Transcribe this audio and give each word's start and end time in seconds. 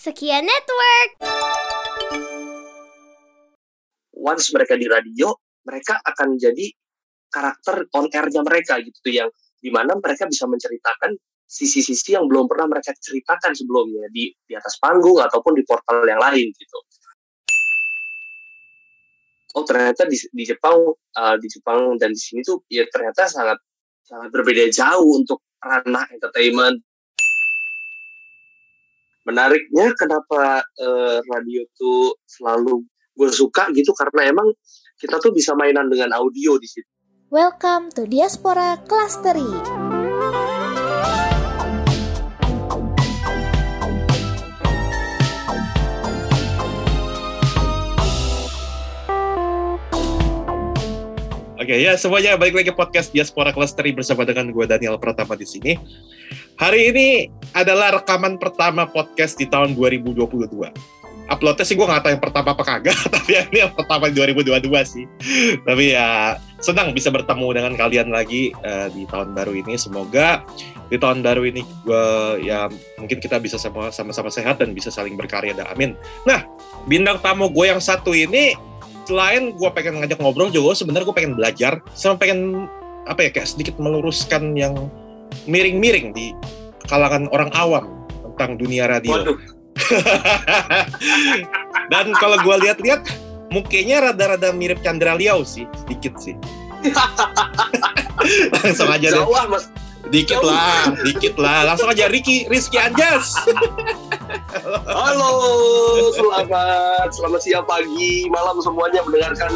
Sekian 0.00 0.48
network. 0.48 1.10
Once 4.16 4.48
mereka 4.48 4.72
di 4.80 4.88
radio, 4.88 5.28
mereka 5.68 6.00
akan 6.00 6.40
jadi 6.40 6.72
karakter 7.28 7.84
on 7.92 8.08
air-nya 8.08 8.40
mereka 8.40 8.80
gitu 8.80 8.96
tuh 9.04 9.12
yang 9.12 9.28
di 9.60 9.68
mana 9.68 9.92
mereka 10.00 10.24
bisa 10.24 10.48
menceritakan 10.48 11.20
sisi-sisi 11.44 12.16
yang 12.16 12.24
belum 12.32 12.48
pernah 12.48 12.72
mereka 12.72 12.96
ceritakan 12.96 13.52
sebelumnya 13.52 14.08
di 14.08 14.32
di 14.32 14.56
atas 14.56 14.80
panggung 14.80 15.20
ataupun 15.20 15.52
di 15.52 15.68
portal 15.68 16.08
yang 16.08 16.16
lain 16.16 16.48
gitu. 16.48 16.78
Oh 19.52 19.68
ternyata 19.68 20.08
di, 20.08 20.16
di 20.16 20.48
Jepang 20.48 20.80
uh, 20.96 21.36
di 21.36 21.44
Jepang 21.44 22.00
dan 22.00 22.16
di 22.16 22.20
sini 22.24 22.40
tuh 22.40 22.64
ya 22.72 22.88
ternyata 22.88 23.28
sangat 23.28 23.60
sangat 24.00 24.32
berbeda 24.32 24.64
jauh 24.72 25.20
untuk 25.20 25.44
ranah 25.60 26.08
entertainment. 26.08 26.88
Menariknya 29.28 29.92
kenapa 30.00 30.64
uh, 30.64 31.20
radio 31.20 31.60
tuh 31.76 32.16
selalu 32.24 32.88
gue 33.20 33.28
suka 33.28 33.68
gitu 33.76 33.92
karena 33.92 34.32
emang 34.32 34.48
kita 34.96 35.20
tuh 35.20 35.28
bisa 35.28 35.52
mainan 35.52 35.92
dengan 35.92 36.16
audio 36.16 36.56
di 36.56 36.64
situ. 36.64 36.88
Welcome 37.28 37.92
to 38.00 38.08
Diaspora 38.08 38.80
Clustery. 38.88 39.44
Oke 51.60 51.76
okay, 51.76 51.84
ya 51.84 51.92
semuanya 52.00 52.40
balik 52.40 52.56
lagi 52.56 52.72
ke 52.72 52.74
podcast 52.74 53.12
Diaspora 53.12 53.52
Clustery 53.52 53.92
bersama 53.92 54.24
dengan 54.24 54.48
gue 54.48 54.64
Daniel 54.64 54.96
Pratama 54.96 55.36
di 55.36 55.44
sini. 55.44 55.76
Hari 56.60 56.92
ini 56.92 57.24
adalah 57.56 57.96
rekaman 57.96 58.36
pertama 58.36 58.84
podcast 58.84 59.40
di 59.40 59.48
tahun 59.48 59.72
2022. 59.72 60.28
Uploadnya 61.32 61.64
sih 61.64 61.72
gue 61.72 61.88
nggak 61.88 62.04
tahu 62.04 62.12
yang 62.12 62.20
pertama 62.20 62.52
apa 62.52 62.64
kagak, 62.68 63.00
tapi 63.16 63.40
ini 63.48 63.64
yang 63.64 63.72
pertama 63.72 64.12
di 64.12 64.20
2022 64.20 64.68
sih. 64.84 65.08
tapi 65.64 65.96
ya 65.96 66.36
senang 66.60 66.92
bisa 66.92 67.08
bertemu 67.08 67.56
dengan 67.56 67.72
kalian 67.80 68.12
lagi 68.12 68.52
uh, 68.60 68.92
di 68.92 69.08
tahun 69.08 69.32
baru 69.32 69.56
ini. 69.56 69.80
Semoga 69.80 70.44
di 70.92 71.00
tahun 71.00 71.24
baru 71.24 71.48
ini 71.48 71.64
gue 71.64 72.04
ya 72.44 72.68
mungkin 73.00 73.24
kita 73.24 73.40
bisa 73.40 73.56
sama-sama 73.56 74.28
sehat 74.28 74.60
dan 74.60 74.76
bisa 74.76 74.92
saling 74.92 75.16
berkarya 75.16 75.56
dan 75.56 75.64
amin. 75.72 75.96
Nah 76.28 76.44
bintang 76.84 77.24
tamu 77.24 77.48
gue 77.48 77.72
yang 77.72 77.80
satu 77.80 78.12
ini 78.12 78.52
selain 79.08 79.56
gue 79.56 79.70
pengen 79.72 80.04
ngajak 80.04 80.20
ngobrol 80.20 80.52
juga 80.52 80.76
sebenarnya 80.76 81.08
gue 81.08 81.16
pengen 81.16 81.40
belajar 81.40 81.80
sama 81.96 82.20
pengen 82.20 82.68
apa 83.08 83.24
ya 83.24 83.30
kayak 83.32 83.48
sedikit 83.48 83.80
meluruskan 83.80 84.52
yang 84.60 84.92
miring-miring 85.46 86.14
di 86.14 86.34
kalangan 86.86 87.26
orang 87.30 87.50
awam 87.54 87.84
tentang 88.34 88.58
dunia 88.58 88.90
radio. 88.90 89.20
Waduh. 89.20 89.38
Dan 91.92 92.14
kalau 92.18 92.38
gue 92.42 92.56
lihat-lihat 92.66 93.02
mukanya 93.50 94.10
rada-rada 94.10 94.54
mirip 94.54 94.82
Chandra 94.82 95.18
Liao 95.18 95.42
sih, 95.42 95.66
sedikit 95.74 96.14
sih. 96.18 96.34
Langsung 98.54 98.88
aja 98.88 99.06
deh. 99.10 99.26
mas. 99.50 99.66
Dikit 100.10 100.42
Jauh. 100.42 100.48
lah, 100.48 100.96
dikit 101.04 101.36
lah. 101.36 101.70
Langsung 101.70 101.92
aja 101.92 102.08
Ricky, 102.08 102.48
Rizky 102.48 102.80
Anjas. 102.80 103.36
Halo, 104.88 105.30
selamat 106.16 107.14
selamat 107.14 107.40
siang, 107.44 107.66
pagi, 107.68 108.26
malam 108.32 108.58
semuanya 108.64 109.04
mendengarkan. 109.04 109.52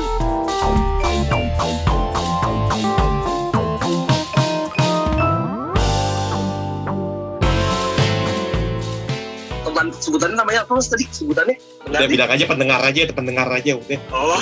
Sebutannya 10.01 10.37
namanya 10.39 10.67
apa 10.67 10.73
mas 10.79 10.89
tadi 10.91 11.05
sebutannya? 11.11 11.57
Udah 11.91 12.09
bilang 12.09 12.31
aja 12.31 12.45
pendengar 12.49 12.81
aja, 12.83 13.01
pendengar 13.13 13.49
aja 13.51 13.73
udah. 13.79 13.99
Oh. 14.11 14.41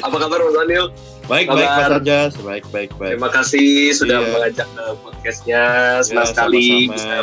apa 0.00 0.16
kabar 0.16 0.40
Mas 0.40 0.54
Daniel? 0.56 0.88
Baik, 1.30 1.46
Kabar. 1.46 1.62
baik 1.62 1.70
Mas 1.70 1.90
Anjas. 1.94 2.32
Baik, 2.42 2.64
baik, 2.74 2.90
baik. 2.98 3.14
Terima 3.14 3.30
kasih 3.30 3.94
sudah 3.94 4.18
iya. 4.18 4.30
mengajak 4.34 4.66
ke 4.66 4.84
podcastnya. 4.98 5.64
Senang 6.02 6.26
ya, 6.26 6.30
sekali 6.34 6.90
bisa 6.90 7.16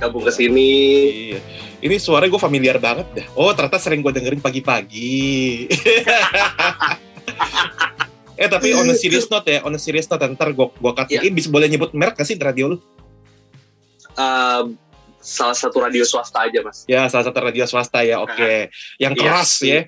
gabung 0.00 0.24
ke 0.24 0.32
sini. 0.32 0.72
Iya. 1.36 1.40
Ini 1.80 1.96
suara 2.00 2.24
gue 2.24 2.40
familiar 2.40 2.80
banget 2.80 3.04
dah. 3.12 3.26
Oh, 3.36 3.52
ternyata 3.52 3.76
sering 3.76 4.00
gue 4.00 4.12
dengerin 4.16 4.40
pagi-pagi. 4.40 5.68
eh 8.40 8.48
tapi 8.48 8.72
on 8.72 8.88
a 8.88 8.96
serious 8.96 9.28
note 9.28 9.44
ya, 9.44 9.60
on 9.60 9.76
a 9.76 9.80
serious 9.80 10.08
note 10.08 10.24
ntar 10.24 10.56
gue 10.56 10.66
gue 10.72 10.92
katiin 10.96 11.28
yeah. 11.28 11.36
bisa 11.36 11.52
boleh 11.52 11.68
nyebut 11.68 11.92
merek 11.92 12.16
gak 12.16 12.24
sih 12.24 12.40
radio 12.40 12.72
lu? 12.72 12.76
Uh, 14.16 14.72
salah 15.20 15.52
satu 15.52 15.84
radio 15.84 16.02
swasta 16.02 16.48
aja 16.48 16.64
mas. 16.64 16.88
Ya 16.88 17.04
salah 17.12 17.28
satu 17.28 17.38
radio 17.44 17.68
swasta 17.68 18.00
ya, 18.00 18.24
oke. 18.24 18.32
Okay. 18.32 18.72
Yang 18.96 19.14
iya. 19.14 19.20
keras 19.20 19.50
yes. 19.60 19.68
ya. 19.68 19.80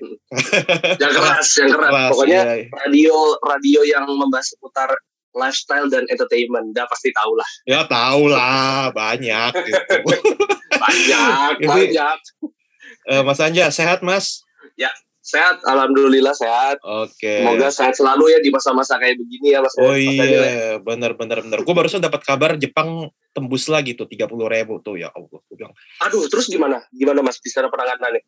yang 1.01 1.13
keras, 1.17 1.47
yang 1.57 1.69
keras. 1.73 1.89
keras 1.89 2.09
Pokoknya 2.13 2.41
ya. 2.41 2.53
radio 2.85 3.15
radio 3.41 3.81
yang 3.81 4.05
membahas 4.05 4.47
seputar 4.53 4.89
lifestyle 5.33 5.89
dan 5.89 6.05
entertainment, 6.13 6.77
dah 6.77 6.85
pasti 6.85 7.09
tahu 7.09 7.33
lah. 7.33 7.49
Ya 7.65 7.81
tahu 7.89 8.29
lah, 8.29 8.93
banyak. 8.93 9.51
Gitu. 9.65 9.81
banyak, 10.83 11.53
banyak. 11.65 12.17
Uh, 13.09 13.25
mas 13.25 13.41
Anja, 13.41 13.73
sehat 13.73 14.05
mas? 14.05 14.45
Ya, 14.77 14.93
Sehat, 15.23 15.63
alhamdulillah 15.63 16.35
sehat. 16.35 16.83
Oke. 16.83 17.15
Okay. 17.15 17.39
Semoga 17.39 17.67
sehat 17.71 17.95
selalu 17.95 18.35
ya 18.35 18.39
di 18.43 18.51
masa-masa 18.51 18.99
kayak 18.99 19.15
begini 19.15 19.55
ya 19.55 19.63
Mas. 19.63 19.71
Oh 19.79 19.95
iya, 19.95 20.83
benar 20.83 21.15
benar 21.15 21.39
benar. 21.39 21.63
Gue 21.63 21.71
barusan 21.71 22.03
dapat 22.03 22.27
kabar 22.27 22.59
Jepang 22.59 23.07
tembus 23.33 23.65
lagi 23.67 23.97
tuh 23.97 24.05
tiga 24.05 24.29
puluh 24.29 24.45
ribu 24.45 24.77
tuh 24.79 25.01
ya 25.01 25.09
Allah. 25.09 25.41
Bilang, 25.49 25.73
Aduh, 26.05 26.29
terus 26.29 26.45
gimana? 26.47 26.85
Gimana 26.93 27.25
Mas 27.25 27.41
di 27.41 27.49
sana 27.49 27.67
penanganannya? 27.67 28.21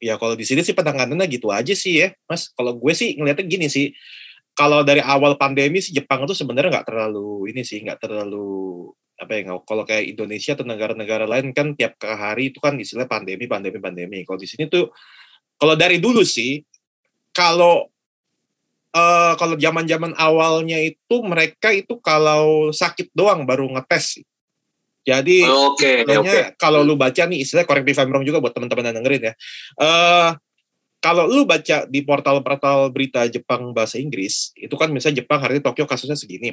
Ya 0.00 0.16
kalau 0.16 0.34
di 0.34 0.48
sini 0.48 0.64
sih 0.64 0.72
penanganannya 0.72 1.26
gitu 1.28 1.52
aja 1.52 1.74
sih 1.76 2.00
ya, 2.00 2.16
Mas. 2.24 2.48
Kalau 2.56 2.74
gue 2.74 2.92
sih 2.96 3.14
ngeliatnya 3.14 3.44
gini 3.44 3.68
sih. 3.68 3.92
Kalau 4.58 4.82
dari 4.82 4.98
awal 4.98 5.38
pandemi 5.38 5.78
sih 5.78 5.94
Jepang 5.94 6.26
itu 6.26 6.34
sebenarnya 6.34 6.80
nggak 6.80 6.88
terlalu 6.90 7.46
ini 7.54 7.62
sih, 7.62 7.78
nggak 7.78 8.02
terlalu 8.02 8.90
apa 9.18 9.34
ya 9.34 9.42
kalau 9.66 9.82
kayak 9.82 10.14
Indonesia 10.14 10.54
atau 10.54 10.62
negara-negara 10.62 11.26
lain 11.26 11.50
kan 11.50 11.74
tiap 11.74 11.98
hari 11.98 12.54
itu 12.54 12.62
kan 12.62 12.78
istilah 12.78 13.06
pandemi 13.10 13.50
pandemi 13.50 13.78
pandemi. 13.82 14.22
Kalau 14.26 14.38
di 14.38 14.46
sini 14.46 14.70
tuh 14.70 14.90
kalau 15.58 15.74
dari 15.74 15.98
dulu 15.98 16.22
sih, 16.22 16.62
kalau 17.34 17.90
uh, 18.94 19.34
kalau 19.34 19.58
zaman-zaman 19.58 20.14
awalnya 20.14 20.78
itu 20.78 21.16
mereka 21.26 21.74
itu 21.74 21.98
kalau 21.98 22.70
sakit 22.70 23.10
doang 23.10 23.42
baru 23.42 23.66
ngetes. 23.74 24.22
Jadi 25.08 25.40
okay, 25.40 26.04
okay. 26.04 26.52
kalau 26.60 26.84
lu 26.84 26.92
baca 27.00 27.24
nih 27.24 27.40
istilah 27.40 27.64
korek 27.64 27.80
me 27.80 27.96
if 27.96 28.00
wrong 28.04 28.28
juga 28.28 28.44
buat 28.44 28.52
teman-teman 28.52 28.92
yang 28.92 28.96
dengerin 29.00 29.32
ya. 29.32 29.34
Uh, 29.80 30.36
kalau 31.00 31.24
lu 31.24 31.48
baca 31.48 31.88
di 31.88 32.04
portal-portal 32.04 32.92
berita 32.92 33.24
Jepang 33.24 33.72
bahasa 33.72 33.96
Inggris, 33.96 34.52
itu 34.52 34.74
kan 34.76 34.92
misalnya 34.92 35.24
Jepang 35.24 35.40
hari 35.40 35.56
ini 35.56 35.62
Tokyo 35.64 35.88
kasusnya 35.88 36.18
segini. 36.18 36.52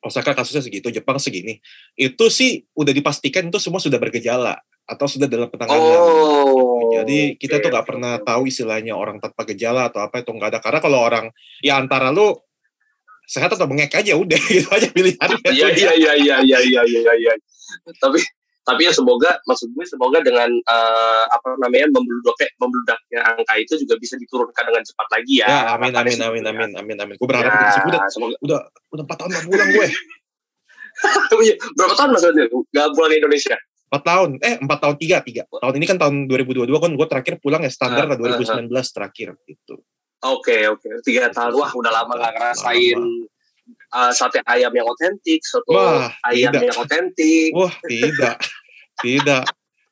Osaka 0.00 0.32
kasusnya 0.32 0.64
segitu, 0.64 0.88
Jepang 0.88 1.20
segini. 1.20 1.60
Itu 1.92 2.30
sih 2.32 2.64
udah 2.72 2.94
dipastikan 2.94 3.50
itu 3.50 3.58
semua 3.60 3.82
sudah 3.82 3.98
bergejala 4.00 4.56
atau 4.88 5.04
sudah 5.04 5.28
dalam 5.28 5.52
penanganan. 5.52 5.98
Oh. 6.00 6.88
Jadi 6.94 7.36
kita 7.36 7.60
tuh 7.60 7.68
nggak 7.68 7.84
pernah 7.84 8.16
tahu 8.22 8.48
istilahnya 8.48 8.96
orang 8.96 9.20
tanpa 9.20 9.44
gejala 9.44 9.92
atau 9.92 10.00
apa 10.06 10.24
itu 10.24 10.30
nggak 10.32 10.56
ada. 10.56 10.60
Karena 10.64 10.80
kalau 10.80 11.04
orang 11.04 11.28
ya 11.60 11.76
antara 11.76 12.08
lu 12.08 12.32
sehat 13.28 13.52
atau 13.52 13.68
bengek 13.68 13.92
aja 13.92 14.16
udah 14.16 14.40
gitu 14.48 14.68
aja 14.72 14.88
pilihannya. 14.88 15.52
Iya 15.52 15.68
iya 15.76 15.92
iya 15.94 16.12
iya 16.16 16.36
iya 16.40 16.58
iya 16.64 16.82
iya 16.88 17.12
iya. 17.20 17.32
Tapi 18.00 18.24
tapi 18.64 18.84
ya 18.84 18.92
semoga 18.92 19.40
maksud 19.48 19.72
gue 19.72 19.84
semoga 19.88 20.20
dengan 20.20 20.48
uh, 20.48 21.24
apa 21.32 21.56
namanya 21.56 21.88
membludaknya 21.88 22.48
membludaknya 22.60 23.20
angka 23.24 23.54
itu 23.56 23.80
juga 23.80 23.96
bisa 23.96 24.16
diturunkan 24.20 24.64
dengan 24.64 24.82
cepat 24.84 25.08
lagi 25.12 25.34
ya. 25.40 25.48
Ya 25.48 25.60
amin 25.76 25.92
amin 25.92 26.18
amin 26.20 26.44
amin 26.44 26.70
amin 26.76 26.96
amin. 26.96 27.14
Gue 27.20 27.28
berharap 27.28 27.52
ya, 27.52 27.80
itu 27.80 27.88
udah 27.88 28.00
semoga. 28.12 28.36
udah 28.44 28.60
udah 28.92 29.04
empat 29.04 29.16
tahun 29.20 29.30
gak 29.36 29.44
pulang 29.44 29.70
gue. 29.76 29.88
Iya, 31.38 31.54
berapa 31.78 31.94
tahun 31.94 32.10
maksudnya 32.10 32.50
gak 32.50 32.90
pulang 32.90 33.10
ke 33.14 33.16
Indonesia? 33.22 33.54
empat 33.88 34.02
tahun 34.04 34.30
eh 34.44 34.54
empat 34.60 34.78
tahun 34.84 34.96
tiga 35.00 35.16
tiga 35.24 35.42
tahun 35.48 35.74
ini 35.80 35.86
kan 35.88 35.96
tahun 35.96 36.14
2022 36.28 36.68
kan 36.68 36.92
gue 36.92 37.06
terakhir 37.08 37.34
pulang 37.40 37.64
ya 37.64 37.72
standar 37.72 38.04
uh, 38.04 38.20
uh, 38.20 38.36
2019 38.36 38.68
uh, 38.68 38.84
terakhir 38.84 39.28
gitu 39.48 39.80
oke 40.24 40.46
okay, 40.46 40.60
oke. 40.66 40.82
Okay. 40.82 40.94
tiga 41.06 41.30
tahun. 41.30 41.54
wah 41.54 41.70
udah 41.74 41.92
lama 41.92 42.12
gak 42.18 42.32
ngerasain 42.34 43.00
uh, 43.94 44.12
sate 44.12 44.40
ayam 44.44 44.72
yang 44.72 44.86
otentik 44.88 45.40
soto 45.44 45.72
wah, 45.72 46.12
ayam 46.28 46.52
tidak. 46.52 46.62
yang 46.68 46.78
otentik. 46.78 47.50
Wah 47.54 47.74
tidak. 47.86 48.36
Tidak. 48.98 49.44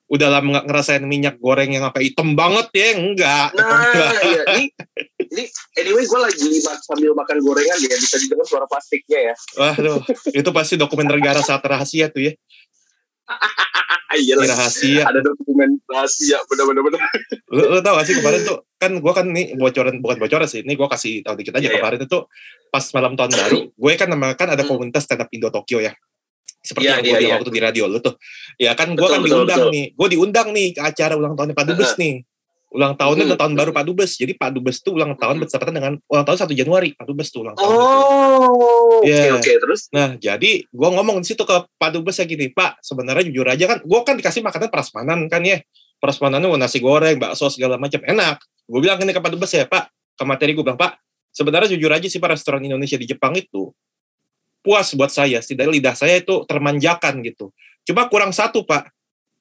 Udah 0.07 0.29
lama 0.31 0.63
gak 0.63 0.67
ngerasain 0.71 1.03
minyak 1.03 1.43
goreng 1.43 1.75
yang 1.75 1.83
apa 1.87 1.99
hitam 1.99 2.39
banget 2.39 2.71
ya? 2.75 2.89
Enggak. 2.95 3.49
Nah 3.59 4.15
iya. 4.23 4.43
Ini 4.55 4.65
ini 5.27 5.45
anyway 5.83 6.07
gue 6.07 6.21
lagi 6.23 6.47
sambil 6.63 7.11
makan 7.15 7.43
gorengan 7.43 7.79
ya. 7.83 7.97
Bisa 7.99 8.17
didengar 8.23 8.47
suara 8.47 8.67
plastiknya 8.71 9.33
ya. 9.33 9.35
Wah 9.59 9.75
itu 10.31 10.51
pasti 10.55 10.75
dokumen 10.79 11.11
negara 11.11 11.43
saat 11.43 11.63
rahasia 11.67 12.11
tuh 12.11 12.31
ya 12.31 12.33
iya 14.23 14.35
rahasia 14.39 15.03
ada 15.05 15.21
dokumen 15.21 15.77
rahasia 15.91 16.39
bener-bener 16.49 16.83
bener 16.87 17.01
lu, 17.57 17.63
lu 17.77 17.79
tau 17.83 17.99
gak 17.99 18.07
sih 18.07 18.15
kemarin 18.19 18.41
tuh 18.47 18.59
kan 18.77 18.93
gue 18.97 19.13
kan 19.13 19.27
nih 19.29 19.57
bocoran 19.59 19.95
bukan 20.01 20.17
bocoran 20.21 20.49
sih 20.49 20.63
ini 20.63 20.75
gue 20.79 20.89
kasih 20.89 21.25
tahu 21.27 21.35
dikit 21.37 21.55
aja 21.59 21.67
yeah, 21.67 21.73
iya. 21.75 21.81
kemarin 21.83 22.01
yeah. 22.03 22.09
itu 22.09 22.19
pas 22.71 22.85
malam 22.95 23.13
tahun 23.19 23.33
baru 23.35 23.59
gue 23.83 23.93
kan 23.99 24.09
nama 24.09 24.27
kan 24.39 24.49
ada 24.53 24.63
hmm. 24.63 24.71
komunitas 24.71 25.05
stand 25.05 25.23
up 25.25 25.31
Indo 25.33 25.51
Tokyo 25.51 25.83
ya 25.83 25.93
seperti 26.67 26.91
Iya, 26.91 26.99
yang 26.99 27.03
gue 27.03 27.07
iya, 27.07 27.19
bilang 27.19 27.31
iya. 27.31 27.37
waktu 27.39 27.53
di 27.55 27.61
radio 27.63 27.85
lu 27.87 27.99
tuh 28.03 28.15
ya 28.59 28.73
kan 28.75 28.95
gue 28.95 29.07
kan 29.07 29.21
betul, 29.23 29.47
diundang 29.47 29.61
betul. 29.71 29.75
nih 29.75 29.87
gue 29.95 30.09
diundang 30.11 30.49
nih 30.51 30.69
ke 30.75 30.81
acara 30.83 31.15
ulang 31.15 31.35
tahunnya 31.39 31.55
Pak 31.55 31.65
Dubes 31.71 31.93
nih 31.99 32.15
ulang 32.77 32.93
tahunnya 32.93 33.25
Hmm. 33.25 33.31
udah 33.33 33.39
tahun 33.41 33.55
baru 33.57 33.71
Pak 33.73 33.85
Dubes 33.89 34.13
jadi 34.21 34.37
Pak 34.37 34.51
Dubes 34.53 34.85
tuh 34.85 34.93
ulang 35.01 35.17
tahun 35.17 35.41
Hmm. 35.41 35.49
bertepatan 35.49 35.75
dengan 35.75 35.93
ulang 36.13 36.25
tahun 36.29 36.39
1 36.45 36.53
Januari 36.53 36.93
Pak 36.93 37.09
Dubes 37.09 37.33
tuh 37.33 37.41
ulang 37.49 37.57
tahun. 37.57 37.73
Oh, 37.73 39.01
oke 39.01 39.09
Iya. 39.09 39.33
oke 39.41 39.53
terus. 39.65 39.89
Nah, 39.97 40.21
jadi 40.21 40.69
gue 40.69 40.89
ngomong 40.93 41.25
di 41.25 41.27
situ 41.33 41.41
ke 41.49 41.57
Pak 41.81 41.91
Dubes 41.97 42.21
ya 42.21 42.29
gini, 42.29 42.53
Pak, 42.53 42.85
sebenarnya 42.85 43.25
jujur 43.33 43.49
aja 43.49 43.65
kan, 43.65 43.79
gue 43.81 44.01
kan 44.05 44.15
dikasih 44.21 44.45
makanan 44.45 44.69
prasmanan 44.69 45.25
kan 45.33 45.41
ya. 45.41 45.65
Prasmanannya 45.97 46.53
mau 46.53 46.61
nasi 46.61 46.77
goreng, 46.85 47.17
bakso 47.17 47.49
segala 47.49 47.81
macam 47.81 48.05
enak. 48.05 48.37
Gue 48.69 48.85
bilang 48.85 49.01
gini 49.01 49.17
ke 49.17 49.21
Pak 49.25 49.33
Dubes 49.33 49.49
ya, 49.57 49.65
Pak, 49.65 49.89
ke 50.13 50.25
materi 50.29 50.53
gue 50.53 50.61
bilang, 50.61 50.77
Pak, 50.77 51.01
sebenarnya 51.33 51.73
jujur 51.73 51.89
aja 51.89 52.05
sih 52.09 52.21
Pak 52.21 52.37
restoran 52.37 52.61
Indonesia 52.61 53.01
di 53.01 53.09
Jepang 53.09 53.33
itu 53.33 53.73
puas 54.61 54.91
buat 54.99 55.09
saya, 55.15 55.39
setidaknya 55.39 55.73
lidah 55.79 55.95
saya 55.95 56.19
itu 56.19 56.43
termanjakan 56.45 57.23
gitu. 57.23 57.55
Cuma 57.87 58.11
kurang 58.11 58.35
satu 58.35 58.67
Pak, 58.67 58.91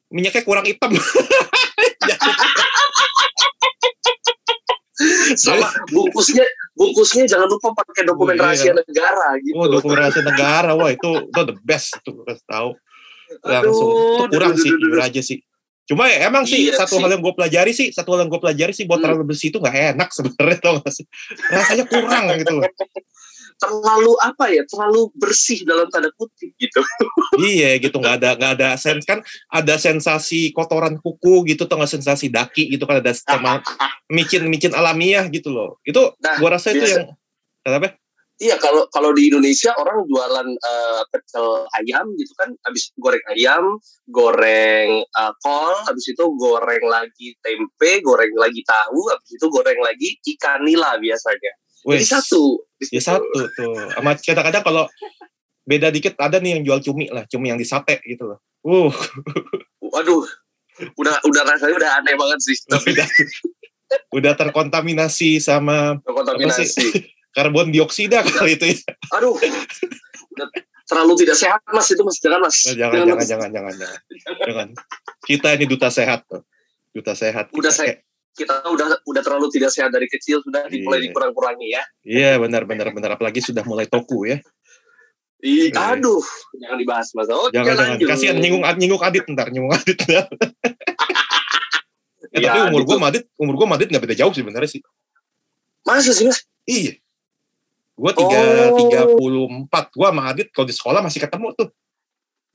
minyaknya 0.07 0.43
kurang 0.43 0.65
hitam. 0.65 0.91
Sama 5.35 5.67
bungkusnya 5.91 6.47
bungkusnya 6.71 7.27
jangan 7.27 7.51
lupa 7.51 7.75
pakai 7.75 8.07
dokumen 8.07 8.35
Iya. 8.35 8.43
rahasia 8.45 8.71
negara 8.73 9.35
gitu. 9.43 9.53
Oh, 9.53 9.67
dokumen 9.67 9.97
rahasia 9.99 10.23
negara, 10.23 10.71
wah 10.71 10.87
itu 10.87 11.03
itu 11.21 11.41
the 11.43 11.55
best 11.61 11.99
itu 11.99 12.09
gue 12.13 12.25
tahu. 12.45 12.71
langsung 13.41 13.89
itu 13.91 14.23
kurang 14.31 14.53
aduh, 14.53 14.61
sih 14.61 14.69
aduh, 14.69 14.87
aduh. 14.87 15.01
aja 15.01 15.17
sih 15.19 15.37
cuma 15.83 16.05
ya 16.05 16.29
emang 16.29 16.45
sih 16.45 16.69
Iya 16.69 16.77
satu 16.77 16.97
sih. 16.97 17.01
hal 17.01 17.09
yang 17.09 17.21
gue 17.21 17.33
pelajari 17.33 17.71
sih 17.73 17.89
satu 17.89 18.13
hal 18.13 18.19
yang 18.21 18.29
gue 18.29 18.37
pelajari 18.37 18.69
sih 18.69 18.85
buat 18.85 18.97
Hmm. 18.97 19.05
terlalu 19.11 19.25
bersih 19.27 19.49
itu 19.49 19.57
nggak 19.57 19.75
enak 19.97 20.09
sebenarnya 20.15 20.57
tau 20.61 20.77
gak 20.79 20.93
sih 20.93 21.05
rasanya 21.47 21.85
kurang 21.85 22.23
gitu 22.37 22.53
loh 22.55 22.69
Terlalu 23.55 24.13
apa 24.19 24.51
ya? 24.51 24.63
Terlalu 24.67 25.11
bersih 25.15 25.63
dalam 25.63 25.87
tanda 25.87 26.11
kutip 26.15 26.51
gitu. 26.59 26.79
iya 27.51 27.75
gitu 27.79 27.99
nggak 27.99 28.15
ada 28.21 28.29
nggak 28.35 28.51
ada 28.59 28.69
sens 28.79 29.03
kan 29.03 29.19
ada 29.51 29.75
sensasi 29.75 30.51
kotoran 30.55 30.99
kuku 30.99 31.47
gitu 31.51 31.67
atau 31.67 31.79
nggak 31.79 31.93
sensasi 31.99 32.31
daki 32.31 32.71
gitu 32.71 32.87
kan 32.87 33.03
ada 33.03 33.11
sama 33.11 33.59
micin 34.15 34.47
micin 34.47 34.71
alamiah 34.71 35.27
gitu 35.27 35.51
loh 35.51 35.79
itu 35.83 35.99
Nah, 36.21 36.37
gue 36.39 36.49
rasa 36.49 36.71
itu 36.71 36.83
biasa- 36.83 36.91
yang 36.95 37.07
kenapa 37.65 37.97
Iya 38.35 38.59
kalau 38.59 38.83
kalau 38.91 39.15
di 39.15 39.31
Indonesia 39.31 39.71
orang 39.79 40.03
jualan 40.11 40.43
eh, 40.43 41.01
pecel 41.07 41.63
ayam 41.79 42.03
gitu 42.19 42.35
kan, 42.35 42.51
habis 42.67 42.91
goreng 42.99 43.23
ayam, 43.31 43.79
goreng 44.11 45.07
eh, 45.07 45.33
kol, 45.39 45.71
habis 45.87 46.03
itu 46.11 46.19
goreng 46.35 46.83
lagi 46.83 47.31
tempe, 47.39 48.03
goreng 48.03 48.35
lagi 48.35 48.59
tahu, 48.67 49.07
habis 49.07 49.39
itu 49.39 49.45
goreng 49.47 49.79
lagi 49.79 50.19
ikan 50.35 50.67
nila 50.67 50.99
biasanya. 50.99 51.51
Jadi 51.85 52.01
Wes, 52.01 52.09
satu. 52.09 52.43
ya 52.89 53.01
satu 53.01 53.39
tuh 53.53 53.77
sama 53.93 54.17
kadang-kadang 54.17 54.63
kalau 54.65 54.83
beda 55.65 55.93
dikit 55.93 56.17
ada 56.17 56.41
nih 56.41 56.57
yang 56.57 56.63
jual 56.65 56.79
cumi 56.81 57.05
lah 57.13 57.23
cumi 57.29 57.53
yang 57.53 57.61
di 57.61 57.65
sate 57.65 58.01
gitu 58.03 58.25
loh 58.33 58.39
uh 58.65 58.89
Waduh, 59.85 60.27
udah 60.97 61.15
udah 61.23 61.41
rasanya 61.47 61.75
udah 61.79 61.91
aneh 62.03 62.19
banget 62.19 62.39
sih. 62.43 62.57
Tapi 62.67 62.91
udah 62.97 63.07
udah 64.11 64.33
terkontaminasi 64.35 65.39
sama 65.39 66.01
kontaminasi. 66.03 67.05
karbon 67.31 67.71
dioksida 67.71 68.25
kali 68.27 68.59
itu 68.59 68.65
ya. 68.75 68.77
Aduh, 69.15 69.39
udah 70.35 70.47
terlalu 70.83 71.13
tidak 71.23 71.37
sehat 71.39 71.61
mas 71.71 71.87
itu 71.87 72.01
mas 72.03 72.17
jangan 72.19 72.39
mas. 72.43 72.57
Oh, 72.67 72.75
jangan, 72.75 72.95
jangan, 72.97 73.15
Mas. 73.15 73.27
jangan, 73.29 73.49
jangan, 73.53 73.73
jangan, 73.79 73.99
jangan. 74.43 74.67
Kita 75.23 75.47
ini 75.55 75.65
duta 75.69 75.87
sehat 75.87 76.19
tuh. 76.27 76.41
Duta 76.91 77.13
sehat. 77.15 77.45
Udah 77.55 77.71
Kita 77.71 77.71
saya- 77.71 77.99
Kita 78.35 78.67
udah 78.67 78.99
udah 79.01 79.21
terlalu 79.23 79.47
tidak 79.47 79.71
sehat 79.71 79.89
dari 79.89 80.05
kecil 80.05 80.43
sudah 80.43 80.67
dimulai 80.67 80.99
Iya. 80.99 81.05
dikurang-kurangi 81.07 81.67
ya. 81.71 81.83
Iya, 82.03 82.31
benar, 82.35 82.67
benar, 82.67 82.91
benar. 82.91 83.15
Apalagi 83.15 83.39
sudah 83.39 83.63
mulai 83.63 83.87
toku 83.87 84.27
ya. 84.27 84.43
Ih, 85.39 85.71
Iya. 85.71 85.95
aduh, 85.95 86.19
jangan 86.57 86.75
dibahas 86.75 87.07
mas. 87.13 87.29
Oke, 87.29 87.53
Jangan, 87.53 87.71
jangan. 87.71 87.85
lanjut. 87.95 88.07
Kasihan 88.11 88.35
nyinggung, 88.35 88.65
nyinggung 88.75 88.99
adit 88.99 89.23
ntar, 89.29 89.47
nyinggung 89.49 89.71
adit. 89.71 89.95
ya, 90.05 90.27
Iya, 92.35 92.51
tapi 92.51 92.59
umur 92.67 92.83
Adit 92.83 92.87
gue 92.91 92.97
madit, 92.99 93.23
umur 93.39 93.53
gue 93.55 93.67
madit 93.67 93.87
nggak 93.87 94.03
beda 94.03 94.15
jauh 94.17 94.33
sih 94.35 94.43
sebenarnya 94.43 94.67
sih. 94.69 94.81
Masa 95.87 96.11
sih 96.11 96.27
mas? 96.27 96.43
Iya. 96.67 96.99
Gue 97.95 98.11
tiga 98.11 98.39
Oh. 98.67 98.75
tiga 98.75 99.01
puluh 99.07 99.47
empat. 99.47 99.87
Gue 99.95 100.03
sama 100.03 100.27
Adit 100.27 100.51
kalau 100.51 100.67
di 100.67 100.75
sekolah 100.75 100.99
masih 100.99 101.23
ketemu 101.23 101.55
tuh. 101.55 101.71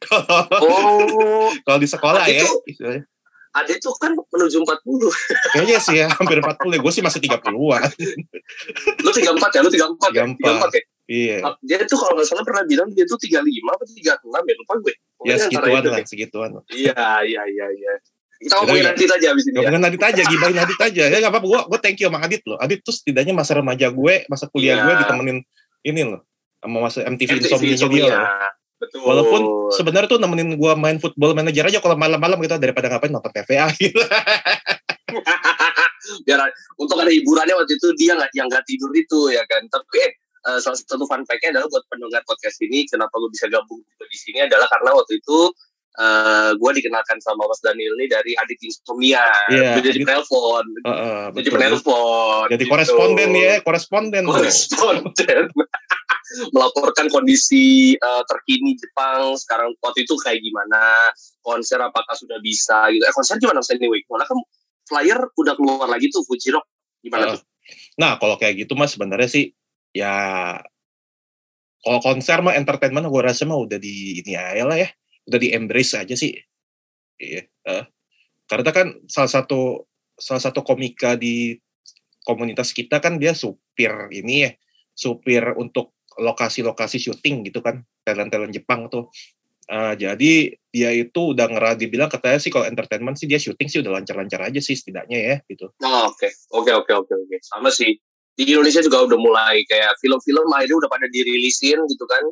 Oh, 0.61 1.53
kalau 1.65 1.79
di 1.79 1.89
sekolah 1.89 2.21
Adit 2.25 2.37
ya, 2.37 2.45
tuh- 2.45 2.63
istilahnya. 2.69 3.03
Ada 3.51 3.73
itu 3.75 3.91
kan 3.99 4.15
menuju 4.15 4.63
40. 4.63 5.11
kayaknya 5.55 5.79
sih 5.83 5.95
ya 5.99 6.07
hampir 6.15 6.39
40 6.39 6.55
Gue 6.79 6.93
sih 6.95 7.03
masih 7.03 7.19
30-an. 7.19 7.91
Lu 9.03 9.11
34 9.11 9.59
ya? 9.59 9.61
Lu 9.67 9.71
34 9.71 10.15
ya? 10.15 10.25
34. 10.31 10.71
34 10.71 10.79
ya? 10.79 10.83
Iya. 11.11 11.37
Dia 11.67 11.79
tuh 11.91 11.99
kalau 11.99 12.15
nggak 12.15 12.29
salah 12.31 12.45
pernah 12.47 12.63
bilang 12.63 12.95
dia 12.95 13.03
tuh 13.03 13.19
35 13.19 13.43
atau 13.43 13.87
36 13.91 14.31
ya? 14.31 14.55
Lupa 14.55 14.75
gue. 14.79 14.95
Ya 14.95 14.99
Pokoknya 15.19 15.35
antara 15.37 15.51
segituan 15.51 15.81
itu 15.83 15.91
lah, 15.91 16.07
segituan. 16.07 16.51
Iya, 16.71 17.05
iya, 17.27 17.43
iya, 17.51 17.67
iya. 17.75 17.93
Kita 18.41 18.57
ngomongin 18.65 18.81
ya. 18.81 18.89
nanti 18.89 19.05
aja 19.05 19.29
abis 19.37 19.45
ini 19.45 19.53
ya. 19.53 19.61
Ngomongin 19.69 19.85
Adit 19.85 20.03
aja, 20.07 20.23
gibahin 20.25 20.59
Adit 20.65 20.81
aja. 20.81 21.05
Ya 21.13 21.17
gak 21.21 21.29
apa-apa, 21.29 21.47
gue 21.51 21.61
gue 21.69 21.79
thank 21.85 21.99
you 22.01 22.09
sama 22.09 22.19
Adit 22.25 22.43
loh. 22.49 22.57
Adit 22.57 22.81
tuh 22.81 22.95
setidaknya 22.97 23.37
masa 23.37 23.53
remaja 23.53 23.93
gue, 23.93 24.15
masa 24.33 24.49
kuliah 24.49 24.81
Iya. 24.81 24.85
gue 24.89 24.95
ditemenin 25.05 25.39
ini 25.85 26.03
loh. 26.09 26.25
Sama 26.63 26.79
masa 26.81 27.05
MTV, 27.05 27.31
MTV 27.37 27.65
Insomnia 27.77 27.77
dia 27.77 28.05
loh. 28.17 28.29
Betul. 28.81 29.05
Walaupun 29.05 29.43
sebenarnya 29.77 30.09
tuh 30.09 30.21
nemenin 30.21 30.57
gue 30.57 30.73
main 30.81 30.97
football 30.97 31.37
manager 31.37 31.69
aja 31.69 31.85
kalau 31.85 32.01
malam-malam 32.01 32.41
gitu 32.41 32.57
daripada 32.57 32.89
ngapain 32.89 33.13
nonton 33.13 33.29
TVA 33.29 33.69
gitu. 33.77 34.01
biar 36.25 36.41
untuk 36.81 36.97
ada 36.99 37.13
hiburannya 37.13 37.55
waktu 37.55 37.77
itu 37.77 37.89
dia 37.99 38.17
nggak 38.17 38.33
yang 38.35 38.49
nggak 38.51 38.65
tidur 38.67 38.91
itu 38.97 39.31
ya 39.35 39.43
kan 39.47 39.63
tapi 39.69 40.01
eh, 40.01 40.13
eh, 40.49 40.59
salah 40.59 40.79
satu 40.79 41.05
fun 41.07 41.23
fact-nya 41.29 41.59
adalah 41.59 41.69
buat 41.71 41.85
pendengar 41.91 42.23
podcast 42.27 42.59
ini 42.65 42.89
kenapa 42.89 43.13
gue 43.21 43.31
bisa 43.31 43.47
gabung 43.47 43.83
di 43.83 44.19
sini 44.19 44.47
adalah 44.47 44.67
karena 44.71 44.97
waktu 44.97 45.21
itu 45.21 45.39
eh 45.91 46.55
gue 46.55 46.71
dikenalkan 46.79 47.19
sama 47.19 47.51
Mas 47.51 47.59
Daniel 47.67 47.99
ini 47.99 48.07
dari 48.07 48.33
Adit 48.39 48.63
Insomnia 48.63 49.27
Dia 49.51 49.75
jadi 49.83 49.99
Adit. 49.99 50.07
penelpon 50.07 50.65
Heeh, 50.87 51.23
jadi 51.35 51.49
betul. 51.51 51.55
penelpon 51.59 52.47
Jadi 52.47 52.63
gitu. 52.65 52.71
koresponden 52.71 53.31
ya, 53.35 53.55
koresponden. 53.67 54.23
koresponden 54.31 55.45
melaporkan 56.55 57.11
kondisi 57.11 57.95
eh, 57.95 58.23
terkini 58.27 58.79
Jepang 58.79 59.35
sekarang 59.39 59.75
waktu 59.83 60.07
itu 60.07 60.15
kayak 60.21 60.39
gimana 60.39 61.11
konser 61.43 61.79
apakah 61.83 62.15
sudah 62.15 62.39
bisa 62.39 62.91
gitu 62.95 63.03
eh 63.03 63.15
konser 63.15 63.37
gimana 63.43 63.63
Mas 63.63 63.71
anyway 63.75 64.03
malah 64.07 64.27
kan 64.27 64.39
flyer 64.87 65.19
udah 65.35 65.55
keluar 65.59 65.87
lagi 65.91 66.11
tuh 66.11 66.23
Fuji 66.27 66.55
Rock 66.55 66.67
gimana 67.03 67.31
Heeh. 67.31 67.39
tuh 67.39 67.51
Nah, 67.99 68.17
kalau 68.19 68.37
kayak 68.41 68.67
gitu 68.67 68.73
mas 68.75 68.95
sebenarnya 68.95 69.31
sih 69.31 69.47
ya 69.91 70.15
kalau 71.81 71.99
konser 72.05 72.39
mah 72.45 72.55
entertainment 72.55 73.09
gue 73.09 73.23
rasa 73.25 73.49
mah 73.49 73.57
udah 73.57 73.81
di 73.81 74.21
ini 74.21 74.37
aja 74.37 74.65
lah 74.69 74.77
ya, 74.77 74.89
udah 75.27 75.39
di 75.41 75.49
embrace 75.57 75.97
aja 75.97 76.15
sih. 76.15 76.37
Iya. 77.21 77.45
eh. 77.69 77.85
karena 78.49 78.71
kan 78.73 78.89
salah 79.05 79.29
satu 79.29 79.85
salah 80.17 80.41
satu 80.41 80.65
komika 80.65 81.21
di 81.21 81.53
komunitas 82.25 82.73
kita 82.73 82.97
kan 82.97 83.21
dia 83.21 83.37
supir 83.37 83.93
ini 84.13 84.49
ya, 84.49 84.51
supir 84.97 85.45
untuk 85.57 85.97
lokasi-lokasi 86.19 86.99
syuting 86.99 87.47
gitu 87.47 87.63
kan, 87.63 87.85
talent-talent 88.03 88.51
Jepang 88.51 88.91
tuh. 88.91 89.13
Eh, 89.71 89.95
jadi 89.95 90.33
dia 90.75 90.91
itu 90.91 91.31
udah 91.31 91.47
ngerah 91.47 91.79
dibilang 91.79 92.11
katanya 92.11 92.43
sih 92.43 92.51
kalau 92.51 92.67
entertainment 92.67 93.15
sih 93.15 93.31
dia 93.31 93.39
syuting 93.39 93.71
sih 93.71 93.79
udah 93.79 94.03
lancar-lancar 94.03 94.43
aja 94.51 94.59
sih 94.59 94.75
setidaknya 94.75 95.19
ya 95.19 95.37
gitu. 95.47 95.71
Oh, 95.79 96.11
oke 96.11 96.27
oke 96.51 96.71
oke 96.75 96.93
oke 97.07 97.13
oke 97.15 97.37
sama 97.39 97.71
sih 97.71 97.95
di 98.35 98.43
Indonesia 98.51 98.83
juga 98.83 99.07
udah 99.07 99.19
mulai 99.21 99.63
kayak 99.69 99.95
film-film 100.03 100.49
akhirnya 100.51 100.75
udah 100.81 100.91
pada 100.91 101.07
dirilisin 101.07 101.79
gitu 101.87 102.05
kan 102.09 102.25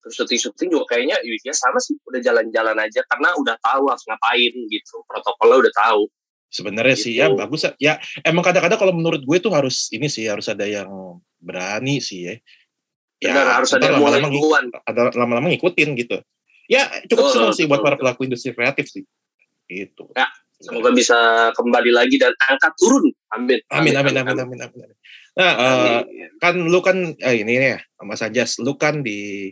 terus 0.00 0.14
syuting-syuting 0.16 0.72
juga 0.72 0.96
kayaknya 0.96 1.20
ya 1.20 1.52
sama 1.52 1.76
sih 1.82 1.98
udah 2.00 2.20
jalan-jalan 2.24 2.76
aja 2.80 3.04
karena 3.04 3.36
udah 3.36 3.56
tahu 3.60 3.84
harus 3.90 4.04
ngapain 4.08 4.52
gitu 4.72 4.96
protokolnya 5.04 5.68
udah 5.68 5.74
tahu 5.76 6.02
sebenarnya 6.48 6.96
sih 6.96 7.12
Gitu. 7.12 7.20
ya 7.20 7.26
bagus 7.28 7.60
ya 7.76 7.94
emang 8.24 8.40
kadang-kadang 8.40 8.80
kalau 8.80 8.94
menurut 8.96 9.20
gue 9.20 9.38
tuh 9.42 9.52
harus 9.52 9.92
ini 9.92 10.08
sih 10.08 10.24
harus 10.24 10.48
ada 10.48 10.64
yang 10.64 10.88
berani 11.36 12.00
sih 12.00 12.30
ya 12.30 12.34
Benar, 13.20 13.60
harus 13.60 13.70
ada 13.76 13.84
yang 13.84 14.00
mulai 14.00 14.24
duluan. 14.24 14.72
ada 14.88 15.12
lama-lama 15.12 15.52
ngikutin 15.52 15.92
gitu. 16.00 16.16
Ya 16.70 16.88
cukup 17.04 17.28
Betul, 17.28 17.34
senang 17.36 17.52
sih 17.52 17.66
buat 17.68 17.84
para 17.84 18.00
pelaku 18.00 18.24
industri 18.24 18.56
kreatif 18.56 18.88
sih. 18.88 19.04
Gitu. 19.68 20.08
Semoga 20.60 20.92
bisa 20.92 21.16
kembali 21.56 21.92
lagi 21.92 22.16
dan 22.20 22.32
angkat 22.36 22.72
turun. 22.76 23.08
Amin. 23.32 23.60
Amin 23.72 23.96
amin 23.96 24.14
amin 24.20 24.36
amin 24.36 24.58
amin, 24.60 24.80
amin. 24.84 24.98
nah 25.30 25.52
Amin. 25.56 26.02
kan 26.42 26.58
lu 26.58 26.82
kan 26.82 26.96
eh, 27.16 27.46
ini 27.46 27.54
nih 27.62 27.70
ya 27.78 27.80
Mas 28.02 28.18
Anjas 28.18 28.58
lu 28.58 28.74
kan 28.74 28.98
di 29.00 29.48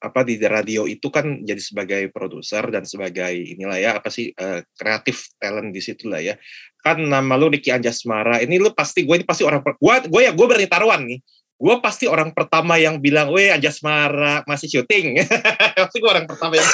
apa 0.00 0.24
di 0.24 0.40
radio 0.40 0.88
itu 0.88 1.12
kan 1.12 1.44
jadi 1.44 1.60
sebagai 1.60 2.02
produser 2.08 2.64
dan 2.72 2.88
sebagai 2.88 3.34
inilah 3.34 3.76
ya 3.76 3.90
apa 4.00 4.08
sih 4.08 4.32
eh, 4.32 4.64
kreatif 4.74 5.30
talent 5.38 5.70
di 5.74 5.82
situ 5.82 6.10
lah 6.10 6.22
ya. 6.22 6.34
Kan 6.80 7.06
nama 7.06 7.34
lu 7.38 7.50
Ricky 7.50 7.70
Anjasmara 7.70 8.42
ini 8.42 8.58
lu 8.58 8.74
pasti 8.74 9.06
gue 9.06 9.20
ini 9.20 9.26
pasti 9.26 9.42
orang 9.46 9.62
gue 9.62 9.94
gue 10.10 10.20
ya 10.22 10.32
gue 10.34 10.46
berani 10.46 10.66
taruhan 10.66 11.02
nih 11.06 11.18
gue 11.58 11.74
pasti 11.82 12.06
orang 12.06 12.30
pertama 12.30 12.78
yang 12.78 13.02
bilang 13.02 13.34
weh 13.34 13.50
Anjasmara 13.50 14.46
masih 14.46 14.70
syuting. 14.70 15.18
Pasti 15.82 15.98
gue 15.98 16.10
orang 16.10 16.30
pertama 16.30 16.54
yang 16.54 16.68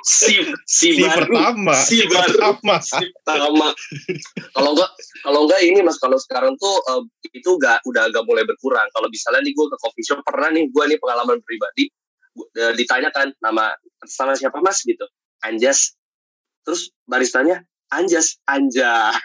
si 0.00 0.40
si, 0.64 0.96
si 0.96 1.02
baru. 1.02 1.28
pertama 1.28 1.74
si 1.76 2.00
si 2.00 2.06
baru. 2.08 2.40
pertama. 2.40 2.74
Si 2.80 3.04
pertama. 3.20 3.68
Kalau 4.56 4.70
enggak 4.72 4.90
kalau 5.20 5.40
enggak 5.44 5.60
ini 5.60 5.84
mas 5.84 6.00
kalau 6.00 6.16
sekarang 6.16 6.56
tuh 6.56 6.72
eh, 6.88 7.02
itu 7.36 7.50
enggak 7.60 7.84
udah 7.84 8.08
agak 8.08 8.24
mulai 8.24 8.48
berkurang. 8.48 8.88
Kalau 8.96 9.12
misalnya 9.12 9.44
nih 9.44 9.52
gue 9.52 9.66
ke 9.68 9.76
coffee 9.76 10.04
shop 10.08 10.24
pernah 10.24 10.48
nih 10.56 10.64
gue 10.72 10.84
nih 10.96 10.98
pengalaman 11.00 11.36
pribadi 11.44 11.92
Gua- 12.32 12.48
eh, 12.56 12.72
ditanyakan 12.80 13.36
nama 13.44 13.76
sama 14.08 14.40
siapa 14.40 14.56
mas? 14.64 14.80
Gitu. 14.88 15.04
Anjas. 15.44 15.92
Terus 16.64 16.88
baristanya 17.04 17.60
Anjas. 17.92 18.40
Anja 18.48 19.12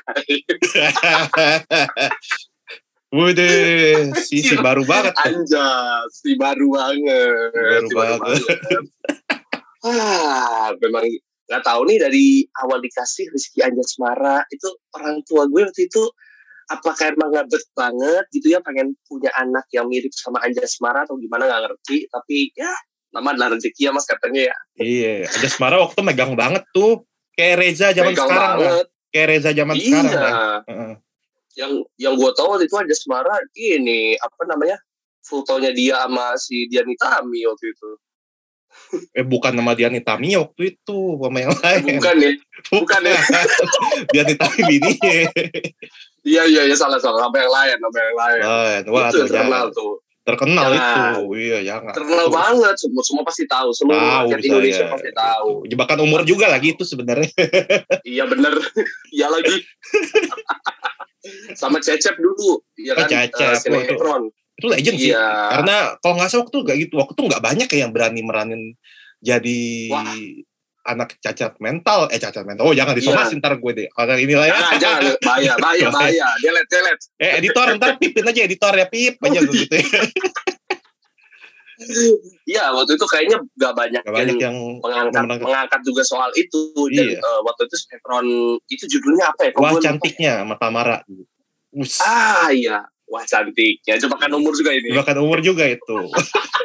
Waduh, 3.09 4.11
si, 4.25 4.41
si 4.41 4.55
baru 4.57 4.81
banget. 4.83 5.13
tuh. 5.13 5.23
Anjas 5.29 6.09
si 6.15 6.33
baru 6.35 6.67
banget 6.71 7.51
Baru 7.53 7.87
si 7.87 7.95
banget. 7.95 8.41
ah 9.85 10.73
memang 10.81 11.05
nggak 11.45 11.61
tahu 11.61 11.85
nih 11.85 12.01
dari 12.01 12.25
awal 12.57 12.81
dikasih 12.81 13.29
Rizky 13.29 13.61
Anjas 13.61 14.01
Mara 14.01 14.41
itu 14.49 14.65
orang 14.97 15.21
tua 15.29 15.45
gue 15.45 15.61
waktu 15.61 15.85
itu 15.85 16.03
apakah 16.65 17.13
emang 17.13 17.29
ngabet 17.29 17.61
banget 17.77 18.25
gitu 18.33 18.49
ya 18.49 18.59
pengen 18.65 18.97
punya 19.05 19.29
anak 19.37 19.69
yang 19.69 19.85
mirip 19.85 20.09
sama 20.17 20.41
Anjas 20.41 20.81
Mara 20.81 21.05
atau 21.05 21.13
gimana 21.21 21.45
nggak 21.45 21.61
ngerti 21.69 22.09
tapi 22.09 22.49
ya 22.57 22.73
nama 23.13 23.29
adalah 23.31 23.53
rezeki 23.53 23.85
ya 23.85 23.91
mas 23.93 24.09
katanya 24.09 24.41
ya 24.49 24.55
Iya, 24.75 25.13
aja 25.29 25.47
Semara 25.47 25.79
waktu 25.79 26.03
megang 26.03 26.35
banget 26.35 26.67
tuh. 26.75 27.07
Kayak 27.31 27.55
Reza 27.63 27.87
zaman 27.91 28.11
Megang 28.11 28.27
sekarang 28.27 28.51
lah. 28.51 28.59
banget 28.59 28.87
Kayak 29.07 29.27
Reza 29.31 29.49
zaman 29.55 29.75
iya 29.75 29.83
sekarang 29.87 30.11
lah. 30.19 30.59
Heeh. 30.67 30.93
Yang 31.55 31.71
yang 31.95 32.13
gue 32.19 32.31
tahu 32.35 32.55
waktu 32.55 32.67
itu 32.67 32.75
Anjas 32.75 33.03
Mara 33.07 33.35
ini 33.55 34.19
apa 34.19 34.43
namanya 34.47 34.77
fotonya 35.23 35.71
dia 35.71 36.03
sama 36.05 36.35
si 36.37 36.67
Diani 36.67 36.95
Tami 36.99 37.47
waktu 37.47 37.71
itu. 37.71 37.89
Eh 39.17 39.23
bukan 39.23 39.55
nama 39.55 39.71
Diani 39.71 40.03
Tamiya 40.03 40.43
waktu 40.43 40.75
itu, 40.75 40.99
sama 41.15 41.39
yang 41.39 41.55
lain. 41.63 41.83
bukan 41.95 42.15
ya? 42.19 42.31
Bukan. 42.75 43.01
Ya? 43.07 43.19
Diani 44.11 44.35
Tami 44.35 44.61
bininya. 44.67 45.15
iya 46.27 46.43
iya 46.43 46.61
iya 46.67 46.75
salah 46.75 46.99
salah. 46.99 47.23
Sama 47.23 47.39
yang 47.39 47.53
lain 47.55 47.77
sama 47.79 47.97
yang 48.03 48.17
lain. 48.19 48.41
Wah, 48.91 49.07
itu 49.09 49.17
terkenal 49.23 49.71
tuh 49.71 50.04
Terkenal 50.25 50.67
Jangan. 50.67 51.13
itu. 51.13 51.37
Iya, 51.37 51.57
jangan. 51.63 51.93
terkenal 51.93 52.27
banget 52.27 52.75
semua 52.75 53.03
semua 53.03 53.23
pasti 53.23 53.43
tahu 53.45 53.69
semua 53.71 53.93
Tahu 53.93 54.25
rakyat 54.27 54.41
Indonesia 54.43 54.81
saya. 54.81 54.91
pasti 54.91 55.09
tahu 55.11 55.49
Jebakan 55.65 55.99
umur 56.01 56.21
juga 56.23 56.45
lagi 56.47 56.67
itu 56.71 56.81
sebenarnya. 56.81 57.29
iya 58.07 58.25
bener 58.25 58.53
iya 59.15 59.27
lagi 59.27 59.55
sama 61.53 61.77
Cecep 61.77 62.15
dulu 62.15 62.61
iya 62.75 62.93
Oh, 62.93 62.97
kan 62.97 63.07
Cecep, 63.07 63.37
eh, 63.37 63.47
waduh. 63.47 63.61
sinetron 63.61 64.23
Itu 64.55 64.67
legend 64.67 64.97
sih. 64.97 65.09
iya 65.09 65.27
Karena 65.51 65.75
kalau 65.99 66.13
nggak 66.15 66.27
salah 66.27 66.43
waktu 66.43 66.57
nggak 66.59 66.77
gitu, 66.79 66.93
waktu 66.95 67.13
itu 67.13 67.23
nggak 67.23 67.43
banyak 67.43 67.67
ya 67.67 67.77
yang 67.77 67.91
berani 67.91 68.21
meranin 68.21 68.61
jadi 69.19 69.61
Wah. 69.89 70.05
Anak 70.85 71.17
cacat 71.17 71.57
mental. 71.57 72.05
Eh 72.07 72.17
cacat 72.17 72.45
mental. 72.45 72.63
Oh 72.63 72.73
jangan 72.73 72.93
disomasin 72.93 73.41
ntar 73.41 73.57
gue 73.57 73.71
deh. 73.73 73.87
Karena 73.89 74.13
inilah 74.15 74.45
ya. 74.45 74.53
jangan 74.53 74.77
jangan 74.77 75.01
bahaya 75.19 75.53
bahaya 75.63 75.87
bahaya 75.89 76.27
delete 76.39 76.69
delete 76.69 77.03
Eh 77.17 77.31
editor 77.37 77.67
ntar 77.75 77.97
pipin 77.97 78.23
aja 78.23 78.41
editor 78.41 78.73
ya 78.73 78.85
pip 78.85 79.17
aja 79.19 79.39
Oh, 79.39 79.43
gitu. 79.43 79.75
iya 82.47 82.71
waktu 82.71 82.95
itu 82.95 83.03
kayaknya 83.03 83.37
gak 83.59 83.75
banyak, 83.75 83.99
Gak 83.99 84.15
banyak 84.15 84.37
yang 84.39 84.55
yang 84.55 84.79
mengangkat 84.79 85.21
mengangkat. 85.21 85.43
mengangkat 85.43 85.81
juga 85.83 86.01
soal 86.07 86.31
itu 86.33 86.61
dan 86.89 87.03
Iya. 87.11 87.19
eh, 87.19 87.39
waktu 87.43 87.61
itu 87.67 87.75
sinetron 87.75 88.25
itu 88.65 88.83
judulnya 88.87 89.25
apa 89.27 89.41
ya 89.43 89.51
wah 89.59 89.75
cantiknya 89.75 90.33
sama 90.39 90.55
Tamara. 90.55 91.03
Us, 91.75 91.99
ah 91.99 92.47
iya 92.47 92.79
wah 93.03 93.27
cantiknya 93.27 93.99
jebakan 93.99 94.39
umur 94.39 94.55
juga 94.55 94.71
ini 94.71 94.95
bahkan 94.95 95.19
umur 95.19 95.43
juga 95.43 95.67
itu. 95.67 95.97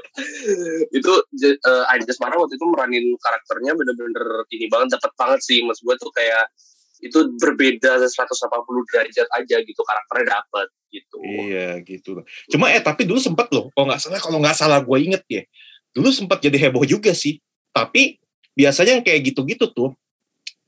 itu 0.91 1.13
je- 1.37 1.59
eh, 1.61 2.15
Mara 2.21 2.37
waktu 2.37 2.55
itu 2.57 2.67
meranin 2.69 3.07
karakternya 3.17 3.73
bener-bener 3.77 4.45
ini 4.53 4.67
banget 4.69 5.01
dapat 5.01 5.13
banget 5.17 5.41
sih 5.45 5.65
mas 5.65 5.81
gue 5.81 5.95
tuh 5.97 6.13
kayak 6.13 6.49
itu 7.01 7.17
berbeda 7.41 7.97
180 7.97 8.85
derajat 8.93 9.29
aja 9.33 9.57
gitu 9.65 9.81
karakternya 9.81 10.37
dapet 10.37 10.69
gitu 10.93 11.17
iya 11.23 11.79
gitu. 11.81 12.21
Cuma 12.51 12.69
eh 12.75 12.83
tapi 12.83 13.07
dulu 13.07 13.23
sempet 13.23 13.47
loh. 13.55 13.71
Kalau 13.73 13.87
nggak 13.89 14.01
salah 14.03 14.21
kalau 14.21 14.39
nggak 14.43 14.57
salah 14.59 14.79
gue 14.83 14.99
inget 14.99 15.23
ya. 15.31 15.43
Dulu 15.95 16.11
sempat 16.11 16.43
jadi 16.43 16.59
heboh 16.69 16.83
juga 16.83 17.15
sih. 17.15 17.39
Tapi 17.71 18.19
biasanya 18.55 18.99
yang 18.99 19.05
kayak 19.07 19.31
gitu-gitu 19.31 19.71
tuh. 19.71 19.95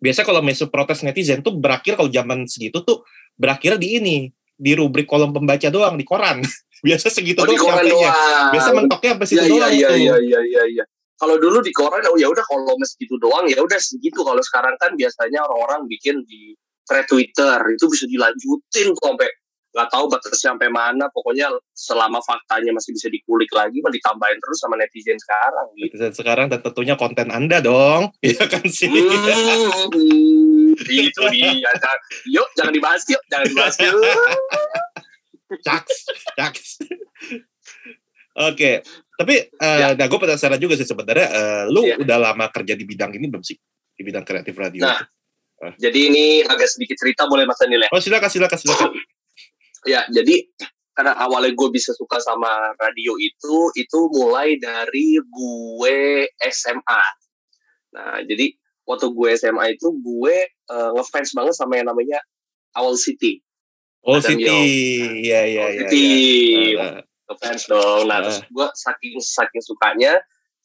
Biasa 0.03 0.27
kalau 0.27 0.43
masuk 0.43 0.71
protes 0.71 1.03
netizen 1.07 1.43
tuh 1.43 1.55
berakhir 1.55 1.95
kalau 1.95 2.11
zaman 2.11 2.47
segitu 2.47 2.83
tuh 2.83 3.07
berakhir 3.39 3.79
di 3.79 3.99
ini 4.03 4.17
di 4.55 4.73
rubrik 4.75 5.07
kolom 5.07 5.35
pembaca 5.35 5.67
doang 5.71 5.99
di 5.99 6.07
koran. 6.07 6.43
Biasa 6.83 7.07
segitu 7.15 7.39
oh 7.41 7.47
doang 7.47 7.79
nyampenya. 7.79 8.11
Biasa 8.51 8.71
mentoknya 8.75 9.11
sampai 9.15 9.27
situ 9.31 9.39
iya 9.39 9.47
iya 9.47 9.55
doang 9.55 9.73
iya 9.73 9.89
tuh. 9.89 9.97
iya 9.97 10.17
iya 10.19 10.41
iya 10.43 10.65
iya 10.67 10.85
kalau 11.23 11.39
dulu 11.39 11.63
di 11.63 11.71
koran 11.71 12.03
oh 12.11 12.19
ya 12.19 12.27
udah 12.27 12.43
kalau 12.43 12.75
segitu 12.83 13.15
doang 13.23 13.47
ya 13.47 13.63
udah 13.63 13.79
segitu 13.79 14.27
kalau 14.27 14.43
sekarang 14.43 14.75
kan 14.83 14.91
biasanya 14.99 15.47
orang-orang 15.47 15.87
bikin 15.87 16.19
di 16.27 16.59
thread 16.83 17.07
Twitter 17.07 17.63
itu 17.71 17.87
bisa 17.87 18.11
dilanjutin 18.11 18.91
tuh 18.91 19.05
sampai 19.07 19.31
nggak 19.73 19.89
tahu 19.89 20.05
batasnya 20.11 20.53
sampai 20.53 20.69
mana 20.69 21.09
pokoknya 21.15 21.49
selama 21.73 22.21
faktanya 22.21 22.77
masih 22.77 22.93
bisa 22.93 23.09
dikulik 23.09 23.49
lagi 23.55 23.79
mah 23.81 23.89
ditambahin 23.89 24.37
terus 24.43 24.59
sama 24.61 24.77
netizen 24.77 25.17
sekarang 25.17 25.67
gitu 25.79 25.95
Netizen 25.95 26.13
sekarang 26.13 26.47
dan 26.51 26.61
tentunya 26.61 26.99
konten 26.99 27.31
Anda 27.33 27.63
dong. 27.65 28.13
Iya 28.27 28.45
kan 28.53 28.69
sih. 28.69 28.93
Hmm, 28.93 30.77
itu 31.07 31.21
dia. 31.33 31.73
Yuk, 32.29 32.49
jangan 32.53 32.73
dibahas 32.75 33.01
yuk, 33.09 33.23
jangan 33.33 33.47
dibahas 33.49 33.77
yuk. 33.81 33.97
Caks, 35.61 35.97
caks. 36.33 36.69
Oke, 38.33 38.81
tapi 39.13 39.35
eh 39.45 39.79
Ya. 39.79 39.93
nah 39.93 40.09
gue 40.09 40.17
penasaran 40.17 40.57
juga 40.57 40.73
sih 40.81 40.89
sebenarnya. 40.89 41.29
eh, 41.29 41.63
lu 41.69 41.85
Ya. 41.85 42.01
udah 42.01 42.33
lama 42.33 42.49
kerja 42.49 42.73
di 42.73 42.89
bidang 42.89 43.13
ini 43.13 43.29
belum 43.29 43.45
sih? 43.45 43.61
Di 43.93 44.01
bidang 44.01 44.25
kreatif 44.25 44.57
radio. 44.57 44.89
Nah. 44.89 45.05
Jadi 45.77 46.11
ini 46.11 46.25
agak 46.43 46.67
sedikit 46.67 46.97
cerita 46.99 47.29
boleh 47.29 47.45
Mas 47.45 47.61
Daniel 47.61 47.87
ya? 47.87 47.91
Oh 47.93 48.01
silakan 48.01 48.27
silakan 48.27 48.59
silakan. 48.59 48.91
Ya, 49.85 50.03
jadi 50.11 50.43
karena 50.93 51.15
awalnya 51.17 51.55
gue 51.55 51.69
bisa 51.71 51.95
suka 51.95 52.19
sama 52.19 52.51
radio 52.79 53.15
itu, 53.17 53.57
itu 53.75 53.99
mulai 54.11 54.59
dari 54.59 55.23
gue 55.23 55.99
SMA. 56.51 57.03
Nah, 57.93 58.25
jadi 58.25 58.53
waktu 58.83 59.07
gue 59.13 59.29
SMA 59.37 59.77
itu 59.77 59.93
gue 59.93 60.37
eh, 60.49 60.91
ngefans 60.97 61.31
banget 61.31 61.55
sama 61.55 61.79
yang 61.79 61.87
namanya 61.87 62.19
Owl 62.75 62.97
City. 62.97 63.39
Oh 64.03 64.19
Adam 64.19 64.35
City, 64.35 64.63
iya 65.23 65.41
iya 65.47 65.63
Owl 65.63 65.73
iya. 65.73 65.81
City. 65.87 66.07
iya. 66.75 66.87
Eh, 66.99 67.03
ngefans 67.31 67.63
dong. 67.71 68.03
Nah, 68.11 68.19
Ah. 68.19 68.23
terus 68.27 68.39
gue 68.51 68.67
saking 68.75 69.15
saking 69.23 69.63
sukanya, 69.63 70.13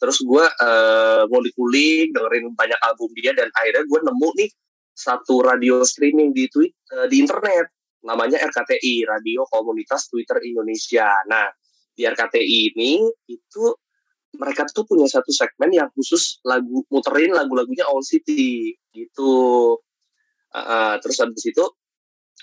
terus 0.01 0.17
gue 0.25 0.46
eh, 0.46 1.22
ngulik-ngulik 1.29 2.17
dengerin 2.17 2.46
banyak 2.58 2.79
album 2.82 3.10
dia 3.13 3.32
dan 3.38 3.50
akhirnya 3.53 3.86
gue 3.86 4.00
nemu 4.01 4.29
nih 4.41 4.50
satu 4.98 5.46
radio 5.46 5.86
streaming 5.86 6.34
di 6.34 6.50
tweet 6.50 6.74
eh, 6.98 7.06
di 7.10 7.22
internet 7.22 7.70
namanya 8.01 8.41
RKTI 8.41 9.06
Radio 9.06 9.46
Komunitas 9.50 10.10
Twitter 10.10 10.41
Indonesia. 10.41 11.06
Nah, 11.29 11.46
di 11.94 12.06
RKTI 12.06 12.74
ini 12.74 13.06
itu 13.29 13.63
mereka 14.38 14.65
tuh 14.70 14.86
punya 14.86 15.06
satu 15.10 15.34
segmen 15.34 15.74
yang 15.74 15.89
khusus 15.94 16.38
lagu 16.46 16.86
muterin 16.94 17.34
lagu-lagunya 17.34 17.86
Owl 17.89 18.06
City 18.06 18.74
gitu. 18.94 19.75
Uh, 20.48 20.60
uh, 20.60 20.94
terus 21.01 21.17
habis 21.22 21.44
itu 21.44 21.65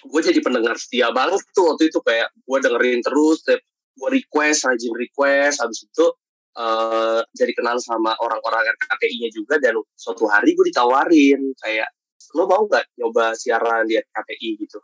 gue 0.02 0.20
jadi 0.20 0.40
pendengar 0.42 0.74
setia 0.74 1.14
banget 1.14 1.40
tuh 1.54 1.74
waktu 1.74 1.88
itu 1.88 1.98
kayak 2.02 2.28
gue 2.34 2.58
dengerin 2.58 3.00
terus 3.04 3.46
gue 3.94 4.08
request 4.10 4.66
rajin 4.66 4.94
request 4.98 5.62
habis 5.62 5.86
itu 5.86 6.06
eh 6.54 7.20
jadi 7.34 7.50
kenal 7.50 7.82
sama 7.82 8.14
orang-orang 8.22 8.62
RKTI-nya 8.78 9.30
juga 9.34 9.58
dan 9.58 9.74
suatu 9.98 10.30
hari 10.30 10.54
gue 10.54 10.70
ditawarin 10.70 11.50
kayak 11.58 11.90
lo 12.34 12.46
mau 12.46 12.66
nggak 12.66 12.94
nyoba 12.98 13.34
siaran 13.34 13.86
di 13.86 13.98
RKTI 13.98 14.48
gitu. 14.62 14.78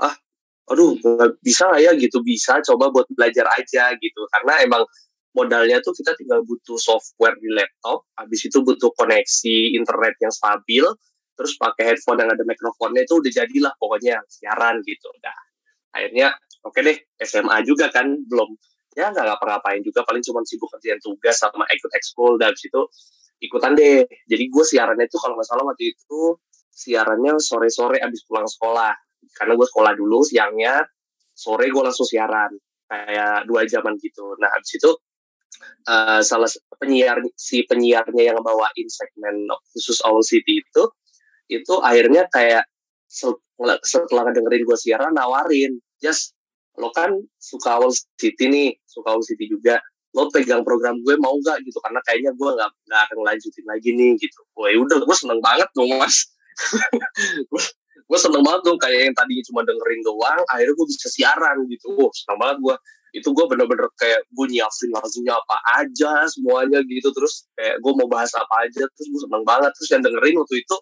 Ah 0.00 0.16
aduh 0.68 0.96
bisa 1.44 1.68
nggak 1.68 1.82
ya 1.84 1.92
gitu. 2.00 2.24
Bisa 2.24 2.60
coba 2.64 2.88
buat 2.88 3.08
belajar 3.12 3.44
aja 3.52 3.92
gitu. 4.00 4.20
Karena 4.32 4.64
emang 4.64 4.84
modalnya 5.36 5.82
tuh 5.84 5.92
kita 5.92 6.16
tinggal 6.16 6.40
butuh 6.46 6.78
software 6.78 7.36
di 7.42 7.50
laptop 7.52 8.06
habis 8.16 8.46
itu 8.46 8.62
butuh 8.62 8.88
koneksi 8.96 9.56
internet 9.76 10.14
yang 10.22 10.32
stabil 10.32 10.84
terus 11.34 11.58
pakai 11.58 11.94
headphone 11.94 12.22
yang 12.22 12.30
ada 12.30 12.44
mikrofonnya 12.46 13.02
itu 13.02 13.18
udah 13.18 13.32
jadilah 13.34 13.72
pokoknya 13.78 14.22
siaran 14.30 14.80
gitu. 14.86 15.10
Nah 15.22 15.38
akhirnya 15.94 16.34
oke 16.62 16.78
deh 16.80 16.96
SMA 17.22 17.62
juga 17.66 17.90
kan 17.90 18.06
belum. 18.26 18.54
Ya 18.94 19.10
nggak 19.10 19.26
ngapa-ngapain 19.26 19.82
juga 19.82 20.06
paling 20.06 20.22
cuma 20.22 20.46
sibuk 20.46 20.70
kerjaan 20.70 21.02
tugas 21.02 21.42
sama 21.42 21.66
ikut 21.66 21.90
ekskul 21.98 22.38
dan 22.38 22.54
situ 22.54 22.86
ikutan 23.42 23.74
deh. 23.74 24.06
Jadi 24.06 24.44
gue 24.46 24.64
siarannya 24.64 25.06
itu 25.10 25.18
kalau 25.18 25.34
nggak 25.34 25.48
salah 25.50 25.64
waktu 25.66 25.92
itu 25.92 26.38
siarannya 26.70 27.38
sore-sore 27.42 27.98
abis 27.98 28.22
pulang 28.26 28.46
sekolah. 28.46 28.94
Karena 29.34 29.52
gue 29.58 29.66
sekolah 29.66 29.92
dulu 29.98 30.22
siangnya 30.22 30.86
sore 31.34 31.66
gue 31.74 31.82
langsung 31.82 32.06
siaran. 32.06 32.54
Kayak 32.86 33.50
dua 33.50 33.66
jaman 33.66 33.98
gitu. 33.98 34.38
Nah 34.38 34.54
abis 34.54 34.78
itu 34.78 34.90
uh, 35.88 36.20
salah 36.22 36.50
penyiar 36.78 37.18
si 37.34 37.64
penyiarnya 37.66 38.34
yang 38.34 38.38
bawain 38.40 38.88
segmen 38.88 39.48
khusus 39.74 40.00
Owl 40.04 40.22
City 40.22 40.60
itu 40.62 40.84
itu 41.48 41.74
akhirnya 41.80 42.26
kayak 42.32 42.64
setelah 43.84 44.30
dengerin 44.34 44.64
gue 44.66 44.78
siaran 44.78 45.12
nawarin 45.14 45.78
just 46.02 46.34
lo 46.74 46.90
kan 46.90 47.14
suka 47.38 47.78
Owl 47.78 47.94
City 48.18 48.50
nih 48.50 48.70
suka 48.88 49.14
Owl 49.14 49.22
City 49.22 49.46
juga 49.46 49.78
lo 50.14 50.30
pegang 50.30 50.62
program 50.62 51.02
gue 51.02 51.14
mau 51.18 51.34
nggak? 51.34 51.66
Gitu 51.66 51.78
karena 51.82 52.00
kayaknya 52.06 52.30
gue 52.38 52.50
nggak 52.54 52.70
nggak 52.86 53.00
akan 53.10 53.18
lanjutin 53.26 53.66
lagi 53.66 53.90
nih 53.92 54.14
gitu. 54.18 54.40
Gue 54.54 54.78
udah 54.78 54.96
gue 55.02 55.16
seneng 55.18 55.42
banget 55.42 55.68
dong 55.74 55.90
mas. 55.98 56.30
Gue 58.04 58.20
seneng 58.20 58.44
banget 58.44 58.68
dong 58.68 58.76
kayak 58.76 59.10
yang 59.10 59.16
tadinya 59.16 59.40
cuma 59.48 59.64
dengerin 59.64 60.04
doang 60.04 60.42
akhirnya 60.52 60.76
gue 60.76 60.86
bisa 60.92 61.08
siaran 61.08 61.56
gitu. 61.72 61.88
Oh 61.96 62.12
seneng 62.12 62.36
banget 62.36 62.56
gue 62.60 62.76
itu 63.16 63.28
gue 63.32 63.44
bener-bener 63.48 63.88
kayak 63.96 64.28
gue 64.28 64.46
nyiapin 64.52 64.90
lagunya 64.92 65.32
apa 65.32 65.56
aja 65.80 66.12
semuanya 66.28 66.84
gitu. 66.84 67.08
Terus 67.10 67.48
kayak 67.56 67.80
gue 67.80 67.92
mau 67.96 68.04
bahas 68.04 68.28
apa 68.36 68.68
aja 68.68 68.84
terus 68.84 69.08
gue 69.08 69.20
seneng 69.24 69.42
banget. 69.48 69.72
Terus 69.80 69.88
yang 69.88 70.02
dengerin 70.04 70.36
waktu 70.36 70.56
itu 70.60 70.76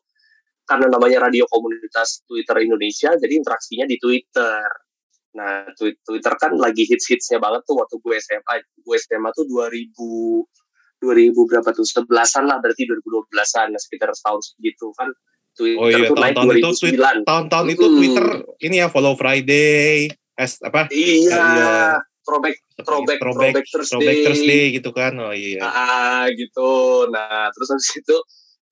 karena 0.63 0.87
namanya 0.89 1.29
radio 1.29 1.45
komunitas 1.51 2.23
Twitter 2.25 2.57
Indonesia 2.63 3.13
jadi 3.19 3.35
interaksinya 3.35 3.87
di 3.87 3.97
Twitter. 3.99 4.63
Nah 5.37 5.67
Twitter 5.79 6.35
kan 6.39 6.55
lagi 6.57 6.87
hits-hitsnya 6.87 7.43
banget 7.43 7.65
tuh 7.67 7.81
waktu 7.81 7.97
gue 7.99 8.15
SMA 8.21 8.55
gue 8.83 8.97
SMA 9.01 9.31
tuh 9.35 9.45
2000 9.49 9.93
2000 11.03 11.51
berapa 11.51 11.69
tuh? 11.75 11.83
Sebelasan 11.83 12.47
lah 12.47 12.63
berarti 12.63 12.87
2012an 12.87 13.75
sekitar 13.75 14.15
tahun 14.15 14.41
segitu 14.41 14.95
kan. 14.95 15.11
Twitter 15.53 15.85
oh 15.85 15.89
iya, 15.93 16.09
tuh 16.09 16.17
tahun, 16.17 16.25
naik 16.25 16.35
tahun 16.37 16.49
2009 16.49 16.81
itu, 16.81 17.25
tahun-tahun 17.29 17.67
itu 17.77 17.87
Twitter 17.93 18.27
ini 18.65 18.75
ya 18.81 18.89
follow 18.89 19.13
Friday 19.21 20.09
es 20.33 20.57
apa? 20.65 20.89
Iya, 20.89 21.13
iya. 21.29 22.01
throwback 22.25 22.57
throwback 22.81 23.19
throwback, 23.21 23.21
throwback 23.21 23.65
Thursday. 23.69 23.91
throwback 23.93 24.17
Thursday 24.25 24.63
gitu 24.73 24.91
kan. 24.97 25.13
Oh 25.21 25.35
iya. 25.37 25.61
Ah 25.61 26.25
gitu. 26.33 27.05
Nah 27.13 27.53
terus 27.53 27.69
habis 27.69 27.91
itu 27.93 28.17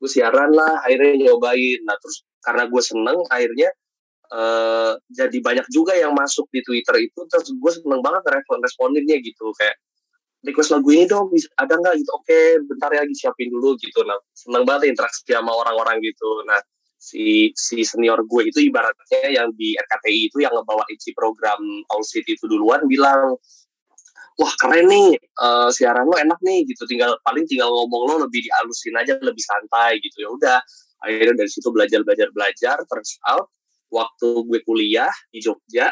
gue 0.00 0.11
siaran 0.11 0.50
lah 0.57 0.80
akhirnya 0.88 1.28
nyobain. 1.28 1.80
Nah 1.85 1.97
terus 2.00 2.25
karena 2.40 2.64
gue 2.66 2.83
seneng 2.83 3.19
akhirnya 3.28 3.69
uh, 4.33 4.97
jadi 5.12 5.38
banyak 5.45 5.66
juga 5.69 5.92
yang 5.92 6.16
masuk 6.16 6.49
di 6.49 6.64
Twitter 6.64 6.97
itu. 7.04 7.21
Terus 7.28 7.52
gue 7.52 7.73
seneng 7.73 8.00
banget 8.00 8.25
respon 8.33 8.64
responinnya 8.64 9.21
gitu. 9.21 9.52
Kayak 9.61 9.76
request 10.40 10.73
lagu 10.73 10.88
ini 10.88 11.04
dong 11.04 11.28
ada 11.61 11.75
nggak? 11.76 11.95
Gitu 12.00 12.11
oke 12.16 12.38
bentar 12.64 12.88
ya 12.97 13.04
lagi 13.04 13.14
siapin 13.14 13.52
dulu 13.52 13.76
gitu. 13.76 14.00
Nah 14.09 14.16
seneng 14.33 14.64
banget 14.64 14.97
interaksi 14.97 15.21
sama 15.28 15.52
orang-orang 15.52 16.00
gitu. 16.00 16.49
Nah 16.49 16.59
si 17.00 17.52
si 17.57 17.80
senior 17.85 18.25
gue 18.28 18.52
itu 18.52 18.61
ibaratnya 18.61 19.33
yang 19.33 19.49
di 19.57 19.73
RKTI 19.73 20.21
itu 20.33 20.45
yang 20.45 20.52
ngebawa 20.52 20.85
si 21.00 21.12
program 21.16 21.61
All 21.92 22.04
City 22.04 22.37
itu 22.37 22.45
duluan 22.49 22.85
bilang 22.88 23.40
wah 24.40 24.52
keren 24.56 24.88
nih 24.88 25.20
uh, 25.44 25.68
siaran 25.68 26.09
lo 26.09 26.16
enak 26.16 26.40
nih 26.40 26.64
gitu. 26.64 26.88
Tinggal 26.88 27.20
paling 27.20 27.44
tinggal 27.44 27.68
ngomong 27.68 28.02
lo 28.09 28.14
lebih 28.25 28.40
dialusin 28.40 28.97
aja 28.97 29.20
lebih 29.20 29.44
santai 29.44 30.00
gitu. 30.00 30.25
Ya 30.25 30.28
udah 30.32 30.59
akhirnya 31.04 31.44
dari 31.44 31.50
situ 31.52 31.68
belajar 31.68 32.00
belajar 32.00 32.32
belajar 32.32 32.76
terus 32.88 33.20
out. 33.28 33.52
Waktu 33.90 34.47
gue 34.47 34.61
kuliah 34.64 35.11
di 35.35 35.42
Jogja 35.42 35.90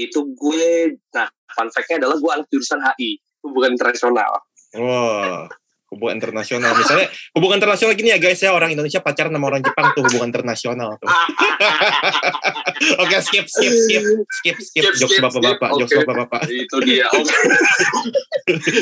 itu 0.00 0.32
gue 0.32 0.96
nah 1.12 1.28
fun 1.52 1.68
fact-nya 1.68 2.00
adalah 2.04 2.16
gue 2.16 2.30
anak 2.32 2.48
jurusan 2.48 2.80
HI 2.80 3.20
hubungan 3.44 3.76
internasional 3.76 4.40
wow 4.72 5.44
hubungan 5.92 6.16
internasional. 6.16 6.72
Misalnya 6.72 7.12
hubungan 7.36 7.60
internasional 7.60 7.92
gini 7.92 8.16
ya 8.16 8.18
guys 8.18 8.40
ya 8.40 8.56
orang 8.56 8.72
Indonesia 8.72 9.04
pacaran 9.04 9.28
sama 9.28 9.46
orang 9.52 9.60
Jepang 9.60 9.92
tuh 9.92 10.02
hubungan 10.08 10.32
internasional 10.32 10.96
tuh. 10.96 11.08
Oke 13.02 13.12
okay, 13.12 13.20
skip 13.20 13.46
skip 13.46 13.72
skip 13.76 14.02
skip 14.02 14.56
skip, 14.56 14.84
skip 14.88 14.92
jokes 14.96 15.20
bapak-bapak 15.20 15.68
okay. 15.68 15.80
jokes 15.84 15.94
bapak-bapak. 16.00 16.40
Itu 16.48 16.76
dia. 16.80 17.06
Okay. 17.12 17.38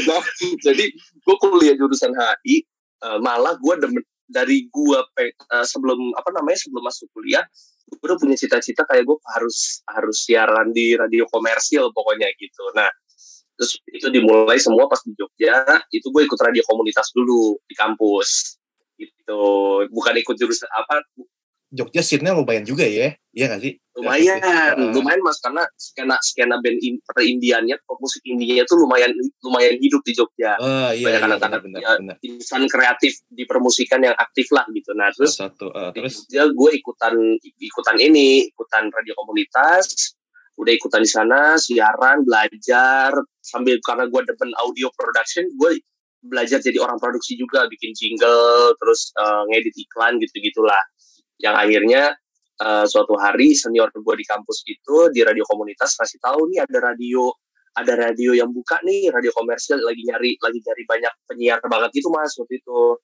nah, 0.07 0.23
jadi 0.63 0.85
gue 0.95 1.37
kuliah 1.43 1.75
jurusan 1.75 2.15
HI 2.15 2.63
uh, 3.03 3.19
malah 3.19 3.59
gue 3.59 3.75
dari 4.31 4.71
gue 4.71 4.99
uh, 5.03 5.67
sebelum 5.67 6.15
apa 6.15 6.31
namanya 6.31 6.63
sebelum 6.63 6.87
masuk 6.87 7.11
kuliah 7.11 7.43
gue 7.91 8.07
udah 8.07 8.19
punya 8.23 8.39
cita-cita 8.39 8.87
kayak 8.87 9.03
gue 9.03 9.19
harus 9.35 9.83
harus 9.91 10.23
siaran 10.23 10.71
di 10.71 10.95
radio 10.95 11.27
komersil 11.27 11.91
pokoknya 11.91 12.31
gitu. 12.39 12.71
Nah 12.79 12.87
terus 13.61 13.77
itu 13.93 14.09
dimulai 14.09 14.57
semua 14.57 14.89
pas 14.89 15.05
di 15.05 15.13
Jogja 15.13 15.61
itu 15.93 16.09
gue 16.09 16.23
ikut 16.25 16.41
radio 16.41 16.65
komunitas 16.65 17.13
dulu 17.13 17.61
di 17.69 17.77
kampus. 17.77 18.57
Itu 18.97 19.41
bukan 19.93 20.17
ikut 20.17 20.33
jurusan 20.41 20.69
apa 20.73 21.05
Jogja 21.71 22.03
scene-nya 22.03 22.35
lumayan 22.35 22.67
juga 22.67 22.83
ya 22.83 23.15
iya 23.31 23.47
gak 23.47 23.63
sih? 23.63 23.79
Lumayan 23.95 24.43
uh, 24.43 24.91
lumayan 24.91 25.23
mas 25.23 25.39
karena 25.39 25.63
skena 25.79 26.19
skena 26.19 26.57
band 26.59 26.83
in, 26.83 26.99
per 27.05 27.23
Indiannya 27.23 27.79
musik 28.01 28.27
Indianya 28.27 28.67
tuh 28.67 28.81
lumayan 28.81 29.15
lumayan 29.45 29.79
hidup 29.79 30.03
di 30.03 30.17
Jogja. 30.17 30.59
Uh, 30.59 30.91
iya, 30.97 31.15
banyak 31.15 31.21
iya, 31.23 31.29
anak-anak 31.31 31.61
ya, 31.79 32.15
insan 32.27 32.67
kreatif 32.67 33.23
di 33.31 33.47
permusikan 33.47 34.03
yang 34.03 34.19
aktif 34.19 34.51
lah 34.51 34.67
gitu. 34.75 34.91
Nah 34.99 35.15
terus 35.15 35.39
satu 35.39 35.71
uh, 35.71 35.95
terus? 35.95 36.27
Dia 36.27 36.51
gue 36.51 36.71
ikutan 36.75 37.15
ikutan 37.63 37.97
ini 38.03 38.51
ikutan 38.51 38.91
radio 38.91 39.15
komunitas 39.15 40.19
udah 40.61 40.73
ikutan 40.77 41.01
di 41.01 41.11
sana 41.11 41.57
siaran 41.57 42.23
belajar. 42.29 43.17
Sambil 43.41 43.81
karena 43.81 44.05
gue 44.07 44.21
demen 44.29 44.53
audio 44.61 44.93
production 44.93 45.49
gue 45.57 45.81
belajar 46.21 46.61
jadi 46.61 46.77
orang 46.85 47.01
produksi 47.01 47.41
juga. 47.41 47.65
Bikin 47.65 47.97
jingle 47.97 48.77
terus 48.77 49.17
uh, 49.17 49.49
ngedit 49.49 49.73
iklan 49.73 50.21
gitu 50.21 50.37
gitulah 50.45 50.85
yang 51.41 51.57
akhirnya 51.57 52.13
uh, 52.61 52.85
suatu 52.85 53.17
hari 53.17 53.57
senior 53.57 53.89
gue 53.89 54.15
di 54.21 54.27
kampus 54.29 54.61
itu 54.69 55.09
di 55.17 55.25
radio 55.25 55.43
komunitas 55.49 55.97
kasih 55.97 56.21
tahu 56.21 56.53
nih 56.53 56.61
ada 56.69 56.93
radio 56.93 57.33
ada 57.73 57.97
radio 57.97 58.37
yang 58.37 58.53
buka 58.53 58.77
nih 58.85 59.09
radio 59.09 59.33
komersial 59.33 59.81
lagi 59.81 60.05
nyari 60.05 60.37
lagi 60.37 60.59
nyari 60.61 60.83
banyak 60.85 61.13
penyiar 61.25 61.59
banget 61.65 61.91
gitu 61.97 62.13
mas 62.13 62.37
waktu 62.37 62.61
itu. 62.61 63.01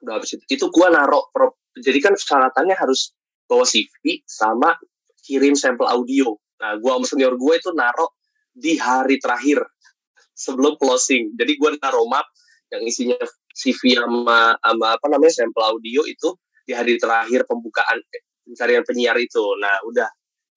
Udah 0.00 0.16
habis 0.16 0.32
itu 0.32 0.44
itu 0.48 0.64
gue 0.72 0.86
narok 0.88 1.28
jadi 1.76 1.98
kan 2.00 2.16
syaratannya 2.16 2.72
harus 2.72 3.12
bawa 3.44 3.68
CV 3.68 4.24
sama 4.24 4.72
kirim 5.20 5.52
sampel 5.52 5.84
audio 5.84 6.38
Nah, 6.62 6.76
gue 6.80 6.90
sama 6.90 7.06
senior 7.06 7.34
gue 7.36 7.54
itu 7.56 7.70
naruh 7.76 8.10
di 8.56 8.80
hari 8.80 9.20
terakhir 9.20 9.60
sebelum 10.32 10.76
closing. 10.80 11.32
Jadi 11.36 11.52
gue 11.56 11.70
naruh 11.80 12.08
map 12.08 12.24
yang 12.72 12.82
isinya 12.84 13.16
CV 13.56 13.96
sama, 13.96 14.56
sama 14.60 14.86
apa 14.96 15.06
namanya 15.08 15.32
sampel 15.32 15.62
audio 15.64 16.02
itu 16.04 16.34
di 16.66 16.72
hari 16.74 16.98
terakhir 16.98 17.46
pembukaan 17.46 18.00
pencarian 18.44 18.84
penyiar 18.84 19.16
itu. 19.20 19.44
Nah, 19.60 19.80
udah 19.86 20.08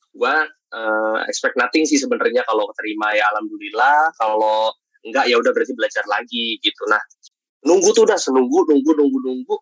gue 0.09 0.35
uh, 0.73 1.17
expect 1.29 1.55
nothing 1.55 1.85
sih 1.85 2.01
sebenarnya 2.01 2.43
kalau 2.47 2.67
keterima 2.73 3.13
ya 3.13 3.27
alhamdulillah. 3.35 4.11
Kalau 4.17 4.73
enggak 5.05 5.31
ya 5.31 5.39
udah 5.39 5.51
berarti 5.55 5.73
belajar 5.75 6.03
lagi 6.07 6.59
gitu. 6.59 6.83
Nah, 6.87 6.99
nunggu 7.63 7.91
tuh 7.91 8.07
udah 8.07 8.19
senunggu 8.19 8.67
nunggu 8.67 8.91
nunggu 8.95 9.19
nunggu 9.19 9.55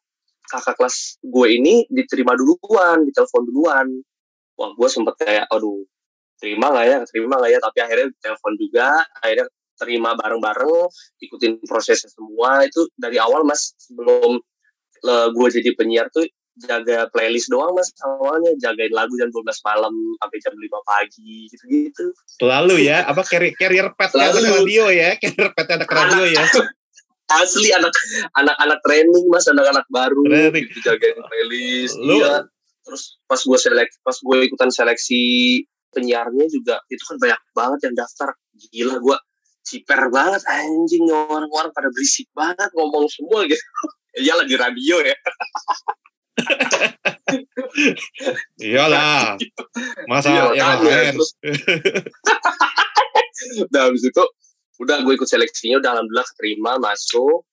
kakak 0.47 0.79
kelas 0.79 1.19
gue 1.19 1.47
ini 1.59 1.83
diterima 1.91 2.33
duluan, 2.33 3.03
ditelepon 3.03 3.43
duluan. 3.51 3.87
Wah, 4.57 4.73
gue 4.73 4.89
sempet 4.89 5.13
kayak, 5.21 5.45
aduh, 5.53 5.85
terima 6.37 6.69
nggak 6.73 6.85
ya 6.85 6.97
terima 7.09 7.33
nggak 7.41 7.51
ya 7.53 7.59
tapi 7.61 7.77
akhirnya 7.81 8.07
telepon 8.21 8.53
juga 8.57 8.87
akhirnya 9.21 9.47
terima 9.77 10.17
bareng-bareng 10.17 10.89
ikutin 11.21 11.61
prosesnya 11.69 12.09
semua 12.09 12.65
itu 12.65 12.89
dari 12.97 13.21
awal 13.21 13.45
mas 13.45 13.77
sebelum 13.77 14.41
gue 15.05 15.47
jadi 15.53 15.69
penyiar 15.77 16.09
tuh 16.09 16.25
jaga 16.57 17.05
playlist 17.13 17.53
doang 17.53 17.77
mas 17.77 17.93
awalnya 18.01 18.49
jagain 18.57 18.89
lagu 18.89 19.13
jam 19.21 19.29
12 19.29 19.45
malam 19.61 19.93
sampai 19.93 20.37
jam 20.41 20.53
5 20.57 20.89
pagi 20.89 21.45
gitu-gitu. 21.53 22.05
Lalu 22.41 22.89
ya, 22.89 23.05
apa 23.05 23.21
carrier, 23.21 23.53
carrier 23.53 23.93
pet 23.93 24.09
ada 24.17 24.33
radio 24.41 24.89
ya, 24.89 25.13
carrier 25.21 25.53
pet 25.53 25.69
ada 25.69 25.85
radio 25.85 26.25
ya. 26.25 26.41
Asli 27.29 27.69
anak 27.69 27.93
anak-anak 28.41 28.79
training 28.81 29.25
mas, 29.29 29.45
anak-anak 29.45 29.85
baru 29.93 30.17
training. 30.25 30.65
gitu 30.65 30.81
jagain 30.81 31.21
playlist. 31.21 31.93
Lu, 32.01 32.25
iya. 32.25 32.49
Terus 32.81 33.21
pas 33.29 33.37
gue 33.37 33.59
selek, 33.61 33.89
pas 34.01 34.17
gue 34.17 34.37
ikutan 34.49 34.73
seleksi 34.73 35.21
penyiarnya 35.93 36.45
juga 36.51 36.79
itu 36.91 37.03
kan 37.05 37.17
banyak 37.19 37.41
banget 37.55 37.79
yang 37.91 37.95
daftar. 37.97 38.29
Gila 38.57 38.99
gue 38.99 39.17
ciper 39.67 40.07
banget 40.07 40.39
anjing 40.47 41.03
orang-orang 41.11 41.75
pada 41.75 41.91
berisik 41.91 42.31
banget 42.31 42.71
ngomong 42.75 43.07
semua 43.11 43.43
gitu. 43.47 43.61
Ya 44.17 44.33
lagi 44.33 44.57
radio 44.57 44.97
ya. 45.05 45.13
Iyalah 48.57 49.37
masa 50.09 50.33
iya, 50.33 50.57
yang 50.57 50.81
lain. 50.81 51.13
terus. 51.13 51.37
Nah 53.69 53.85
habis 53.85 54.01
itu 54.01 54.23
udah 54.81 55.05
gue 55.05 55.13
ikut 55.13 55.29
seleksinya 55.29 55.77
udah 55.77 55.93
alhamdulillah 55.93 56.25
keterima 56.33 56.81
masuk 56.81 57.45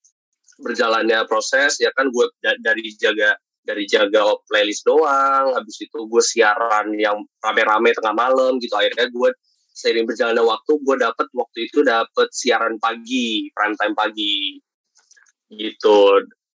berjalannya 0.64 1.28
proses 1.28 1.76
ya 1.76 1.92
kan 1.92 2.08
gue 2.08 2.24
dari 2.40 2.80
jaga 2.96 3.36
dari 3.64 3.88
jaga 3.88 4.36
playlist 4.44 4.84
doang 4.84 5.56
habis 5.56 5.80
itu 5.80 5.98
gue 6.04 6.22
siaran 6.22 6.92
yang 7.00 7.16
rame-rame 7.40 7.96
tengah 7.96 8.12
malam 8.12 8.60
gitu. 8.60 8.76
Akhirnya 8.76 9.08
gue 9.08 9.30
seiring 9.74 10.06
berjalannya 10.06 10.44
waktu 10.44 10.72
gue 10.84 10.96
dapet 11.00 11.26
waktu 11.34 11.58
itu 11.66 11.82
dapet 11.82 12.28
siaran 12.30 12.76
pagi 12.78 13.48
prime 13.56 13.74
time 13.80 13.96
pagi. 13.96 14.60
Gitu. 15.48 15.98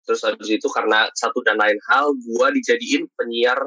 Terus 0.05 0.21
habis 0.25 0.49
itu 0.49 0.67
karena 0.69 1.09
satu 1.17 1.41
dan 1.41 1.57
lain 1.57 1.77
hal 1.89 2.13
gue 2.13 2.47
dijadiin 2.61 3.09
penyiar 3.17 3.57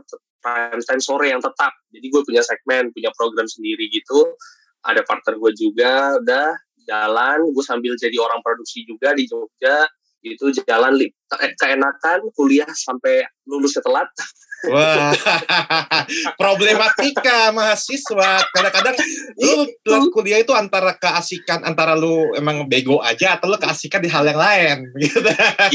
prime 0.43 0.83
time 0.87 1.03
sore 1.03 1.31
yang 1.31 1.43
tetap. 1.43 1.75
Jadi 1.91 2.07
gue 2.09 2.23
punya 2.23 2.43
segmen 2.47 2.95
punya 2.95 3.11
program 3.19 3.47
sendiri 3.51 3.91
gitu. 3.91 4.39
Ada 4.87 5.03
partner 5.07 5.39
gue 5.39 5.53
juga 5.55 6.19
udah 6.19 6.51
jalan. 6.87 7.39
Gue 7.51 7.65
sambil 7.67 7.95
jadi 7.99 8.15
orang 8.19 8.43
produksi 8.43 8.87
juga 8.87 9.15
di 9.15 9.27
Jogja 9.27 9.87
itu 10.23 10.55
jalan 10.63 10.95
keenakan 11.59 12.31
kuliah 12.39 12.69
sampai 12.71 13.27
lulus 13.45 13.75
telat 13.83 14.07
Wah, 14.65 15.11
problematika 16.41 17.51
mahasiswa. 17.51 18.47
Kadang-kadang 18.49 18.95
lu 19.83 20.07
kuliah 20.09 20.39
itu 20.39 20.53
antara 20.53 20.95
keasikan 20.95 21.63
antara 21.63 21.93
lu 21.93 22.31
emang 22.33 22.67
bego 22.67 22.99
aja 22.99 23.35
atau 23.35 23.49
lu 23.49 23.57
keasikan 23.57 23.99
di 23.99 24.07
hal 24.07 24.23
yang 24.23 24.39
lain 24.39 24.77
gitu. 25.03 25.19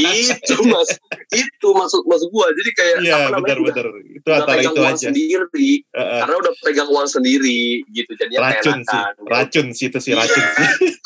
itu 0.00 0.54
mas 0.64 0.88
itu 1.28 1.68
maksud 1.68 2.00
maksud 2.04 2.28
gua 2.28 2.48
jadi 2.50 2.70
kayak 2.72 2.96
Iya, 2.98 3.14
apa 3.14 3.28
namanya, 3.30 3.54
udah- 3.60 3.74
benar-benar. 3.76 3.86
Itu 4.08 4.24
udah 4.24 4.36
antara 4.38 4.56
pegang 4.56 4.72
itu 4.72 4.80
uang 4.80 4.88
aja. 4.90 5.06
sendiri 5.08 5.68
Heeh. 5.90 6.20
karena 6.20 6.34
udah 6.38 6.52
pegang 6.58 6.88
uang 6.88 7.08
sendiri 7.08 7.60
gitu 7.88 8.10
jadinya 8.14 8.40
Racun 8.48 8.78
sih, 8.80 8.88
keenakan. 8.88 9.14
racun 9.26 9.66
sih 9.70 9.86
itu 9.86 9.98
sih 9.98 10.12
racun 10.12 10.44
sih. 10.46 10.68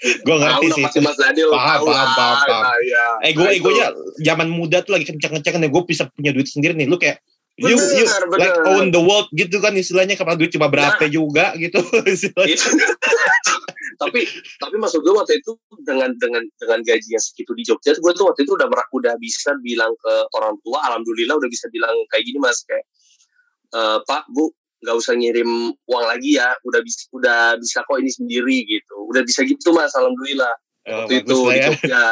gue 0.00 0.32
ngerti 0.34 0.66
sih. 0.70 0.82
pasti 0.82 0.98
Mas 1.00 1.16
Daniel 1.16 1.50
Paham, 1.50 1.78
paham, 1.82 2.08
paham, 2.12 2.36
paham. 2.42 2.64
Ego 3.22 3.44
egonya 3.46 3.86
zaman 4.18 4.48
muda 4.48 4.80
tuh 4.80 4.96
lagi 4.96 5.04
kencang-kencangnya 5.06 5.68
gue 5.68 5.82
bisa 6.00 6.08
punya 6.08 6.32
duit 6.32 6.48
sendiri 6.48 6.72
nih. 6.72 6.88
Lu 6.88 6.96
kayak 6.96 7.20
you, 7.60 7.76
you 7.76 7.76
Bener, 7.76 8.24
like 8.40 8.56
bener. 8.56 8.72
own 8.72 8.88
the 8.88 8.96
world 8.98 9.28
gitu 9.30 9.60
kan 9.60 9.76
istilahnya 9.76 10.16
karena 10.16 10.32
duit 10.32 10.48
cuma 10.48 10.66
berapa 10.66 10.96
Nah. 10.96 11.12
juga 11.12 11.52
gitu. 11.54 11.76
Itu. 12.48 12.68
tapi 14.00 14.24
tapi 14.56 14.80
maksud 14.80 15.04
gue 15.04 15.12
waktu 15.12 15.36
itu 15.36 15.52
dengan 15.84 16.08
dengan 16.16 16.40
dengan 16.56 16.80
gajinya 16.80 17.20
segitu 17.20 17.52
di 17.52 17.68
Jogja 17.68 17.92
gue 17.92 18.12
tuh 18.16 18.24
waktu 18.24 18.48
itu 18.48 18.56
udah 18.56 18.64
mer- 18.64 18.88
udah 18.90 19.12
bisa 19.20 19.52
bilang 19.60 19.92
ke 19.94 20.12
orang 20.32 20.56
tua 20.64 20.80
alhamdulillah 20.88 21.36
udah 21.36 21.44
bisa 21.46 21.68
bilang 21.68 21.92
kayak 22.08 22.24
gini 22.24 22.40
mas 22.40 22.64
kayak 22.64 22.80
"Eh, 23.70 23.98
pak 24.00 24.24
bu 24.32 24.48
nggak 24.80 24.96
usah 24.96 25.12
ngirim 25.12 25.50
uang 25.84 26.04
lagi 26.08 26.40
ya 26.40 26.48
udah 26.64 26.80
bisa 26.80 27.12
udah 27.12 27.40
bisa 27.60 27.84
kok 27.84 28.00
ini 28.00 28.08
sendiri 28.08 28.64
gitu 28.64 29.04
udah 29.04 29.20
bisa 29.20 29.44
gitu 29.44 29.68
mas 29.70 29.92
alhamdulillah 29.92 30.54
Oh, 30.88 31.04
waktu 31.04 31.20
itu 31.20 31.36
lah 31.36 31.52
di 31.52 31.60
ya. 31.60 31.66
Jogja 31.68 32.04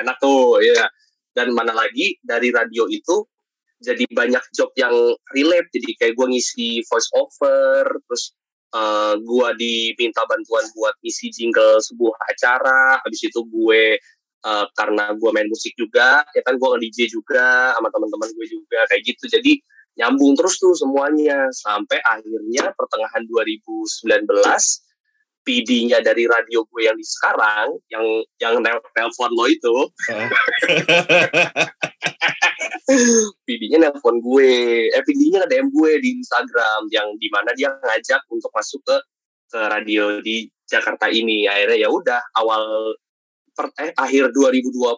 enak 0.00 0.16
tuh 0.16 0.56
ya 0.64 0.88
dan 1.36 1.52
mana 1.52 1.76
lagi 1.76 2.16
dari 2.24 2.48
radio 2.48 2.88
itu 2.88 3.28
jadi 3.76 4.08
banyak 4.08 4.40
job 4.56 4.72
yang 4.80 4.92
relate. 5.36 5.68
Jadi 5.68 5.90
kayak 6.00 6.16
gue 6.16 6.26
ngisi 6.32 6.80
voice 6.88 7.12
over 7.12 7.84
terus 8.08 8.32
eh 8.72 9.14
gue 9.20 9.48
diminta 9.60 10.24
bantuan 10.26 10.64
buat 10.74 10.96
ngisi 11.04 11.28
jingle 11.28 11.76
sebuah 11.84 12.16
acara. 12.32 12.98
Habis 13.04 13.28
itu 13.28 13.40
gue 13.44 14.00
eh, 14.48 14.66
karena 14.80 15.12
gue 15.12 15.30
main 15.36 15.48
musik 15.52 15.76
juga 15.76 16.24
ya 16.32 16.40
kan 16.40 16.56
gue 16.56 16.68
nge-DJ 16.72 17.12
juga 17.12 17.76
sama 17.76 17.92
teman-teman 17.92 18.32
gue 18.32 18.46
juga 18.48 18.80
kayak 18.88 19.02
gitu. 19.04 19.28
Jadi 19.28 19.60
nyambung 19.96 20.36
terus 20.36 20.60
tuh 20.60 20.76
semuanya 20.76 21.48
sampai 21.52 22.00
akhirnya 22.04 22.72
pertengahan 22.76 23.24
2019 23.28 24.28
PD-nya 25.46 26.02
dari 26.02 26.26
radio 26.26 26.66
gue 26.66 26.82
yang 26.90 26.98
di 26.98 27.06
sekarang 27.06 27.78
yang 27.86 28.02
yang 28.42 28.58
nel- 28.58 28.82
nelpon 28.98 29.30
lo 29.30 29.46
itu. 29.46 29.74
Heeh. 30.10 30.28
PD-nya 33.46 33.78
nelpon 33.86 34.18
gue. 34.18 34.50
Eh 34.90 35.02
PD-nya 35.06 35.46
nge-DM 35.46 35.70
gue 35.70 35.90
di 36.02 36.18
Instagram 36.18 36.90
yang 36.90 37.14
di 37.22 37.30
mana 37.30 37.54
dia 37.54 37.70
ngajak 37.70 38.26
untuk 38.34 38.50
masuk 38.50 38.82
ke 38.82 38.96
ke 39.54 39.60
radio 39.70 40.18
di 40.18 40.50
Jakarta 40.66 41.06
ini. 41.06 41.46
Akhirnya 41.46 41.78
ya 41.78 41.88
udah 41.94 42.20
awal 42.42 42.98
per, 43.54 43.70
eh, 43.78 43.94
akhir 43.94 44.34
2020 44.34 44.90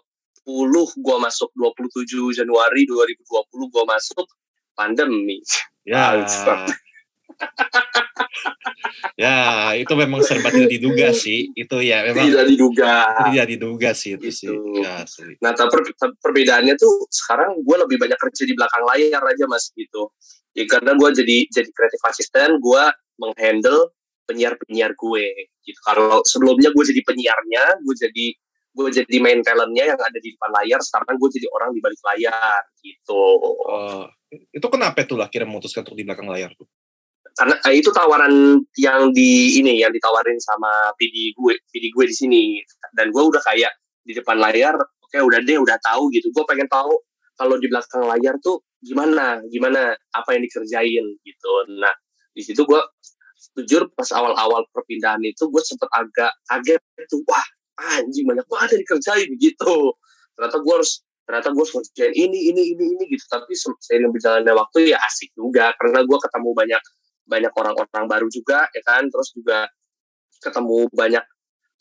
gue 0.97 1.17
masuk 1.21 1.53
27 1.53 2.33
Januari 2.33 2.89
2020 2.89 3.69
gue 3.69 3.85
masuk 3.85 4.25
pandemi. 4.73 5.45
Ya. 5.85 6.88
Ya, 9.18 9.74
itu 9.74 9.90
memang 9.98 10.22
serba 10.22 10.55
tidak 10.55 10.70
diduga 10.70 11.11
sih. 11.11 11.51
Itu 11.55 11.83
ya 11.83 12.07
memang 12.07 12.31
tidak 12.31 12.46
diduga 12.55 12.94
tidak 13.31 13.46
diduga 13.51 13.90
sih 13.90 14.14
itu 14.14 14.31
sih. 14.31 14.46
Gitu. 14.46 14.79
Ya, 14.79 15.03
asli. 15.03 15.35
Nah, 15.42 15.53
tapi 15.59 15.90
per- 15.98 16.14
perbedaannya 16.22 16.79
tuh 16.79 17.11
sekarang 17.11 17.59
gue 17.62 17.77
lebih 17.83 17.98
banyak 17.98 18.14
kerja 18.14 18.42
di 18.46 18.55
belakang 18.55 18.87
layar 18.87 19.22
aja 19.27 19.44
mas 19.51 19.74
gitu. 19.74 20.14
Ya 20.55 20.64
karena 20.70 20.94
gue 20.94 21.09
jadi 21.14 21.37
jadi 21.51 21.68
kreatif 21.74 22.03
asisten, 22.07 22.62
gue 22.62 22.83
menghandle 23.18 23.90
penyiar-penyiar 24.31 24.94
gue 24.94 25.27
gitu. 25.66 25.79
Kalau 25.83 26.22
sebelumnya 26.22 26.70
gue 26.70 26.85
jadi 26.87 27.03
penyiarnya, 27.03 27.64
gue 27.83 27.94
jadi 27.98 28.27
gue 28.79 28.88
jadi 29.03 29.16
main 29.18 29.42
talentnya 29.42 29.90
yang 29.94 29.98
ada 29.98 30.18
di 30.22 30.31
depan 30.31 30.51
layar. 30.62 30.79
Sekarang 30.79 31.18
gue 31.18 31.31
jadi 31.35 31.46
orang 31.51 31.74
di 31.74 31.81
balik 31.83 31.98
layar 32.14 32.62
gitu. 32.79 33.24
Oh, 33.66 34.07
itu 34.31 34.66
kenapa 34.70 35.03
tuh 35.03 35.18
lah 35.18 35.27
kira 35.27 35.42
memutuskan 35.42 35.83
untuk 35.83 35.98
di 35.98 36.07
belakang 36.07 36.31
layar 36.31 36.55
tuh? 36.55 36.70
Karena 37.38 37.55
eh, 37.70 37.79
itu 37.79 37.94
tawaran 37.94 38.59
yang 38.74 39.14
di 39.14 39.62
ini 39.62 39.79
yang 39.79 39.94
ditawarin 39.94 40.42
sama 40.42 40.90
PD 40.98 41.38
gue, 41.38 41.55
PD 41.70 41.94
gue 41.94 42.05
di 42.11 42.16
sini. 42.16 42.42
Dan 42.90 43.14
gue 43.14 43.22
udah 43.22 43.38
kayak 43.46 43.70
di 44.03 44.11
depan 44.18 44.42
layar, 44.42 44.74
oke 44.74 45.18
udah 45.22 45.38
deh, 45.46 45.55
udah 45.62 45.79
tahu 45.79 46.11
gitu. 46.11 46.35
Gue 46.35 46.42
pengen 46.51 46.66
tahu 46.66 46.98
kalau 47.38 47.55
di 47.62 47.70
belakang 47.70 48.11
layar 48.11 48.35
tuh 48.42 48.66
gimana, 48.83 49.38
gimana 49.55 49.94
apa 49.94 50.35
yang 50.35 50.42
dikerjain 50.51 51.05
gitu. 51.22 51.53
Nah 51.79 51.94
di 52.35 52.42
situ 52.42 52.66
gue 52.66 52.83
jujur 53.55 53.87
pas 53.94 54.11
awal-awal 54.18 54.66
perpindahan 54.74 55.22
itu 55.22 55.46
gue 55.46 55.62
sempet 55.62 55.87
agak 55.94 56.35
kaget 56.51 56.83
tuh, 57.07 57.22
wah 57.31 57.46
anjing 58.03 58.27
banyak 58.27 58.46
banget 58.51 58.68
yang 58.74 58.83
dikerjain 58.83 59.31
gitu. 59.38 59.94
Ternyata 60.35 60.59
gue 60.59 60.74
harus 60.74 61.07
ternyata 61.22 61.55
gue 61.55 61.62
harus 61.62 61.74
ini 62.18 62.51
ini 62.51 62.62
ini 62.74 62.85
ini 62.98 63.05
gitu. 63.14 63.24
Tapi 63.31 63.55
se- 63.55 63.79
seiring 63.79 64.11
berjalannya 64.11 64.55
waktu 64.59 64.90
ya 64.90 64.98
asik 65.07 65.31
juga 65.38 65.70
karena 65.79 66.03
gue 66.03 66.18
ketemu 66.18 66.51
banyak 66.51 66.83
banyak 67.29 67.53
orang-orang 67.53 68.05
baru 68.09 68.29
juga 68.33 68.67
ya 68.73 68.83
kan 68.83 69.07
terus 69.12 69.31
juga 69.37 69.69
ketemu 70.41 70.88
banyak 70.91 71.25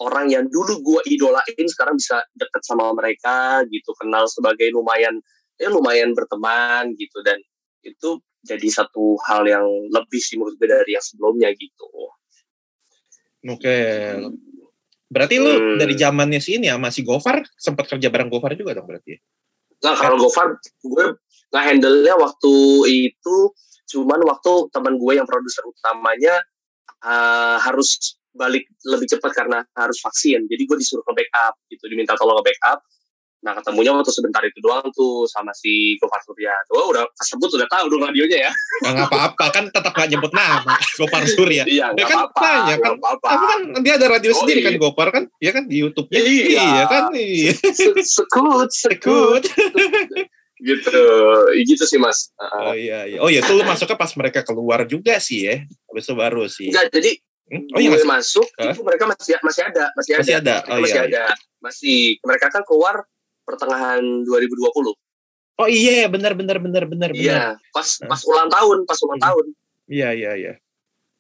orang 0.04 0.30
yang 0.30 0.46
dulu 0.46 0.78
gue 0.84 1.02
idolain 1.10 1.66
sekarang 1.66 1.98
bisa 1.98 2.22
deket 2.38 2.62
sama 2.62 2.94
mereka 2.94 3.64
gitu 3.72 3.96
kenal 3.98 4.28
sebagai 4.30 4.70
lumayan 4.70 5.18
ya 5.58 5.74
lumayan 5.74 6.14
berteman 6.14 6.94
gitu 7.00 7.24
dan 7.26 7.40
itu 7.82 8.22
jadi 8.46 8.68
satu 8.70 9.18
hal 9.26 9.48
yang 9.50 9.66
lebih 9.90 10.22
sih 10.22 10.38
menurut 10.38 10.60
gue 10.62 10.70
dari 10.70 10.94
yang 10.94 11.02
sebelumnya 11.04 11.50
gitu 11.56 11.90
Oke. 13.48 13.80
Berarti 15.08 15.40
lu 15.40 15.48
Hmm. 15.56 15.78
dari 15.80 15.96
zamannya 15.96 16.42
sini 16.44 16.68
ya 16.68 16.76
masih 16.76 17.08
Gofar 17.08 17.40
sempat 17.56 17.88
kerja 17.88 18.12
bareng 18.12 18.28
Gofar 18.28 18.60
juga 18.60 18.76
dong 18.76 18.90
berarti. 18.92 19.16
ya? 19.16 19.20
nah 19.78 19.94
kalau 19.94 20.18
Gofar 20.18 20.58
gue 20.58 21.06
nggak 21.54 21.64
handle 21.64 22.02
nya 22.02 22.18
waktu 22.18 22.54
itu 23.14 23.36
cuman 23.88 24.20
waktu 24.22 24.52
teman 24.70 24.94
gue 24.96 25.14
yang 25.14 25.24
produser 25.24 25.64
utamanya 25.64 26.36
uh, 27.02 27.58
harus 27.58 28.16
balik 28.32 28.70
lebih 28.84 29.08
cepat 29.08 29.32
karena 29.34 29.66
harus 29.74 29.98
vaksin 29.98 30.46
jadi 30.46 30.62
gue 30.62 30.78
disuruh 30.78 31.02
ke 31.02 31.14
backup 31.16 31.58
gitu 31.68 31.88
diminta 31.88 32.14
tolong 32.14 32.38
ke 32.38 32.52
backup 32.52 32.80
nah 33.38 33.54
ketemunya 33.54 33.94
waktu 33.94 34.10
sebentar 34.10 34.42
itu 34.42 34.58
doang 34.60 34.90
tuh 34.92 35.24
sama 35.26 35.54
si 35.54 35.94
Gofar 35.98 36.18
Surya 36.22 36.50
tuh 36.66 36.90
udah 36.90 37.06
kesebut 37.14 37.54
udah 37.54 37.68
tahu 37.68 37.86
dong 37.88 38.02
radionya 38.04 38.50
ya 38.50 38.52
Nggak 38.84 39.08
apa-apa 39.08 39.46
kan 39.54 39.64
tetap 39.70 39.94
nggak 39.94 40.10
nyebut 40.10 40.34
nama 40.34 40.74
Gopar 40.98 41.22
Surya. 41.24 41.62
iya 41.64 41.94
Ya 41.94 42.06
kan 42.06 42.26
apa-apa 42.26 42.42
tanya, 42.42 42.74
kan. 42.74 42.82
nggak 42.82 42.96
apa-apa 42.98 43.28
Tapi 43.30 43.46
kan 43.46 43.60
dia 43.86 43.94
ada 43.94 44.08
radio 44.10 44.32
Oh, 44.34 44.38
sendiri 44.42 44.60
iya. 44.60 44.68
kan 44.68 44.74
Gopar 44.76 45.08
kan? 45.10 45.24
Iya 45.38 45.52
kan 45.54 45.64
di 45.66 45.76
YouTube-nya. 45.80 46.18
Iya. 46.18 46.70
kan 46.90 47.04
iya. 47.14 47.52
Se- 47.54 47.94
sekut 48.02 48.70
sekut. 48.70 49.44
gitu 50.58 51.02
gitu 51.60 51.84
sih 51.84 51.98
mas 51.98 52.34
Oh 52.64 52.74
iya 52.74 53.06
iya. 53.06 53.18
Oh 53.20 53.30
iya 53.30 53.42
tuh 53.42 53.56
lu 53.56 53.64
masuknya 53.64 53.94
pas 53.94 54.10
mereka 54.14 54.42
keluar 54.42 54.84
juga 54.84 55.18
sih 55.18 55.46
ya. 55.46 55.62
Habis 55.88 56.04
itu 56.04 56.14
baru 56.14 56.44
sih. 56.48 56.70
enggak 56.70 56.90
jadi 56.92 57.12
Hmm? 57.48 57.64
Oh 57.72 57.80
iya 57.80 57.96
masih, 57.96 58.04
masuk 58.04 58.48
Hah? 58.60 58.76
itu 58.76 58.84
mereka 58.84 59.08
masih 59.08 59.40
masih 59.40 59.62
ada 59.64 59.88
masih 59.96 60.12
ada 60.12 60.20
masih 60.20 60.36
ada. 60.36 60.56
Oh 60.68 60.84
masih 60.84 60.92
iya. 60.92 61.00
iya. 61.00 61.08
ada 61.08 61.24
masih 61.58 61.98
mereka 62.20 62.46
kan 62.52 62.60
keluar 62.62 63.08
pertengahan 63.42 64.04
2020 64.04 64.68
Oh 65.58 65.66
iya 65.66 66.06
benar 66.06 66.36
benar 66.36 66.60
benar 66.60 66.84
benar 66.86 67.10
benar. 67.10 67.12
iya 67.16 67.42
pas 67.72 67.88
pas 68.04 68.20
ulang 68.28 68.52
tahun 68.52 68.84
pas 68.84 69.00
ulang 69.00 69.16
Hmm. 69.16 69.28
tahun 69.32 69.46
Iya 69.88 70.10
iya 70.12 70.32
iya. 70.36 70.54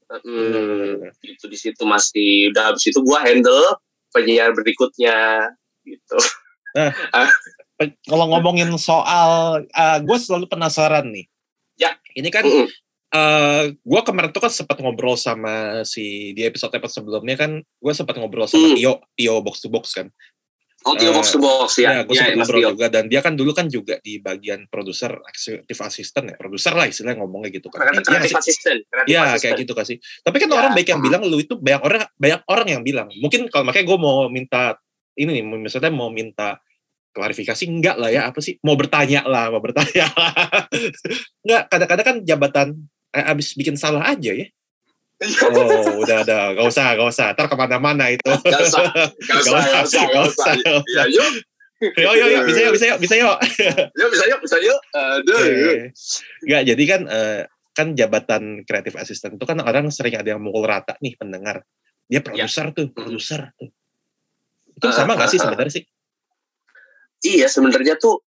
Hmm, 0.09 0.99
benar. 0.99 1.15
itu 1.23 1.45
di 1.47 1.55
situ 1.55 1.83
masih 1.83 2.51
udah 2.51 2.75
habis 2.75 2.83
itu 2.85 2.99
gua 2.99 3.23
handle 3.23 3.79
penyiar 4.11 4.51
berikutnya 4.51 5.47
gitu 5.83 6.19
Kalau 7.77 8.25
ngomongin 8.27 8.73
soal, 8.75 9.61
gue 10.01 10.17
selalu 10.17 10.49
penasaran 10.49 11.13
nih. 11.13 11.25
Ya. 11.77 11.93
Ini 12.11 12.29
kan 12.33 12.41
Mm-mm. 12.41 12.67
eh 13.07 13.63
gue 13.71 14.01
kemarin 14.03 14.33
tuh 14.33 14.41
kan 14.41 14.51
sempat 14.51 14.81
ngobrol 14.81 15.15
sama 15.15 15.85
si 15.85 16.33
di 16.33 16.43
episode 16.43 16.73
episode 16.73 17.05
sebelumnya 17.05 17.37
kan 17.37 17.51
gue 17.61 17.93
sempat 17.93 18.17
ngobrol 18.17 18.43
sama 18.43 18.67
Hmm. 18.67 18.75
Tio 18.75 18.93
Tio 19.13 19.39
box 19.39 19.63
to 19.63 19.69
box 19.69 19.95
kan 19.95 20.11
oh 20.83 20.91
Tio 20.91 21.09
Eh, 21.09 21.15
box 21.15 21.31
to 21.31 21.39
box 21.39 21.79
ya 21.79 22.03
gue 22.03 22.11
ya, 22.11 22.27
sempat 22.27 22.35
Mas 22.35 22.51
ngobrol 22.51 22.59
Tio 22.59 22.69
juga 22.75 22.85
dan 22.91 23.07
dia 23.07 23.21
kan 23.23 23.39
dulu 23.39 23.55
kan 23.55 23.71
juga 23.71 23.95
di 24.01 24.19
bagian 24.19 24.67
produser 24.67 25.23
eksekutif 25.23 25.77
asisten 25.79 26.23
ya 26.27 26.35
produser 26.35 26.75
lah 26.75 26.83
istilahnya 26.83 27.23
ngomongnya 27.23 27.55
gitu 27.55 27.71
kan 27.71 27.79
Kreatif, 27.79 28.11
Iya 28.11 28.43
asisten 28.43 28.75
ya 29.07 29.21
asisten. 29.23 29.39
kayak 29.39 29.55
gitu 29.63 29.71
kasih 29.71 29.95
tapi 30.25 30.37
kan 30.41 30.47
Ya, 30.49 30.55
orang 30.59 30.71
baik 30.75 30.87
yang 30.91 30.99
bilang 30.99 31.21
lu 31.23 31.37
itu 31.39 31.55
banyak 31.55 31.81
orang 31.85 32.01
banyak 32.11 32.41
orang 32.43 32.67
yang 32.67 32.81
bilang 32.83 33.07
mungkin 33.23 33.47
kalau 33.47 33.63
makanya 33.63 33.85
gue 33.87 33.97
mau 34.01 34.27
minta 34.27 34.75
ini 35.15 35.31
nih 35.31 35.43
misalnya 35.47 35.95
mau 35.95 36.11
minta 36.11 36.59
klarifikasi 37.17 37.63
enggak 37.65 37.97
lah 37.97 38.13
ya 38.13 38.29
apa 38.29 38.37
sih 38.37 38.61
mau 38.61 38.77
bertanya 38.77 39.25
lah 39.25 39.49
mau 39.49 39.57
bertanya 39.57 40.05
lah 40.17 40.69
enggak 41.41 41.63
kadang-kadang 41.73 42.05
kan 42.05 42.17
jabatan 42.21 42.67
eh, 43.17 43.25
abis 43.33 43.57
bikin 43.57 43.73
salah 43.73 44.05
aja 44.05 44.37
ya 44.37 44.45
oh 45.49 46.05
udah 46.05 46.21
ada 46.21 46.53
gak 46.53 46.65
usah 46.69 46.93
gak 46.93 47.09
usah 47.09 47.27
ntar 47.33 47.49
ke 47.49 47.57
mana-mana 47.57 48.13
itu 48.13 48.29
Gak 48.29 48.61
usah, 48.69 48.85
gak 49.17 49.41
usah, 49.41 49.61
gak 49.65 49.83
usah, 49.89 50.03
gak 50.13 50.25
usah. 50.29 50.53
Ya, 50.93 51.09
yuk, 51.09 51.41
Yo 51.77 52.09
yo 52.17 52.25
yo 52.25 52.39
bisa 52.41 52.59
yuk 52.65 52.73
bisa 52.73 52.85
yuk 52.89 52.99
bisa 53.05 53.15
yuk. 53.21 53.37
Yuk 54.01 54.09
bisa 54.09 54.25
yuk 54.25 54.39
bisa 54.41 54.57
yuk. 54.57 54.79
Aduh. 54.97 55.41
Enggak 56.41 56.61
jadi 56.73 56.83
kan 56.89 57.01
eh, 57.05 57.41
kan 57.77 57.87
jabatan 57.93 58.43
kreatif 58.65 58.97
asisten 58.97 59.37
itu 59.37 59.45
kan 59.45 59.61
orang 59.61 59.93
sering 59.93 60.17
ada 60.17 60.33
yang 60.33 60.41
mukul 60.41 60.65
rata 60.65 60.97
nih 60.97 61.13
pendengar. 61.13 61.61
Dia 62.09 62.25
produser 62.25 62.73
tuh, 62.73 62.89
produser 62.89 63.53
tuh. 63.53 63.69
Itu 64.73 64.89
Ah, 64.89 64.93
sama 64.93 65.13
nggak 65.13 65.29
sih 65.29 65.37
ah, 65.37 65.41
ah. 65.41 65.45
sebenarnya 65.53 65.73
sih? 65.77 65.83
Iya 67.25 67.49
sebenarnya 67.49 67.97
tuh 67.97 68.21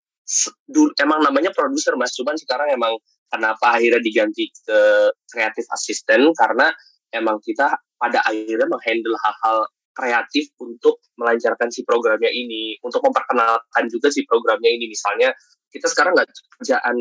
emang 0.98 1.22
namanya 1.22 1.50
produser 1.54 1.94
mas, 1.98 2.14
cuman 2.14 2.38
sekarang 2.38 2.70
emang 2.74 2.94
kenapa 3.30 3.78
akhirnya 3.78 4.02
diganti 4.02 4.50
ke 4.66 5.10
kreatif 5.30 5.66
asisten 5.74 6.30
karena 6.34 6.70
emang 7.14 7.38
kita 7.42 7.74
pada 7.98 8.22
akhirnya 8.26 8.66
menghandle 8.66 9.14
hal-hal 9.18 9.66
kreatif 9.94 10.48
untuk 10.62 11.02
melancarkan 11.18 11.68
si 11.68 11.82
programnya 11.82 12.30
ini, 12.30 12.78
untuk 12.86 13.02
memperkenalkan 13.04 13.90
juga 13.90 14.08
si 14.08 14.22
programnya 14.24 14.70
ini. 14.70 14.86
Misalnya 14.86 15.34
kita 15.70 15.90
sekarang 15.90 16.14
nggak 16.14 16.30
kerjaan 16.58 16.96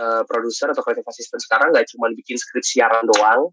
eh, 0.00 0.22
produser 0.24 0.72
atau 0.72 0.82
kreatif 0.82 1.04
asisten 1.06 1.38
sekarang 1.40 1.70
nggak 1.72 1.86
cuma 1.94 2.10
bikin 2.16 2.36
skrip 2.40 2.64
siaran 2.64 3.04
doang. 3.06 3.52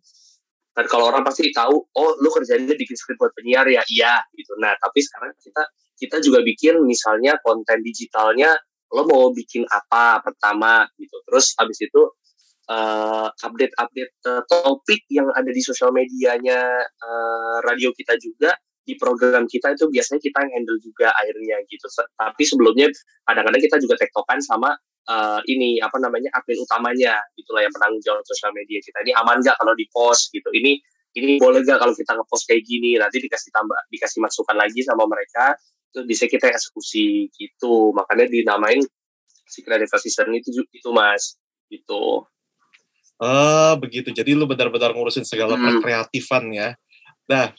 Dan 0.71 0.85
kalau 0.87 1.09
orang 1.09 1.25
pasti 1.25 1.49
tahu, 1.49 1.73
oh 1.73 2.11
lu 2.21 2.29
kerjanya 2.29 2.73
bikin 2.77 2.95
skrip 2.95 3.17
buat 3.17 3.33
penyiar 3.33 3.65
ya, 3.65 3.81
iya 3.89 4.21
gitu. 4.37 4.53
Nah 4.61 4.77
tapi 4.77 5.01
sekarang 5.01 5.33
kita 5.41 5.63
kita 5.97 6.21
juga 6.21 6.45
bikin 6.45 6.85
misalnya 6.85 7.41
konten 7.41 7.81
digitalnya 7.81 8.53
lo 8.93 9.03
mau 9.03 9.33
bikin 9.35 9.67
apa 9.67 10.23
pertama 10.23 10.87
gitu. 10.95 11.17
Terus 11.27 11.51
habis 11.59 11.79
itu 11.83 12.01
eh, 12.71 13.27
update-update 13.27 14.13
eh, 14.23 14.43
topik 14.47 15.01
yang 15.11 15.27
ada 15.35 15.49
di 15.51 15.59
sosial 15.59 15.91
medianya 15.91 16.61
eh, 16.85 17.57
radio 17.65 17.91
kita 17.91 18.15
juga 18.15 18.55
di 18.87 18.95
program 18.95 19.43
kita 19.51 19.75
itu 19.75 19.91
biasanya 19.91 20.21
kita 20.23 20.37
yang 20.47 20.51
handle 20.63 20.79
juga 20.79 21.11
akhirnya 21.11 21.59
gitu. 21.67 21.87
Tapi 22.15 22.43
sebelumnya 22.47 22.87
kadang-kadang 23.27 23.59
kita 23.59 23.77
juga 23.83 23.95
tektokan 23.99 24.39
sama 24.39 24.71
eh, 25.09 25.39
ini 25.51 25.83
apa 25.83 25.99
namanya 25.99 26.31
admin 26.39 26.63
utamanya 26.63 27.19
gitulah 27.35 27.65
yang 27.65 27.73
penanggung 27.75 28.03
jawab 28.03 28.23
sosial 28.23 28.55
media 28.55 28.79
kita. 28.79 29.03
Ini 29.03 29.11
aman 29.19 29.43
nggak 29.43 29.59
kalau 29.59 29.75
di 29.75 29.83
post 29.91 30.31
gitu? 30.31 30.47
Ini 30.47 30.79
ini 31.15 31.39
boleh 31.39 31.63
gak 31.63 31.79
kalau 31.79 31.93
kita 31.95 32.11
ngepost 32.17 32.43
kayak 32.45 32.63
gini? 32.67 32.99
Nanti 32.99 33.23
dikasih 33.23 33.49
tambah 33.53 33.79
dikasih 33.87 34.19
masukan 34.19 34.57
lagi 34.57 34.83
sama 34.83 35.07
mereka 35.07 35.55
itu 35.93 36.03
bisa 36.03 36.27
kita 36.27 36.51
eksekusi 36.51 37.31
gitu. 37.31 37.95
Makanya 37.95 38.27
dinamain 38.27 38.83
si 39.47 39.63
creative 39.63 39.89
assistant 39.93 40.33
itu 40.35 40.51
itu 40.67 40.89
mas. 40.91 41.39
Gitu. 41.71 42.27
Oh 43.17 43.71
begitu. 43.81 44.13
Jadi 44.13 44.35
lu 44.37 44.45
benar-benar 44.45 44.93
ngurusin 44.93 45.23
segala 45.23 45.55
Hmm. 45.57 45.79
kreatifan 45.79 46.51
ya. 46.51 46.75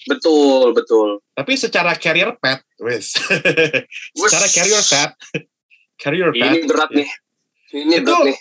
betul 0.08 0.72
betul. 0.72 1.20
Tapi 1.36 1.52
secara 1.60 1.92
career 1.92 2.32
path, 2.40 2.64
wes. 2.80 3.12
secara 4.16 4.48
career 4.48 4.80
path, 4.80 5.12
career 6.02 6.32
path, 6.32 6.56
ini 6.56 6.58
berat 6.64 6.90
nih. 6.96 7.08
Ini 7.76 7.94
Itu- 8.00 8.08
berat 8.08 8.32
nih 8.32 8.38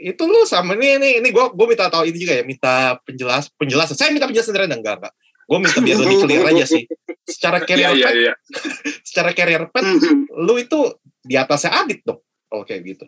itu 0.00 0.22
lu 0.24 0.48
sama 0.48 0.74
ini 0.80 0.96
ini 0.96 1.08
ini 1.20 1.28
gue 1.28 1.44
gue 1.52 1.66
minta 1.68 1.92
tahu 1.92 2.08
ini 2.08 2.16
juga 2.16 2.34
ya, 2.40 2.44
minta 2.44 2.96
penjelas 3.04 3.52
penjelasan. 3.54 3.96
Saya 3.96 4.10
minta 4.10 4.26
penjelasan 4.26 4.56
dari 4.56 4.66
enggak 4.66 4.96
enggak. 5.00 5.14
Gue 5.46 5.58
minta 5.60 5.78
biar 5.78 5.96
lebih 6.00 6.16
clear 6.24 6.44
aja 6.48 6.64
sih. 6.64 6.82
Secara 7.28 7.62
iya 7.62 7.66
career 7.68 7.92
iya 7.94 8.06
path, 8.06 8.16
iya 8.16 8.34
secara 9.08 9.30
career 9.36 9.62
path, 9.70 9.90
lu 10.34 10.54
itu 10.58 10.78
di 11.20 11.34
atasnya 11.36 11.70
Adit 11.84 12.00
dong. 12.02 12.20
Kalau 12.50 12.64
kayak 12.66 12.82
gitu. 12.82 13.06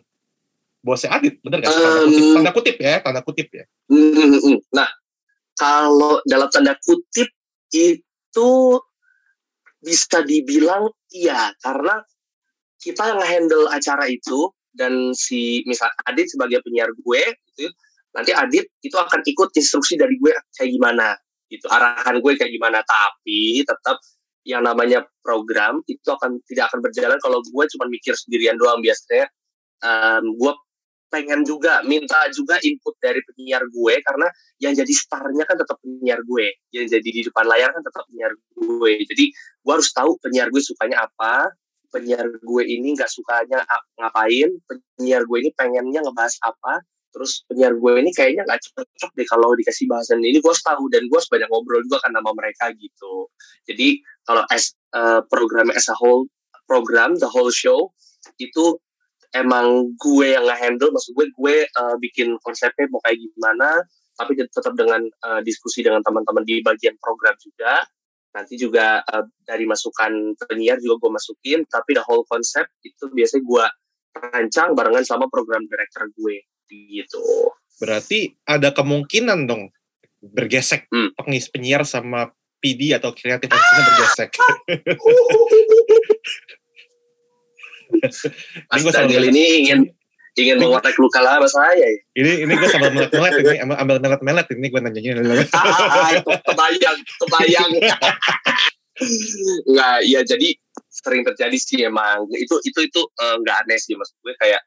Bosnya 0.83 1.15
Adit, 1.15 1.39
bener 1.39 1.63
gak? 1.63 1.71
sih? 1.71 1.79
Tanda 1.79 2.03
kutip, 2.03 2.23
Um, 2.23 2.33
tanda 2.35 2.51
kutip 2.51 2.75
ya, 2.75 2.93
tanda 2.99 3.21
kutip 3.23 3.47
ya. 3.55 3.63
Mm-mm. 3.87 4.59
Nah, 4.75 4.89
kalau 5.55 6.19
dalam 6.27 6.51
tanda 6.51 6.75
kutip 6.83 7.31
itu 7.71 8.51
bisa 9.83 10.23
dibilang 10.23 10.91
iya 11.11 11.51
karena 11.59 12.03
kita 12.79 13.15
nge-handle 13.15 13.67
acara 13.71 14.07
itu 14.11 14.51
dan 14.73 15.13
si 15.13 15.61
misal 15.69 15.89
Adit 16.09 16.33
sebagai 16.33 16.61
penyiar 16.65 16.89
gue 16.91 17.21
gitu 17.53 17.69
nanti 18.13 18.31
Adit 18.33 18.69
itu 18.85 18.93
akan 18.93 19.21
ikut 19.25 19.49
instruksi 19.57 19.97
dari 19.97 20.15
gue 20.21 20.33
kayak 20.57 20.69
gimana 20.69 21.17
gitu. 21.49 21.65
Arahan 21.69 22.21
gue 22.21 22.31
kayak 22.37 22.51
gimana 22.53 22.81
tapi 22.85 23.61
tetap 23.65 23.97
yang 24.43 24.65
namanya 24.65 25.05
program 25.23 25.79
itu 25.87 26.03
akan 26.09 26.41
tidak 26.45 26.69
akan 26.71 26.79
berjalan 26.83 27.17
kalau 27.21 27.39
gue 27.41 27.63
cuma 27.77 27.85
mikir 27.89 28.13
sendirian 28.17 28.57
doang 28.57 28.81
biasanya. 28.81 29.29
Em, 29.83 30.25
gue 30.39 30.53
pengen 31.13 31.45
juga 31.45 31.85
minta 31.85 32.25
juga 32.33 32.57
input 32.65 32.97
dari 32.97 33.21
penyiar 33.21 33.61
gue 33.69 33.93
karena 34.01 34.25
yang 34.57 34.73
jadi 34.73 34.89
starnya 34.89 35.45
kan 35.45 35.61
tetap 35.61 35.77
penyiar 35.77 36.25
gue 36.25 36.57
yang 36.73 36.89
jadi 36.89 37.05
di 37.05 37.21
depan 37.29 37.45
layar 37.45 37.69
kan 37.69 37.81
tetap 37.85 38.03
penyiar 38.09 38.33
gue. 38.33 38.93
Jadi 39.09 39.25
gue 39.33 39.73
harus 39.73 39.89
tahu 39.93 40.17
penyiar 40.21 40.49
gue 40.49 40.61
sukanya 40.61 41.05
apa 41.05 41.53
penyiar 41.93 42.25
gue 42.25 42.63
ini 42.65 42.97
nggak 42.97 43.07
sukanya 43.07 43.61
ap- 43.69 43.87
ngapain 44.01 44.49
penyiar 44.97 45.23
gue 45.29 45.37
ini 45.45 45.53
pengennya 45.53 46.01
ngebahas 46.01 46.35
apa 46.41 46.81
terus 47.13 47.45
penyiar 47.45 47.77
gue 47.77 47.91
ini 48.01 48.09
kayaknya 48.09 48.41
nggak 48.49 48.59
cocok 48.73 49.11
deh 49.13 49.27
kalau 49.29 49.53
dikasih 49.53 49.85
bahasan 49.85 50.17
ini 50.25 50.41
gue 50.41 50.53
tahu 50.65 50.89
dan 50.89 51.05
gue 51.05 51.19
banyak 51.21 51.49
ngobrol 51.53 51.85
juga 51.85 52.01
kan 52.01 52.11
sama 52.17 52.33
mereka 52.33 52.73
gitu. 52.73 53.29
Jadi 53.69 54.01
kalau 54.25 54.41
as 54.49 54.73
eh, 54.97 55.21
program 55.29 55.69
as 55.77 55.85
a 55.93 55.95
whole 55.95 56.25
program 56.65 57.13
the 57.21 57.29
whole 57.29 57.53
show 57.53 57.93
itu 58.41 58.81
emang 59.37 59.93
gue 60.01 60.33
yang 60.33 60.49
nge-handle 60.49 60.89
maksud 60.89 61.13
gue 61.13 61.25
gue 61.37 61.55
eh, 61.69 61.95
bikin 62.01 62.33
konsepnya 62.41 62.89
mau 62.89 62.99
kayak 63.05 63.21
gimana 63.21 63.85
tapi 64.17 64.33
tetap 64.37 64.73
dengan 64.73 65.05
eh, 65.05 65.41
diskusi 65.45 65.85
dengan 65.85 66.01
teman-teman 66.01 66.41
di 66.41 66.65
bagian 66.65 66.97
program 66.97 67.37
juga 67.37 67.85
nanti 68.33 68.57
juga 68.57 69.05
eh, 69.05 69.25
dari 69.45 69.69
masukan 69.69 70.33
penyiar 70.49 70.81
juga 70.81 71.05
gue 71.05 71.11
masukin 71.13 71.61
tapi 71.69 71.93
the 71.93 72.01
whole 72.03 72.25
concept 72.25 72.73
itu 72.81 73.05
biasanya 73.13 73.45
gue 73.45 73.65
rancang 74.33 74.73
barengan 74.77 75.05
sama 75.05 75.29
program 75.29 75.65
director 75.69 76.09
gue 76.17 76.41
gitu 76.69 77.21
Berarti 77.81 78.37
ada 78.45 78.71
kemungkinan 78.73 79.47
dong 79.49 79.69
bergesek 80.23 80.87
Hmm. 80.89 81.11
pengis 81.19 81.51
penyiar 81.51 81.83
sama 81.83 82.31
PD 82.63 82.95
atau 82.95 83.11
kreatif 83.11 83.51
asisten 83.51 83.83
bergesek. 83.83 84.31
Mas 88.71 88.87
Daniel 88.87 89.27
ini 89.27 89.67
ingin 89.67 89.91
ingin 90.33 90.57
mengorek 90.57 90.97
luka 90.97 91.21
lama 91.21 91.45
saya 91.45 91.77
ya. 91.77 91.89
ini 92.17 92.31
ini 92.45 92.53
gue 92.57 92.69
sambil 92.69 92.89
melet-melet 92.89 93.33
ini, 93.37 93.61
ambil, 93.61 93.75
ambil 93.77 93.97
melet-melet 94.01 94.47
ini 94.57 94.65
gue 94.73 94.81
nanyanya. 94.81 95.13
ah, 95.53 96.09
itu 96.17 96.31
kebayang, 96.41 96.97
kebayang. 97.21 97.71
Enggak, 99.69 99.97
iya 100.09 100.19
jadi 100.25 100.49
sering 100.89 101.21
terjadi 101.25 101.57
sih 101.57 101.85
emang. 101.85 102.25
Itu 102.33 102.57
itu 102.65 102.79
itu 102.81 103.01
eh, 103.21 103.35
nggak 103.41 103.55
aneh 103.65 103.77
sih 103.77 103.93
maksud 103.93 104.17
gue 104.25 104.33
kayak 104.41 104.61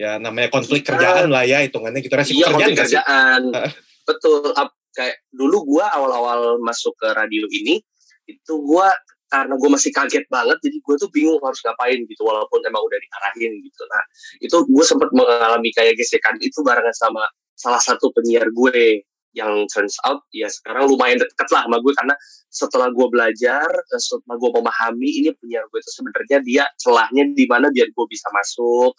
ya 0.00 0.16
namanya 0.18 0.48
konflik 0.48 0.82
kerjaan 0.82 1.28
lah 1.28 1.44
ya 1.44 1.62
hitungannya 1.62 2.00
gitu 2.00 2.14
resiko 2.14 2.38
iya 2.38 2.46
kerjaan 2.50 2.74
kerjaan. 2.74 3.42
Heeh. 3.50 3.70
Betul. 4.06 4.50
Kayak 4.92 5.16
dulu 5.32 5.64
gua 5.76 5.88
awal-awal 5.96 6.60
masuk 6.60 6.92
ke 7.00 7.08
radio 7.16 7.48
ini 7.48 7.80
itu 8.28 8.52
gua 8.60 8.92
karena 9.32 9.56
gue 9.56 9.70
masih 9.72 9.88
kaget 9.96 10.28
banget 10.28 10.60
jadi 10.60 10.76
gue 10.76 10.94
tuh 11.00 11.08
bingung 11.08 11.40
harus 11.40 11.56
ngapain 11.64 12.04
gitu 12.04 12.20
walaupun 12.20 12.60
emang 12.68 12.84
udah 12.84 12.98
diarahin 13.00 13.52
gitu. 13.64 13.82
Nah 13.88 14.04
itu 14.44 14.56
gue 14.68 14.84
sempat 14.84 15.08
mengalami 15.16 15.72
kayak 15.72 15.96
gesekan 15.96 16.36
itu 16.44 16.60
barengan 16.60 16.92
sama 16.92 17.24
salah 17.56 17.80
satu 17.80 18.12
penyiar 18.12 18.52
gue 18.52 19.00
yang 19.32 19.64
turns 19.72 19.96
out 20.04 20.20
ya 20.28 20.44
sekarang 20.52 20.92
lumayan 20.92 21.16
deket 21.16 21.48
lah 21.48 21.64
sama 21.64 21.80
gue 21.80 21.92
karena 21.96 22.14
setelah 22.52 22.92
gue 22.92 23.06
belajar 23.08 23.64
eh, 23.72 24.00
setelah 24.00 24.36
gue 24.36 24.50
memahami 24.60 25.08
ini 25.24 25.32
penyiar 25.40 25.64
gue 25.72 25.80
itu 25.80 25.90
sebenarnya 25.96 26.38
dia 26.44 26.64
celahnya 26.76 27.32
di 27.32 27.48
mana 27.48 27.72
biar 27.72 27.88
gue 27.88 28.06
bisa 28.12 28.28
masuk 28.28 28.92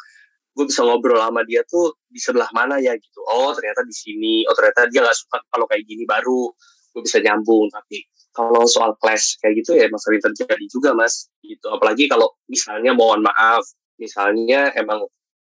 gue 0.54 0.66
bisa 0.70 0.86
ngobrol 0.86 1.18
sama 1.18 1.42
dia 1.46 1.66
tuh 1.66 1.98
di 2.06 2.22
sebelah 2.22 2.50
mana 2.54 2.78
ya 2.78 2.94
gitu. 2.94 3.20
Oh 3.26 3.50
ternyata 3.58 3.82
di 3.86 3.94
sini. 3.94 4.46
Oh 4.46 4.54
ternyata 4.54 4.86
dia 4.90 5.02
nggak 5.02 5.18
suka 5.18 5.42
kalau 5.50 5.66
kayak 5.66 5.82
gini 5.90 6.06
baru 6.06 6.54
gue 6.94 7.02
bisa 7.02 7.18
nyambung. 7.26 7.74
Tapi 7.74 8.06
kalau 8.34 8.66
soal 8.66 8.98
clash 8.98 9.38
kayak 9.40 9.62
gitu 9.62 9.78
ya 9.78 9.86
emang 9.86 10.02
sering 10.02 10.20
terjadi 10.20 10.66
juga 10.68 10.98
mas. 10.98 11.30
Gitu. 11.40 11.64
Apalagi 11.70 12.10
kalau 12.10 12.34
misalnya 12.50 12.92
mohon 12.98 13.22
maaf 13.22 13.64
misalnya 14.02 14.74
emang 14.74 15.06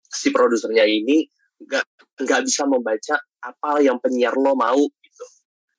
si 0.08 0.30
produsernya 0.30 0.86
ini 0.86 1.26
nggak 1.58 1.84
nggak 2.22 2.40
bisa 2.46 2.64
membaca 2.70 3.18
apa 3.42 3.82
yang 3.82 3.98
penyiar 3.98 4.38
lo 4.38 4.54
mau 4.54 4.78
gitu. 4.78 5.24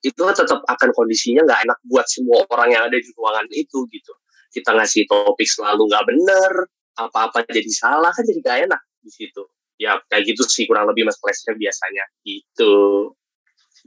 Itu 0.04 0.28
kan 0.28 0.36
tetap 0.36 0.60
akan 0.68 0.90
kondisinya 0.92 1.48
nggak 1.48 1.60
enak 1.72 1.80
buat 1.88 2.06
semua 2.12 2.44
orang 2.52 2.76
yang 2.76 2.84
ada 2.92 3.00
di 3.00 3.10
ruangan 3.16 3.48
itu 3.56 3.88
gitu. 3.90 4.14
Kita 4.52 4.76
ngasih 4.76 5.08
topik 5.08 5.48
selalu 5.48 5.88
nggak 5.88 6.06
bener 6.06 6.54
apa-apa 7.00 7.48
jadi 7.48 7.72
salah 7.72 8.12
kan 8.12 8.28
jadi 8.28 8.40
gak 8.44 8.58
enak 8.68 8.82
di 9.00 9.12
situ. 9.12 9.44
Ya 9.80 9.96
kayak 10.12 10.36
gitu 10.36 10.44
sih 10.44 10.68
kurang 10.68 10.92
lebih 10.92 11.08
mas 11.08 11.16
clashnya 11.16 11.56
biasanya. 11.56 12.04
Gitu. 12.28 12.76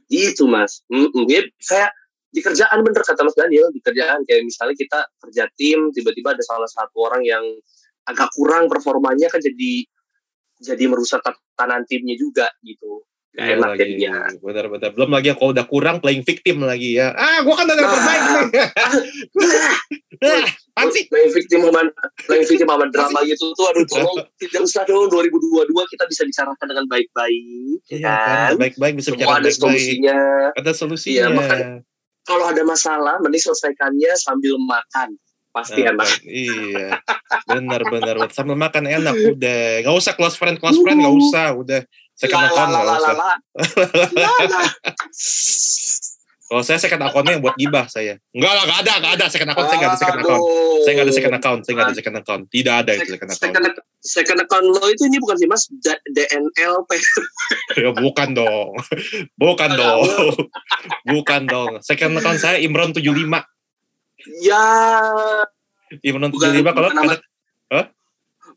Itu 0.08 0.48
mas. 0.48 0.80
Mm-mm. 0.88 1.28
Ya, 1.28 1.44
kayak 1.68 1.92
di 2.32 2.40
kerjaan 2.40 2.80
bener 2.80 3.02
kata 3.02 3.20
Mas 3.20 3.36
Daniel 3.36 3.68
di 3.68 3.78
kerjaan 3.78 4.24
kayak 4.24 4.42
misalnya 4.42 4.72
kita 4.72 4.98
kerja 5.20 5.44
tim 5.52 5.92
tiba-tiba 5.92 6.32
ada 6.32 6.40
salah 6.40 6.66
satu 6.66 7.04
orang 7.04 7.22
yang 7.22 7.44
agak 8.02 8.32
kurang 8.32 8.66
performanya 8.66 9.28
kan 9.28 9.38
jadi 9.38 9.84
jadi 10.58 10.84
merusak 10.86 11.20
tatanan 11.20 11.84
timnya 11.84 12.16
juga 12.16 12.48
gitu 12.60 13.04
Gak 13.32 13.48
Iya 13.48 13.56
enak 13.56 13.64
lagi. 13.64 13.80
jadinya. 13.80 14.12
Benar-benar. 14.38 14.90
Belum 14.92 15.08
lagi 15.08 15.32
kalau 15.32 15.56
udah 15.56 15.64
kurang 15.64 16.04
playing 16.04 16.20
victim 16.20 16.60
lagi 16.60 17.00
ya. 17.00 17.16
Ah, 17.16 17.40
gua 17.40 17.56
kan 17.56 17.64
udah 17.64 17.76
Nah. 17.78 17.88
terbaik 17.88 18.22
nih. 18.28 18.44
Ah, 20.72 20.88
sih? 20.88 21.04
Playing 21.04 21.32
victim 21.32 21.58
sama 21.64 21.80
playing 22.24 22.46
victim 22.46 22.64
sama 22.64 22.86
drama 22.88 23.20
gitu 23.24 23.52
tuh 23.52 23.66
aduh 23.68 23.84
tolong 23.90 24.24
tidak 24.36 24.60
usah 24.62 24.84
dong 24.84 25.08
2022 25.08 25.64
kita 25.68 26.04
bisa 26.06 26.22
bicarakan 26.22 26.66
dengan 26.66 26.84
baik-baik 26.86 27.80
ya 27.88 27.96
Iya 27.98 28.12
kan, 28.14 28.36
kan 28.48 28.52
baik-baik 28.58 28.94
bisa 28.96 29.08
bicara 29.10 29.28
ada 29.34 29.40
baik-baik. 29.42 29.58
solusinya 29.58 30.18
Ada 30.54 30.72
solusinya. 30.72 31.16
Iya, 31.18 31.26
makan- 31.30 31.64
kalau 32.22 32.44
ada 32.48 32.62
masalah 32.62 33.18
mending 33.18 33.42
selesaikannya 33.42 34.12
sambil 34.18 34.54
makan 34.62 35.18
pasti 35.52 35.84
Nah, 35.84 35.92
enak 35.92 36.08
Iya, 36.24 36.96
benar 37.44 37.84
benar. 37.84 38.16
Sambil 38.32 38.56
makan 38.56 38.88
enak 38.88 39.36
udah. 39.36 39.84
Gak 39.84 39.94
usah 39.94 40.12
close 40.16 40.36
friend 40.40 40.56
close 40.56 40.80
friend 40.80 41.04
gak 41.04 41.12
usah. 41.12 41.52
Udah 41.52 41.80
second 42.16 42.40
La, 42.40 42.48
account 42.48 42.70
la, 42.72 42.80
gak 42.80 42.86
la, 42.88 42.96
la, 42.96 43.12
usah. 43.12 43.38
la. 46.52 46.60
La, 46.60 46.60
la. 46.60 46.60
Kalau 46.60 46.62
saya 46.68 46.76
second 46.76 47.00
accountnya 47.00 47.32
yang 47.32 47.42
buat 47.42 47.56
gibah 47.56 47.88
saya. 47.88 48.20
Enggak 48.36 48.52
lah, 48.52 48.64
gak 48.68 48.78
ada, 48.84 48.92
gak 49.00 49.12
ada 49.16 49.26
second 49.32 49.48
account. 49.48 49.68
Saya 49.72 49.78
gak 49.80 49.88
ada 49.88 49.96
second 49.96 50.20
account. 50.20 50.42
Saya 50.84 50.92
gak 50.92 51.02
ada 51.02 51.12
second 51.12 51.32
account. 51.32 51.60
Saya 51.64 51.72
gak 51.72 51.84
ada 51.88 51.94
second 51.96 52.16
account. 52.20 52.42
Tidak 52.52 52.74
ada 52.76 52.92
itu 52.92 53.00
second 53.08 53.30
account. 53.32 53.40
second, 53.40 53.64
second 54.02 54.38
account 54.44 54.66
lo 54.68 54.84
itu 54.86 55.02
ini 55.08 55.16
bukan 55.16 55.36
sih 55.38 55.48
mas 55.48 55.64
D- 55.70 56.02
DNLP 56.12 56.90
Ya, 57.80 57.90
bukan 57.94 58.28
dong. 58.36 58.68
Bukan 59.34 59.70
dong. 59.72 60.00
Bukan 61.08 61.42
dong. 61.48 61.70
Second 61.80 62.20
account 62.20 62.36
saya 62.36 62.60
Imron 62.60 62.92
75. 62.92 63.40
ya 64.38 64.62
Imron 66.00 66.28
Bukan- 66.28 66.52
75 66.52 66.72
kalau 66.72 66.88
bukan 66.90 66.96
nama- 67.00 67.18
Hah? 67.70 67.86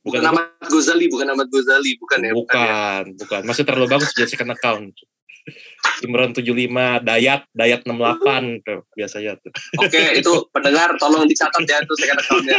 bukan 0.04 0.20
Bukan 0.20 0.22
Ahmad 0.22 0.46
Ghazali 0.62 1.06
bukan 1.08 1.28
Ahmad 1.28 1.48
Ghazali 1.48 1.92
bukan 1.96 2.20
ya 2.20 2.32
bukan 2.34 2.58
ya. 2.60 2.70
bukan, 2.70 3.04
bukan. 3.18 3.42
Masih 3.48 3.64
terlalu 3.64 3.88
bagus 3.88 4.12
jadi 4.12 4.28
second 4.28 4.52
account. 4.52 4.94
Imron 6.02 6.34
75, 6.34 6.44
Dayat, 7.02 7.46
Dayat 7.54 7.82
68 7.86 8.66
tuh 8.66 8.84
biasanya 8.92 9.38
tuh. 9.40 9.54
oke 9.78 10.02
itu 10.18 10.32
pendengar 10.50 10.92
tolong 10.98 11.24
dicatat 11.24 11.64
ya 11.64 11.80
tuh 11.82 11.96
second 11.96 12.20
accountnya 12.20 12.58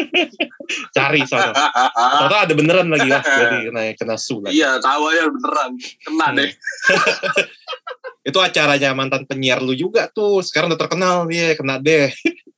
Cari 0.90 1.20
soalnya. 1.26 1.52
Soalnya 1.92 2.40
ada 2.46 2.54
beneran 2.54 2.88
lagi 2.88 3.06
lah, 3.06 3.22
jadi 3.42 3.56
kena 3.68 3.80
kena 3.94 4.14
su 4.16 4.40
lagi. 4.40 4.56
iya 4.56 4.78
tahu 4.78 5.10
ya 5.10 5.26
beneran 5.26 5.70
kena 6.00 6.26
Hmm. 6.26 6.36
deh 6.36 6.50
Itu 8.26 8.42
acaranya 8.42 8.90
mantan 8.90 9.22
penyiar 9.22 9.62
lu 9.62 9.70
juga 9.72 10.10
tuh. 10.10 10.42
Sekarang 10.42 10.66
udah 10.66 10.80
terkenal 10.80 11.30
dia, 11.30 11.54
kena 11.54 11.78
deh. 11.78 12.10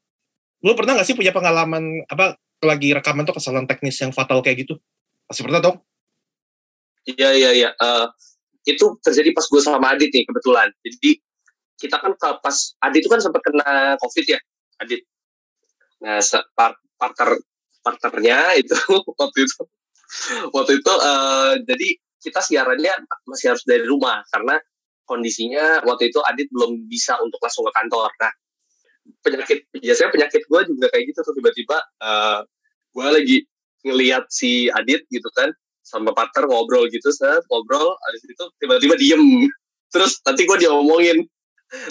lu 0.65 0.73
pernah 0.73 0.97
gak 0.97 1.05
sih 1.05 1.13
punya 1.13 1.31
pengalaman 1.31 2.03
apa 2.09 2.35
lagi 2.59 2.91
rekaman 2.91 3.23
tuh 3.23 3.37
kesalahan 3.37 3.69
teknis 3.69 4.01
yang 4.01 4.11
fatal 4.11 4.41
kayak 4.41 4.65
gitu? 4.65 4.81
Pasti 5.29 5.45
pernah 5.45 5.61
dong? 5.61 5.77
Iya 7.05 7.31
iya 7.33 7.51
iya. 7.53 7.71
Eh, 7.73 8.07
itu 8.69 8.87
terjadi 9.01 9.33
pas 9.33 9.47
gue 9.49 9.61
sama 9.65 9.97
Adit 9.97 10.13
nih 10.13 10.25
kebetulan. 10.29 10.69
Jadi 10.85 11.11
kita 11.79 11.97
kan 12.03 12.13
pas 12.19 12.57
Adit 12.85 13.01
itu 13.07 13.09
kan 13.09 13.21
sempat 13.23 13.41
kena 13.41 13.97
COVID 13.97 14.25
ya, 14.29 14.39
Adit. 14.83 15.03
Nah, 16.05 16.21
par- 16.53 16.79
partner 16.99 17.39
partnernya 17.83 18.59
itu 18.59 18.75
waktu 19.23 19.39
itu 19.47 19.59
waktu 20.53 20.73
itu 20.83 20.93
eh, 20.93 21.53
jadi 21.65 21.89
kita 22.19 22.41
siarannya 22.43 22.93
masih 23.31 23.55
harus 23.55 23.63
dari 23.63 23.87
rumah 23.87 24.27
karena 24.35 24.59
kondisinya 25.07 25.87
waktu 25.87 26.11
itu 26.13 26.21
Adit 26.27 26.51
belum 26.53 26.85
bisa 26.91 27.17
untuk 27.23 27.41
langsung 27.41 27.65
ke 27.71 27.73
kantor. 27.73 28.11
Nah, 28.21 28.33
penyakit 29.25 29.59
biasanya 29.73 30.11
penyakit 30.13 30.43
gue 30.45 30.61
juga 30.69 30.87
kayak 30.93 31.05
gitu 31.15 31.19
tuh 31.25 31.35
tiba-tiba 31.39 31.77
eh, 32.03 32.41
gue 32.93 33.07
lagi 33.09 33.39
ngelihat 33.87 34.27
si 34.29 34.69
Adit 34.75 35.07
gitu 35.09 35.31
kan 35.33 35.55
sama 35.89 36.13
partner 36.13 36.45
ngobrol 36.45 36.85
gitu 36.93 37.09
set 37.09 37.41
ngobrol 37.49 37.97
habis 37.97 38.23
itu 38.29 38.45
tiba-tiba 38.61 38.95
diem. 39.01 39.49
Terus 39.95 40.21
nanti 40.21 40.45
gue 40.45 40.59
diomongin. 40.61 41.25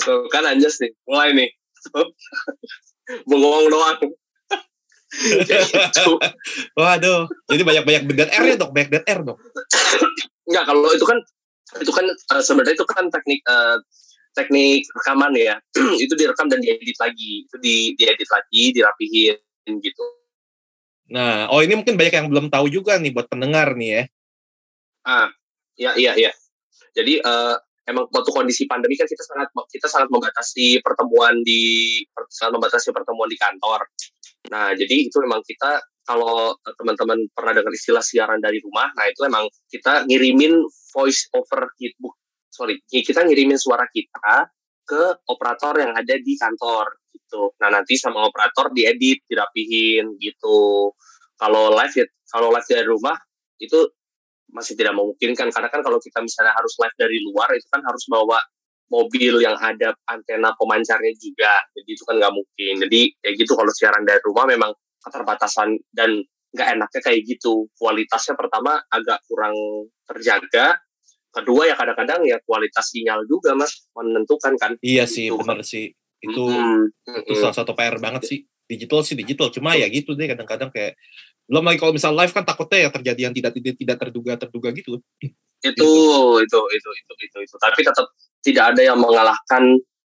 Tuh, 0.06 0.30
kan 0.30 0.46
anjas 0.46 0.78
nih 0.78 0.94
mulai 1.10 1.34
nih. 1.34 1.50
Bengong 3.30 3.68
doang. 3.74 4.00
Gitu. 5.48 6.20
Waduh, 6.76 7.32
jadi 7.48 7.64
banyak-banyak 7.64 8.02
dead 8.12 8.28
air 8.28 8.44
ya 8.44 8.56
dong, 8.60 8.76
banyak 8.76 8.92
dead 8.92 9.06
air 9.08 9.24
dong. 9.24 9.40
Nggak, 10.46 10.64
kalau 10.68 10.92
itu 10.92 11.06
kan 11.08 11.18
itu 11.80 11.92
kan 11.96 12.06
eh, 12.12 12.44
sebenarnya 12.44 12.76
itu 12.76 12.86
kan 12.86 13.08
teknik 13.08 13.40
eh, 13.48 13.78
teknik 14.38 14.86
rekaman 15.02 15.34
ya. 15.34 15.58
Itu 16.04 16.14
direkam 16.14 16.46
dan 16.46 16.62
diedit 16.62 16.94
lagi. 17.02 17.50
Itu 17.50 17.58
di 17.58 17.98
diedit 17.98 18.30
lagi 18.30 18.64
dirapihin 18.78 19.74
gitu 19.82 20.06
Nah, 21.08 21.48
oh 21.48 21.64
ini 21.64 21.80
mungkin 21.80 21.96
banyak 21.96 22.14
yang 22.14 22.28
belum 22.28 22.48
tahu 22.52 22.68
juga 22.68 23.00
nih 23.00 23.16
buat 23.16 23.32
pendengar 23.32 23.76
nih 23.80 23.90
ya. 23.90 24.04
Ah, 25.08 25.28
iya 25.80 25.92
iya 25.96 26.12
iya. 26.20 26.32
Jadi 26.92 27.24
eh, 27.24 27.56
emang 27.88 28.12
waktu 28.12 28.32
kondisi 28.36 28.68
pandemi 28.68 29.00
kan 29.00 29.08
kita 29.08 29.24
sangat 29.24 29.48
kita 29.72 29.88
sangat 29.88 30.12
membatasi 30.12 30.84
pertemuan 30.84 31.40
di 31.48 32.04
sangat 32.28 32.60
membatasi 32.60 32.92
pertemuan 32.92 33.32
di 33.32 33.40
kantor. 33.40 33.88
Nah, 34.52 34.76
jadi 34.76 35.08
itu 35.08 35.18
memang 35.24 35.40
kita 35.44 35.80
kalau 36.08 36.56
teman-teman 36.80 37.20
pernah 37.36 37.52
dengar 37.52 37.72
istilah 37.76 38.00
siaran 38.00 38.40
dari 38.40 38.64
rumah, 38.64 38.88
nah 38.96 39.12
itu 39.12 39.28
emang 39.28 39.44
kita 39.68 40.08
ngirimin 40.08 40.56
voice 40.96 41.28
over 41.36 41.68
gitu, 41.76 42.08
sorry, 42.48 42.80
kita 42.88 43.28
ngirimin 43.28 43.60
suara 43.60 43.84
kita 43.92 44.48
ke 44.88 45.28
operator 45.28 45.76
yang 45.84 45.92
ada 45.92 46.16
di 46.16 46.34
kantor 46.40 46.96
gitu. 47.12 47.52
Nah, 47.60 47.70
nanti 47.76 48.00
sama 48.00 48.24
operator 48.24 48.72
diedit, 48.72 49.28
dirapihin 49.28 50.16
gitu. 50.18 50.96
Kalau 51.36 51.76
live 51.76 51.94
ya, 51.94 52.06
kalau 52.32 52.50
live 52.50 52.66
dari 52.66 52.88
rumah 52.88 53.20
itu 53.60 53.84
masih 54.48 54.80
tidak 54.80 54.96
memungkinkan 54.96 55.52
karena 55.52 55.68
kan 55.68 55.84
kalau 55.84 56.00
kita 56.00 56.24
misalnya 56.24 56.56
harus 56.56 56.72
live 56.80 56.96
dari 56.96 57.20
luar 57.20 57.52
itu 57.52 57.68
kan 57.68 57.84
harus 57.84 58.08
bawa 58.08 58.40
mobil 58.88 59.44
yang 59.44 59.60
ada 59.60 59.92
antena 60.08 60.56
pemancarnya 60.56 61.12
juga 61.20 61.60
jadi 61.76 61.90
itu 61.92 62.04
kan 62.08 62.16
nggak 62.16 62.32
mungkin 62.32 62.74
jadi 62.88 63.02
kayak 63.20 63.36
gitu 63.44 63.52
kalau 63.60 63.72
siaran 63.76 64.08
dari 64.08 64.24
rumah 64.24 64.48
memang 64.48 64.72
keterbatasan 65.04 65.76
dan 65.92 66.24
nggak 66.56 66.68
enaknya 66.80 67.02
kayak 67.04 67.22
gitu 67.28 67.68
kualitasnya 67.76 68.40
pertama 68.40 68.80
agak 68.88 69.20
kurang 69.28 69.56
terjaga 70.08 70.80
kedua 71.32 71.70
ya 71.70 71.76
kadang-kadang 71.78 72.26
ya 72.26 72.38
kualitas 72.44 72.90
sinyal 72.90 73.24
juga 73.30 73.54
mas 73.54 73.88
menentukan 73.94 74.54
kan 74.58 74.72
Iya 74.82 75.06
sih, 75.06 75.30
Gitu. 75.30 75.38
benar 75.38 75.62
sih. 75.62 75.92
Itu 76.18 76.50
Mm-mm. 76.50 77.24
itu 77.30 77.34
salah 77.38 77.54
satu 77.56 77.78
PR 77.78 77.98
banget 78.02 78.26
sih. 78.26 78.40
Digital 78.68 79.00
sih 79.06 79.16
digital, 79.16 79.48
cuma 79.48 79.80
ya 79.80 79.88
gitu 79.88 80.12
deh 80.12 80.28
kadang-kadang 80.28 80.68
kayak 80.68 81.00
belum 81.48 81.64
lagi 81.64 81.80
kalau 81.80 81.96
misal 81.96 82.12
live 82.12 82.36
kan 82.36 82.44
takutnya 82.44 82.84
ya 82.84 82.90
terjadi 82.92 83.22
yang 83.32 83.34
tidak 83.34 83.56
tidak 83.56 83.76
tidak 83.80 83.98
terduga 84.04 84.34
terduga 84.36 84.70
gitu. 84.76 85.00
itu 85.64 85.90
itu 86.44 86.60
itu 86.70 86.90
itu 86.94 87.12
itu 87.18 87.38
itu 87.48 87.56
tapi 87.58 87.82
tetap 87.82 88.06
tidak 88.46 88.76
ada 88.76 88.82
yang 88.94 89.00
mengalahkan 89.00 89.64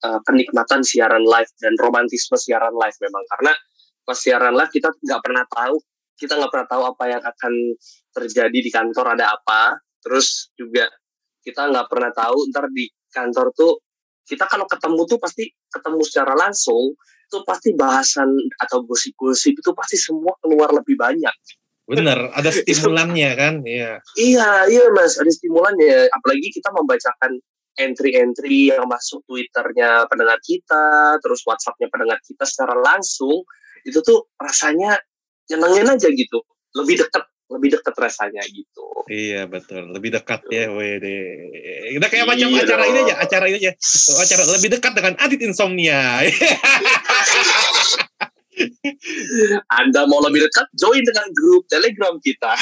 uh, 0.05 0.19
kenikmatan 0.23 0.85
siaran 0.85 1.25
live 1.25 1.49
dan 1.59 1.73
romantisme 1.81 2.37
siaran 2.39 2.71
live 2.77 2.95
memang 3.01 3.23
karena 3.27 3.51
pas 4.05 4.15
siaran 4.15 4.53
live 4.55 4.71
kita 4.71 4.93
nggak 4.93 5.19
pernah 5.25 5.43
tahu 5.49 5.81
kita 6.15 6.37
nggak 6.39 6.51
pernah 6.53 6.67
tahu 6.69 6.83
apa 6.87 7.03
yang 7.09 7.23
akan 7.25 7.53
terjadi 8.13 8.57
di 8.63 8.69
kantor 8.71 9.17
ada 9.19 9.33
apa 9.35 9.81
terus 9.99 10.53
juga 10.55 10.87
kita 11.43 11.69
nggak 11.69 11.87
pernah 11.91 12.11
tahu 12.15 12.49
ntar 12.49 12.71
di 12.71 12.87
kantor 13.11 13.51
tuh 13.53 13.83
kita 14.23 14.47
kalau 14.47 14.63
ketemu 14.65 15.01
tuh 15.03 15.19
pasti 15.19 15.43
ketemu 15.67 16.01
secara 16.07 16.33
langsung 16.33 16.95
itu 17.27 17.37
pasti 17.43 17.75
bahasan 17.75 18.29
atau 18.61 18.87
gosip-gosip 18.87 19.59
itu 19.59 19.71
pasti 19.75 19.99
semua 19.99 20.31
keluar 20.39 20.71
lebih 20.71 20.95
banyak 20.95 21.35
Bener, 21.83 22.31
ada 22.31 22.47
stimulannya 22.55 23.31
kan? 23.35 23.53
Iya. 23.63 23.99
Iya, 24.15 24.49
iya 24.71 24.85
mas, 24.95 25.19
ada 25.19 25.27
stimulannya. 25.27 26.07
Apalagi 26.15 26.47
kita 26.55 26.71
membacakan 26.71 27.39
entry-entry 27.75 28.71
yang 28.71 28.85
masuk 28.85 29.25
Twitternya 29.25 30.07
pendengar 30.07 30.39
kita, 30.45 31.17
terus 31.19 31.41
WhatsAppnya 31.43 31.89
pendengar 31.89 32.21
kita 32.23 32.45
secara 32.45 32.77
langsung, 32.77 33.43
itu 33.83 33.99
tuh 33.99 34.29
rasanya 34.39 34.95
nyenengin 35.51 35.91
aja 35.91 36.07
gitu. 36.07 36.39
Lebih 36.77 37.03
dekat, 37.03 37.23
lebih 37.53 37.69
dekat 37.79 37.95
rasanya 37.95 38.41
gitu. 38.49 38.85
Iya 39.07 39.45
betul, 39.45 39.93
lebih 39.93 40.09
dekat 40.17 40.41
ya, 40.49 40.71
wede. 40.73 41.19
Udah 41.95 42.09
kayak 42.09 42.25
macam 42.25 42.47
Iya 42.49 42.63
acara 42.65 42.83
ini 42.89 42.99
aja, 43.05 43.15
acara 43.21 43.45
ini 43.51 43.57
aja, 43.61 43.71
acara 44.19 44.43
lebih 44.57 44.69
dekat 44.73 44.91
dengan 44.97 45.13
Adit 45.21 45.41
Insomnia. 45.45 46.01
Anda 49.81 50.05
mau 50.05 50.21
lebih 50.21 50.45
dekat, 50.45 50.69
join 50.77 51.01
dengan 51.01 51.25
grup 51.33 51.65
Telegram 51.69 52.13
kita. 52.21 52.53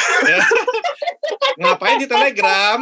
Ngapain 1.62 1.99
di 1.99 2.08
Telegram? 2.08 2.80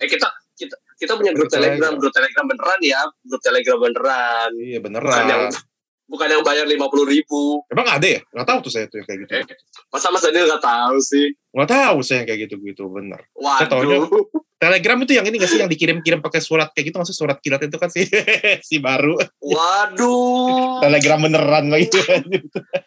Eh 0.00 0.08
kita 0.08 0.28
kita 0.56 0.76
kita 1.00 1.16
punya 1.16 1.32
grup 1.32 1.48
Grup 1.48 1.56
Telegram, 1.56 1.96
Telegram. 1.96 1.96
grup 1.96 2.12
Telegram 2.12 2.44
beneran 2.44 2.80
ya, 2.84 3.00
grup 3.24 3.40
Telegram 3.40 3.78
beneran. 3.80 4.50
Iya 4.60 4.78
Bukan 4.84 5.24
yang 5.24 5.44
beneran. 5.48 5.68
Bukan 6.10 6.26
yang 6.26 6.42
bayar 6.42 6.66
lima 6.66 6.90
puluh 6.90 7.06
ribu. 7.06 7.62
Emang 7.70 7.86
ada 7.86 8.02
ya? 8.02 8.18
Nggak 8.34 8.46
tahu 8.46 8.58
tuh 8.66 8.72
saya 8.74 8.90
tuh 8.90 8.98
yang 8.98 9.06
kayak 9.06 9.18
gitu. 9.22 9.54
Masa 9.88 10.10
Mas 10.10 10.20
Daniel 10.20 10.50
nggak 10.50 10.64
tahu 10.66 10.96
sih? 10.98 11.26
Nggak 11.54 11.70
tahu 11.70 11.96
saya 12.02 12.16
yang 12.20 12.26
kayak 12.26 12.40
gitu-gitu, 12.44 12.84
bener. 12.90 13.20
taunya- 13.64 14.02
Waduh. 14.02 14.26
Telegram 14.60 15.00
itu 15.00 15.16
yang 15.16 15.24
ini 15.24 15.40
nggak 15.40 15.48
sih 15.48 15.56
yang 15.56 15.72
dikirim-kirim 15.72 16.20
pakai 16.20 16.44
surat 16.44 16.68
kayak 16.76 16.92
gitu 16.92 17.00
maksud 17.00 17.16
surat 17.16 17.40
kilat 17.40 17.64
itu 17.64 17.80
kan 17.80 17.88
sih 17.88 18.04
si 18.68 18.76
baru 18.76 19.16
Waduh. 19.40 20.84
Telegram 20.84 21.16
beneran 21.16 21.72
lagi 21.72 21.88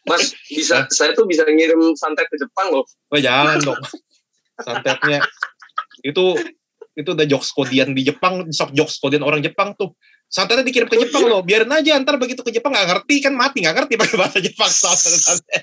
Mas 0.05 0.37
bisa 0.45 0.85
saya 0.87 1.17
tuh 1.17 1.25
bisa 1.25 1.41
ngirim 1.43 1.97
santet 1.97 2.29
ke 2.29 2.37
Jepang 2.37 2.69
loh. 2.69 2.85
oh 2.85 3.17
jangan 3.17 3.57
dong 3.57 3.81
santetnya 4.55 5.25
itu 6.05 6.37
itu 6.93 7.09
udah 7.09 7.25
jokes 7.25 7.49
kodian 7.49 7.97
di 7.97 8.05
Jepang 8.05 8.45
sok 8.53 8.69
jokes 8.77 9.01
kodian 9.01 9.25
orang 9.25 9.41
Jepang 9.41 9.73
tuh 9.73 9.97
santetnya 10.33 10.65
dikirim 10.65 10.89
ke 10.89 10.97
Jepang 10.97 11.29
loh. 11.29 11.45
Biarin 11.45 11.69
aja 11.69 11.93
ntar 12.01 12.17
begitu 12.17 12.41
ke 12.41 12.49
Jepang 12.49 12.73
nggak 12.73 12.89
ngerti 12.89 13.21
kan 13.21 13.37
mati 13.37 13.61
nggak 13.61 13.85
ngerti 13.85 13.93
pakai 14.01 14.17
bahasa 14.17 14.37
Jepang 14.41 14.71
santet 14.73 15.61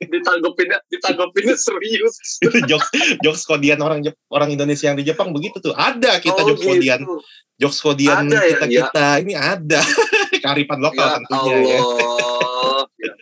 ditanggepin 0.00 0.72
ditanggepin 0.88 1.52
serius. 1.60 2.40
Itu 2.40 2.64
jokes 2.64 2.88
jokes 3.20 3.44
kodian 3.44 3.84
orang 3.84 4.00
Jep, 4.00 4.16
orang 4.32 4.48
Indonesia 4.56 4.88
yang 4.88 4.96
di 4.96 5.04
Jepang 5.04 5.36
begitu 5.36 5.60
tuh. 5.60 5.76
Ada 5.76 6.16
kita 6.24 6.40
Oh, 6.40 6.48
jokes 6.56 6.64
kodian. 6.64 7.00
Gitu. 7.04 7.16
jokes 7.56 7.78
kodian 7.84 8.28
Ada 8.28 8.40
ya, 8.40 8.56
kita 8.56 8.64
kita 8.72 9.06
ini 9.20 9.34
ada. 9.36 9.80
Kearifan 10.44 10.80
lokal 10.80 11.06
ya 11.06 11.14
tentunya 11.20 11.56
ya. 11.60 11.80
Allah. 11.84 12.82
Ya, 12.96 13.12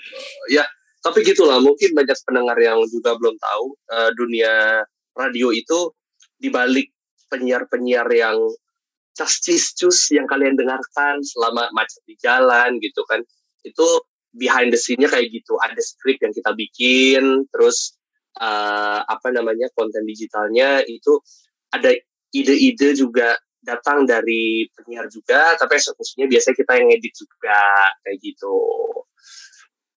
ya 0.62 0.64
tapi 1.02 1.26
gitulah. 1.26 1.58
Mungkin 1.58 1.90
banyak 1.90 2.18
pendengar 2.22 2.58
yang 2.62 2.78
juga 2.86 3.18
belum 3.18 3.34
tahu 3.34 3.66
eh, 3.90 4.10
dunia 4.14 4.54
radio 5.18 5.50
itu 5.50 5.90
dibalik 6.38 6.94
penyiar-penyiar 7.30 8.06
yang 8.14 8.38
cascis 9.14 9.72
cus 9.78 10.10
yang 10.10 10.26
kalian 10.26 10.58
dengarkan 10.58 11.22
selama 11.22 11.70
macet 11.72 12.02
di 12.04 12.18
jalan 12.18 12.76
gitu 12.82 13.06
kan. 13.06 13.22
Itu 13.62 13.86
behind 14.34 14.74
the 14.74 14.78
scene-nya 14.78 15.08
kayak 15.08 15.30
gitu. 15.30 15.56
Ada 15.62 15.78
skrip 15.78 16.18
yang 16.20 16.34
kita 16.34 16.50
bikin 16.52 17.46
terus 17.54 17.96
eh, 18.42 19.00
apa 19.00 19.30
namanya 19.30 19.70
konten 19.72 20.02
digitalnya 20.04 20.82
itu 20.84 21.22
ada 21.70 21.94
ide-ide 22.34 22.98
juga 22.98 23.38
datang 23.64 24.04
dari 24.04 24.68
penyiar 24.76 25.08
juga 25.08 25.56
tapi 25.56 25.80
eksekusinya 25.80 26.28
biasanya 26.28 26.56
kita 26.60 26.72
yang 26.76 26.88
edit 26.92 27.14
juga 27.14 27.58
kayak 28.04 28.18
gitu. 28.20 28.56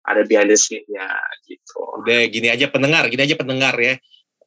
Ada 0.07 0.24
behind 0.24 0.53
the 0.53 0.55
scene-nya 0.55 1.09
gitu. 1.43 1.82
Udah 1.99 2.22
gini 2.32 2.47
aja 2.47 2.72
pendengar 2.72 3.09
gini 3.11 3.28
aja 3.28 3.36
pendengar 3.36 3.76
ya. 3.76 3.99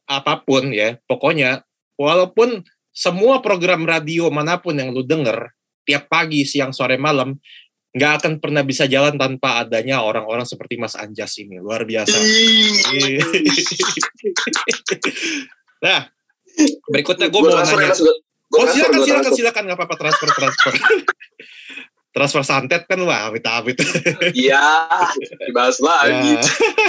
Apa 0.08 0.40
pun 0.40 0.72
ya 0.72 0.96
pokoknya 1.04 1.66
walaupun 2.00 2.64
semua 2.90 3.38
program 3.40 3.86
radio 3.86 4.28
mana 4.28 4.58
pun 4.58 4.74
yang 4.74 4.90
lu 4.90 5.06
denger 5.06 5.54
tiap 5.86 6.10
pagi 6.10 6.44
siang 6.44 6.74
sore 6.74 6.98
malam 7.00 7.38
nggak 7.90 8.12
akan 8.22 8.32
pernah 8.38 8.62
bisa 8.62 8.86
jalan 8.86 9.18
tanpa 9.18 9.66
adanya 9.66 9.98
orang-orang 10.06 10.46
seperti 10.46 10.78
Mas 10.78 10.94
Anjas 10.94 11.34
ini. 11.42 11.58
Luar 11.58 11.82
biasa. 11.82 12.14
Nah 15.82 16.06
berikutnya 16.86 17.26
gue 17.32 17.40
mau 17.40 17.50
ya, 17.50 17.62
nanya 17.66 17.94
gua 18.50 18.62
oh 18.62 18.66
silakan 18.70 19.00
silakan 19.02 19.32
silakan. 19.34 19.62
Nggak 19.66 19.78
apa-apa 19.78 19.94
transfer 19.98 20.28
transfer. 20.30 20.74
Transfer 22.10 22.42
santet 22.42 22.90
kan 22.90 22.98
wah 23.06 23.30
amit 23.30 23.46
amit 23.46 23.78
Iya, 24.34 24.90
dibahas 25.46 25.78
lagi. 25.78 26.34
Ya. 26.34 26.42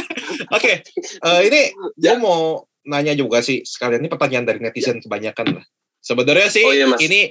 Oke, 0.58 0.82
eh, 0.82 1.42
ini 1.46 1.62
gue 1.94 2.10
Ya. 2.10 2.18
mau 2.18 2.66
nanya 2.90 3.14
juga 3.14 3.46
sih. 3.46 3.62
Sekalian 3.62 4.02
ini 4.02 4.10
pertanyaan 4.10 4.50
dari 4.50 4.58
netizen 4.66 4.98
kebanyakan 4.98 5.62
lah. 5.62 5.66
Sebenarnya 6.02 6.50
sih 6.50 6.66
Oh 6.66 6.74
iya, 6.74 6.90
Mas. 6.90 7.00
ini 7.06 7.30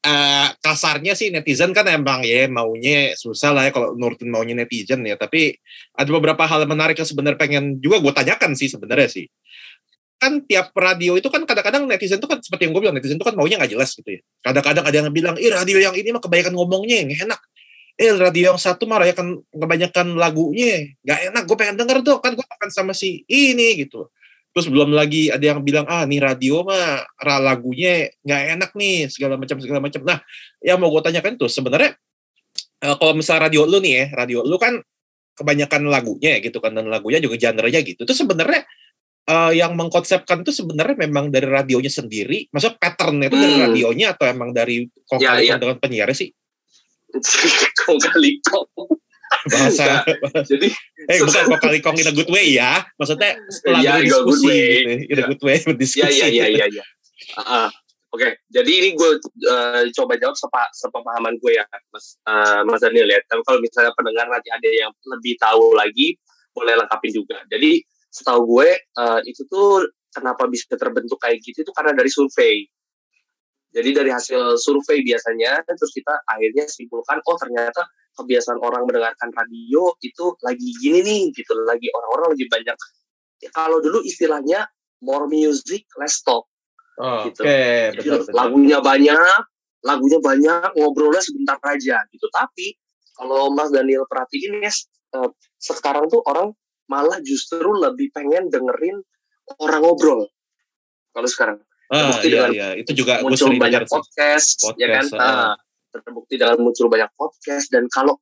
eh, 0.00 0.48
kasarnya 0.60 1.12
sih 1.16 1.32
netizen 1.32 1.72
kan 1.76 1.84
emang 1.88 2.24
ya 2.24 2.48
maunya 2.48 3.16
susah 3.16 3.52
lah 3.52 3.68
ya 3.68 3.72
kalau 3.72 3.96
nurutin 3.96 4.28
maunya 4.28 4.52
netizen 4.52 5.00
ya. 5.04 5.16
Tapi 5.16 5.56
ada 5.96 6.08
beberapa 6.12 6.44
hal 6.44 6.68
menarik 6.68 7.00
yang 7.00 7.08
sebenarnya 7.08 7.40
pengen 7.40 7.80
juga 7.80 8.00
gue 8.00 8.12
tanyakan 8.12 8.52
sih 8.56 8.68
sebenarnya 8.68 9.08
sih. 9.08 9.26
Kan 10.20 10.44
tiap 10.44 10.76
radio 10.76 11.16
itu 11.16 11.32
kan 11.32 11.48
kadang-kadang 11.48 11.88
netizen 11.88 12.20
itu 12.20 12.28
kan 12.28 12.44
seperti 12.44 12.68
yang 12.68 12.72
gue 12.76 12.82
bilang 12.84 12.96
netizen 12.96 13.16
itu 13.16 13.24
kan 13.24 13.36
maunya 13.36 13.56
nggak 13.56 13.72
jelas 13.72 13.96
gitu 13.96 14.08
ya. 14.08 14.20
Kadang-kadang 14.44 14.84
ada 14.84 14.96
yang 15.00 15.08
bilang, 15.12 15.34
ih 15.40 15.48
radio 15.48 15.80
yang 15.80 15.96
ini 15.96 16.12
mah 16.12 16.20
kebanyakan 16.20 16.52
ngomongnya 16.52 17.08
nggak 17.08 17.20
enak. 17.24 17.40
Eh 18.00 18.12
radio 18.16 18.52
yang 18.52 18.60
satu 18.60 18.84
mah 18.88 19.00
kan 19.16 19.40
kebanyakan 19.48 20.16
lagunya 20.20 20.92
nggak 21.04 21.32
enak. 21.32 21.42
Gue 21.48 21.56
pengen 21.56 21.76
denger 21.80 22.04
tuh 22.04 22.16
kan 22.20 22.36
gue 22.36 22.44
akan 22.44 22.68
sama 22.68 22.92
si 22.92 23.24
ini 23.28 23.80
gitu. 23.80 24.12
Terus 24.50 24.66
belum 24.66 24.90
lagi 24.90 25.30
ada 25.30 25.42
yang 25.42 25.62
bilang 25.62 25.86
ah 25.86 26.02
nih 26.02 26.18
radio 26.18 26.66
mah 26.66 27.06
lagunya 27.38 28.10
nggak 28.26 28.42
enak 28.58 28.70
nih 28.74 29.06
segala 29.06 29.38
macam 29.38 29.56
segala 29.62 29.78
macam. 29.78 30.02
Nah 30.02 30.18
yang 30.58 30.82
mau 30.82 30.90
gue 30.90 31.02
tanyakan 31.06 31.38
tuh 31.38 31.46
sebenarnya 31.46 31.94
eh, 32.82 32.94
kalau 32.98 33.14
misalnya 33.14 33.46
radio 33.46 33.62
lu 33.62 33.78
nih 33.78 33.92
ya 33.94 34.04
radio 34.18 34.42
lu 34.42 34.58
kan 34.58 34.82
kebanyakan 35.38 35.88
lagunya 35.88 36.42
gitu 36.42 36.58
kan 36.60 36.74
dan 36.74 36.90
lagunya 36.90 37.22
juga 37.22 37.38
genre-nya 37.38 37.80
gitu. 37.86 38.02
Itu 38.02 38.12
sebenarnya 38.12 38.66
eh, 39.30 39.52
yang 39.54 39.78
mengkonsepkan 39.78 40.42
itu 40.42 40.50
sebenarnya 40.50 40.98
memang 40.98 41.30
dari 41.30 41.46
radionya 41.46 41.88
sendiri. 41.92 42.50
Maksudnya 42.50 42.76
patternnya 42.82 43.30
itu 43.30 43.38
dari 43.38 43.54
Hmm. 43.54 43.64
radionya 43.70 44.06
atau 44.18 44.24
emang 44.26 44.50
dari 44.50 44.90
kok 45.06 45.22
Ya, 45.22 45.38
ya. 45.38 45.56
dengan 45.62 45.78
penyiar 45.78 46.10
sih 46.10 46.34
Kong 47.86 47.98
kali 47.98 48.38
kong. 48.46 48.70
Bahasa 49.46 50.02
Jadi 50.44 50.68
eh 51.06 51.18
bukan 51.22 51.42
kok 51.54 51.60
kali 51.62 51.78
kong 51.80 51.96
in 52.02 52.10
a 52.10 52.14
good 52.14 52.30
way 52.30 52.58
ya 52.58 52.82
maksudnya 52.98 53.38
setelah 53.48 53.80
Iya, 53.84 53.92
in 54.02 54.10
a 54.10 54.20
good 54.20 54.26
berdiskusi 54.26 54.46
way. 54.46 54.60
gitu, 54.60 54.90
in 55.06 55.18
a 55.18 55.26
good 55.30 55.42
way 55.42 55.56
berdiskusi 55.62 56.02
ya 56.02 56.08
ya 56.10 56.26
ya 56.28 56.46
ya 56.50 56.66
ya. 56.68 56.84
Oke, 58.10 58.42
jadi 58.50 58.66
ini 58.66 58.98
gue 58.98 59.22
eh, 59.22 59.86
coba 59.94 60.18
jawab 60.18 60.34
sepa, 60.34 60.66
sepemahaman 60.74 61.38
gue 61.38 61.54
ya, 61.54 61.62
Mas 61.94 62.18
eh, 62.26 62.60
Mas 62.66 62.82
Daniel 62.82 63.06
ya. 63.06 63.22
Tapi 63.22 63.38
kalau 63.46 63.62
misalnya 63.62 63.94
pendengar 63.94 64.26
nanti 64.26 64.50
ada 64.50 64.66
yang 64.66 64.90
lebih 65.14 65.38
tahu 65.38 65.78
lagi, 65.78 66.18
boleh 66.50 66.74
lengkapin 66.74 67.14
juga. 67.14 67.38
Jadi 67.46 67.78
setahu 68.10 68.58
gue 68.58 68.68
eh, 68.74 69.20
itu 69.30 69.46
tuh 69.46 69.86
kenapa 70.10 70.50
bisa 70.50 70.74
terbentuk 70.74 71.22
kayak 71.22 71.38
gitu 71.38 71.62
itu 71.62 71.70
karena 71.70 71.94
dari 71.94 72.10
survei. 72.10 72.66
Jadi 73.70 73.94
dari 73.94 74.10
hasil 74.10 74.58
survei 74.58 75.06
biasanya 75.06 75.62
terus 75.62 75.94
kita 75.94 76.10
akhirnya 76.26 76.66
simpulkan 76.66 77.22
oh 77.22 77.38
ternyata 77.38 77.86
kebiasaan 78.20 78.60
orang 78.60 78.84
mendengarkan 78.84 79.32
radio 79.32 79.96
itu 80.04 80.24
lagi 80.44 80.68
gini 80.78 81.00
nih 81.00 81.22
gitu, 81.32 81.56
lagi 81.64 81.88
orang-orang 81.96 82.36
lagi 82.36 82.46
banyak. 82.52 82.76
Ya, 83.40 83.50
kalau 83.56 83.80
dulu 83.80 84.04
istilahnya 84.04 84.68
more 85.00 85.24
music 85.26 85.88
less 85.96 86.20
talk. 86.20 86.44
Oh, 87.00 87.24
Gitu. 87.24 87.40
Jadi 87.40 87.96
betul 87.96 88.20
betul 88.28 88.36
lagunya 88.36 88.78
banyak, 88.84 89.40
lagunya 89.80 90.20
banyak, 90.20 90.68
ngobrolnya 90.76 91.24
sebentar 91.24 91.56
aja 91.64 92.04
gitu. 92.12 92.26
Tapi 92.28 92.76
kalau 93.16 93.48
Mas 93.52 93.72
Daniel 93.72 94.04
perhatiin 94.04 94.60
ya, 94.60 94.72
eh, 95.16 95.30
sekarang 95.56 96.12
tuh 96.12 96.20
orang 96.28 96.52
malah 96.92 97.16
justru 97.24 97.72
lebih 97.72 98.12
pengen 98.12 98.52
dengerin 98.52 99.00
orang 99.64 99.80
ngobrol. 99.80 100.28
Kalau 101.16 101.28
sekarang 101.28 101.58
ah 101.90 102.22
iya 102.22 102.46
dengan 102.46 102.50
iya 102.54 102.68
itu 102.78 103.02
juga 103.02 103.18
muncul 103.18 103.50
banyak 103.58 103.82
sih 103.82 103.90
podcast, 103.90 104.58
ya 104.78 104.86
kan? 104.94 105.06
Podcast. 105.10 105.18
Nah, 105.18 105.58
terbukti 105.90 106.38
dengan 106.38 106.58
muncul 106.62 106.86
banyak 106.86 107.10
podcast 107.18 107.68
dan 107.74 107.90
kalau 107.90 108.16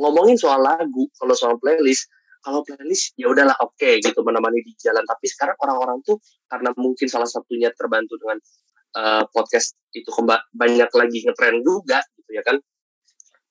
ngomongin 0.00 0.40
soal 0.40 0.64
lagu, 0.64 1.06
kalau 1.20 1.36
soal 1.36 1.60
playlist, 1.60 2.08
kalau 2.40 2.64
playlist 2.64 3.12
ya 3.14 3.28
udahlah 3.30 3.54
oke 3.60 4.00
gitu 4.00 4.20
menemani 4.24 4.64
di 4.64 4.72
jalan. 4.80 5.04
Tapi 5.04 5.26
sekarang 5.28 5.56
orang-orang 5.60 6.00
tuh 6.02 6.18
karena 6.48 6.72
mungkin 6.74 7.06
salah 7.06 7.28
satunya 7.28 7.70
terbantu 7.76 8.16
dengan 8.18 8.38
eh, 8.92 9.24
podcast 9.30 9.76
itu 9.92 10.08
kemba- 10.10 10.44
banyak 10.52 10.90
lagi 10.90 11.18
ngetren 11.24 11.60
juga 11.60 12.00
gitu 12.18 12.30
ya 12.32 12.42
kan. 12.42 12.56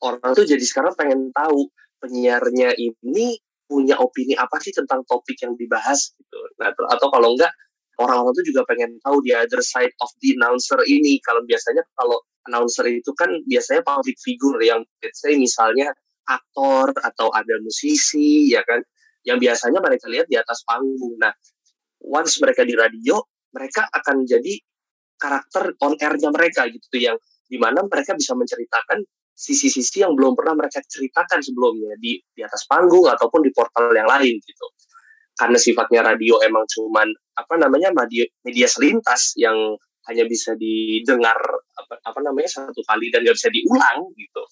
Orang 0.01 0.34
tuh 0.34 0.45
jadi 0.49 0.62
sekarang 0.66 0.97
pengen 0.97 1.30
tahu 1.30 1.70
penyiarnya 2.01 2.74
ini 2.76 3.38
punya 3.70 3.95
opini 4.01 4.36
apa 4.36 4.59
sih 4.59 4.76
tentang 4.76 5.05
topik 5.07 5.39
yang 5.39 5.55
dibahas 5.55 6.12
gitu. 6.18 6.38
Nah, 6.59 6.76
atau 6.91 7.07
kalau 7.07 7.38
enggak 7.38 7.53
orang-orang 8.02 8.34
tuh 8.34 8.45
juga 8.45 8.62
pengen 8.66 8.97
tahu 9.06 9.22
the 9.22 9.34
other 9.38 9.62
side 9.62 9.93
of 10.02 10.10
the 10.20 10.34
announcer 10.34 10.80
ini. 10.89 11.22
Kalau 11.22 11.45
biasanya 11.45 11.86
kalau 11.93 12.18
announcer 12.49 12.86
itu 12.89 13.14
kan 13.14 13.30
biasanya 13.45 13.86
public 13.86 14.18
figure 14.20 14.58
yang 14.62 14.82
let's 15.06 15.22
say 15.22 15.38
misalnya 15.38 15.93
aktor 16.26 16.93
atau 17.02 17.30
ada 17.34 17.58
musisi 17.62 18.49
ya 18.49 18.62
kan 18.66 18.82
yang 19.28 19.38
biasanya 19.38 19.80
mereka 19.82 20.10
lihat 20.10 20.26
di 20.26 20.38
atas 20.38 20.66
panggung. 20.66 21.18
Nah, 21.22 21.34
once 22.02 22.41
mereka 22.41 22.66
di 22.66 22.74
radio, 22.74 23.22
mereka 23.54 23.86
akan 23.93 24.26
jadi 24.26 24.58
karakter 25.22 25.78
on 25.86 25.93
air-nya 26.02 26.34
mereka 26.34 26.66
gitu 26.66 26.97
yang 26.97 27.18
di 27.45 27.62
mana 27.62 27.86
mereka 27.86 28.18
bisa 28.18 28.34
menceritakan 28.34 29.06
sisi-sisi 29.38 30.02
yang 30.02 30.18
belum 30.18 30.34
pernah 30.34 30.58
mereka 30.66 30.82
ceritakan 30.82 31.41
sebelumnya 31.45 31.93
di 32.02 32.18
di 32.34 32.41
atas 32.41 32.66
panggung 32.66 33.06
ataupun 33.06 33.45
di 33.45 33.52
portal 33.54 33.93
yang 33.93 34.10
lain 34.10 34.38
gitu. 34.41 34.66
Karena 35.36 35.58
sifatnya 35.58 36.06
radio 36.06 36.38
emang 36.44 36.68
cuman 36.70 37.08
apa 37.40 37.56
namanya 37.58 37.90
media, 37.96 38.28
media 38.46 38.68
selintas 38.68 39.34
yang 39.40 39.56
hanya 40.10 40.26
bisa 40.26 40.58
didengar 40.58 41.38
apa, 41.78 41.94
apa 42.02 42.20
namanya 42.22 42.50
satu 42.50 42.82
kali 42.86 43.14
dan 43.14 43.22
nggak 43.22 43.38
bisa 43.38 43.50
diulang 43.54 44.10
gitu 44.18 44.44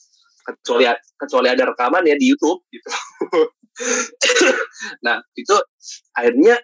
kecuali 0.45 0.85
kecuali 1.17 1.47
ada 1.51 1.63
rekaman 1.69 2.09
ya 2.09 2.15
di 2.17 2.25
YouTube 2.29 2.61
gitu. 2.73 2.89
nah 5.05 5.21
itu 5.37 5.55
akhirnya 6.17 6.57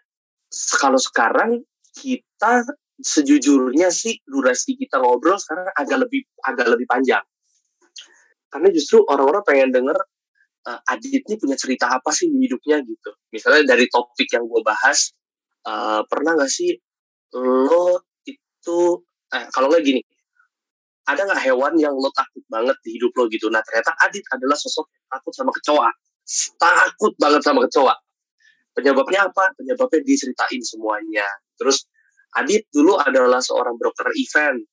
kalau 0.82 1.00
sekarang 1.00 1.64
kita 1.96 2.66
sejujurnya 3.00 3.92
sih 3.92 4.20
durasi 4.24 4.80
kita 4.80 5.00
ngobrol 5.00 5.36
sekarang 5.36 5.68
agak 5.76 6.08
lebih 6.08 6.24
agak 6.48 6.68
lebih 6.72 6.88
panjang 6.88 7.24
karena 8.52 8.72
justru 8.72 9.04
orang-orang 9.04 9.44
pengen 9.44 9.70
denger 9.76 9.98
uh, 10.66 10.92
Adit 10.92 11.22
ini 11.26 11.36
punya 11.38 11.56
cerita 11.56 11.90
apa 11.90 12.10
sih 12.12 12.30
di 12.30 12.38
hidupnya 12.46 12.82
gitu. 12.82 13.12
Misalnya 13.32 13.76
dari 13.76 13.86
topik 13.90 14.30
yang 14.34 14.46
gue 14.50 14.62
bahas 14.66 15.14
uh, 15.70 16.02
pernah 16.10 16.36
nggak 16.36 16.52
sih 16.52 16.74
lo 17.36 18.06
itu 18.24 18.80
eh, 19.36 19.46
kalau 19.52 19.68
nggak 19.68 19.84
gini 19.84 20.02
ada 21.06 21.22
nggak 21.28 21.42
hewan 21.46 21.74
yang 21.78 21.94
lo 21.94 22.10
takut 22.16 22.42
banget 22.50 22.78
di 22.82 22.98
hidup 22.98 23.14
lo 23.14 23.30
gitu? 23.30 23.48
Nah 23.54 23.62
ternyata 23.62 23.94
Adit 24.02 24.26
adalah 24.34 24.58
sosok 24.58 24.90
yang 24.90 25.06
takut 25.14 25.34
sama 25.38 25.52
kecoa. 25.54 25.90
Takut 26.58 27.14
banget 27.22 27.42
sama 27.46 27.60
kecoa. 27.70 27.94
Penyebabnya 28.74 29.30
apa? 29.30 29.54
Penyebabnya 29.54 30.02
diceritain 30.02 30.62
semuanya. 30.66 31.30
Terus 31.62 31.86
Adit 32.36 32.66
dulu 32.74 32.98
adalah 32.98 33.40
seorang 33.40 33.78
broker 33.78 34.10
event 34.18 34.66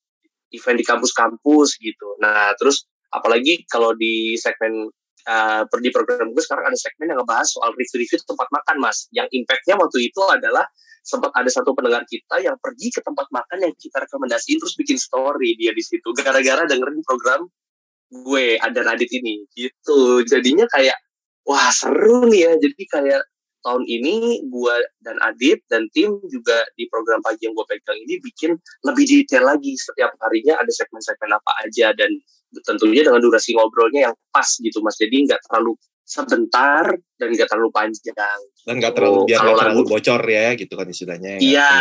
event 0.52 0.76
di 0.78 0.84
kampus-kampus 0.86 1.80
gitu. 1.80 2.16
Nah, 2.20 2.52
terus 2.60 2.84
apalagi 3.12 3.64
kalau 3.68 3.96
di 3.96 4.36
segmen 4.36 4.88
uh, 5.28 5.62
di 5.80 5.90
program 5.90 6.30
gue 6.30 6.42
sekarang 6.42 6.70
ada 6.70 6.78
segmen 6.78 7.12
yang 7.12 7.18
ngebahas 7.22 7.48
soal 7.48 7.70
review-review 7.74 8.22
tempat 8.24 8.48
makan, 8.50 8.76
Mas. 8.82 9.06
Yang 9.14 9.28
impactnya 9.32 9.74
waktu 9.78 9.98
itu 10.10 10.22
adalah 10.26 10.66
sempat 11.02 11.34
ada 11.34 11.50
satu 11.50 11.74
pendengar 11.74 12.06
kita 12.06 12.38
yang 12.38 12.54
pergi 12.62 12.94
ke 12.94 13.02
tempat 13.02 13.26
makan 13.34 13.58
yang 13.66 13.74
kita 13.74 14.06
rekomendasiin 14.06 14.62
terus 14.62 14.78
bikin 14.78 14.94
story 14.94 15.58
dia 15.58 15.74
di 15.74 15.82
situ 15.82 16.14
gara-gara 16.14 16.62
dengerin 16.62 17.02
program 17.02 17.42
gue 18.12 18.60
ada 18.60 18.80
Radit 18.84 19.10
ini. 19.10 19.42
Gitu. 19.56 20.22
Jadinya 20.28 20.68
kayak 20.68 20.96
wah 21.48 21.72
seru 21.72 22.28
nih 22.28 22.40
ya. 22.46 22.52
Jadi 22.60 22.82
kayak 22.86 23.22
tahun 23.62 23.86
ini 23.86 24.46
gue 24.50 24.76
dan 25.00 25.16
Adit 25.22 25.62
dan 25.70 25.86
tim 25.94 26.18
juga 26.28 26.66
di 26.74 26.90
program 26.90 27.22
pagi 27.22 27.46
yang 27.46 27.54
gue 27.54 27.66
pegang 27.70 27.98
ini 28.04 28.18
bikin 28.20 28.58
lebih 28.84 29.04
detail 29.08 29.48
lagi. 29.48 29.72
Setiap 29.78 30.12
harinya 30.20 30.60
ada 30.60 30.70
segmen-segmen 30.70 31.30
apa 31.32 31.52
aja 31.64 31.94
dan 31.96 32.10
tentunya 32.60 33.02
dengan 33.08 33.24
durasi 33.24 33.56
ngobrolnya 33.56 34.12
yang 34.12 34.14
pas 34.28 34.48
gitu 34.60 34.84
mas. 34.84 35.00
Jadi 35.00 35.30
nggak 35.30 35.40
terlalu 35.48 35.72
sebentar 36.02 36.84
dan 36.92 37.28
nggak 37.32 37.48
terlalu 37.48 37.70
panjang. 37.72 38.40
Dan 38.68 38.74
nggak 38.78 38.92
terlalu 38.92 39.20
biar 39.30 39.40
nggak 39.40 39.58
terlalu 39.64 39.82
bocor 39.88 40.22
ya 40.28 40.48
gitu 40.54 40.74
kan 40.76 40.86
istilahnya 40.86 41.40
iya 41.40 41.72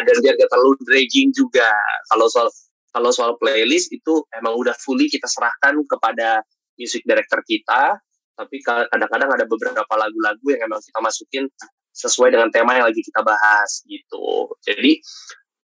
dan 0.00 0.16
biar 0.22 0.34
nggak 0.38 0.50
terlalu 0.50 0.72
dragging 0.86 1.28
juga. 1.36 1.68
Kalau 2.08 2.26
soal 2.32 2.48
kalau 2.96 3.10
soal 3.12 3.36
playlist 3.36 3.92
itu 3.92 4.24
emang 4.32 4.56
udah 4.56 4.72
fully 4.80 5.12
kita 5.12 5.28
serahkan 5.28 5.76
kepada 5.84 6.40
music 6.80 7.04
director 7.04 7.44
kita. 7.44 8.00
Tapi 8.36 8.60
kadang-kadang 8.60 9.32
ada 9.32 9.44
beberapa 9.48 9.92
lagu-lagu 9.96 10.44
yang 10.52 10.68
emang 10.68 10.80
kita 10.84 11.00
masukin 11.00 11.48
sesuai 11.96 12.36
dengan 12.36 12.52
tema 12.52 12.76
yang 12.76 12.84
lagi 12.84 13.00
kita 13.00 13.24
bahas 13.24 13.80
gitu. 13.88 14.52
Jadi 14.60 15.00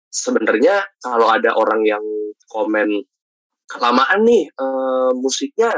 sebenarnya 0.09 0.81
kalau 1.05 1.29
ada 1.29 1.53
orang 1.53 1.85
yang 1.85 2.05
komen 2.49 3.05
kelamaan 3.73 4.21
nih 4.25 4.53
uh, 4.57 5.13
musiknya 5.17 5.73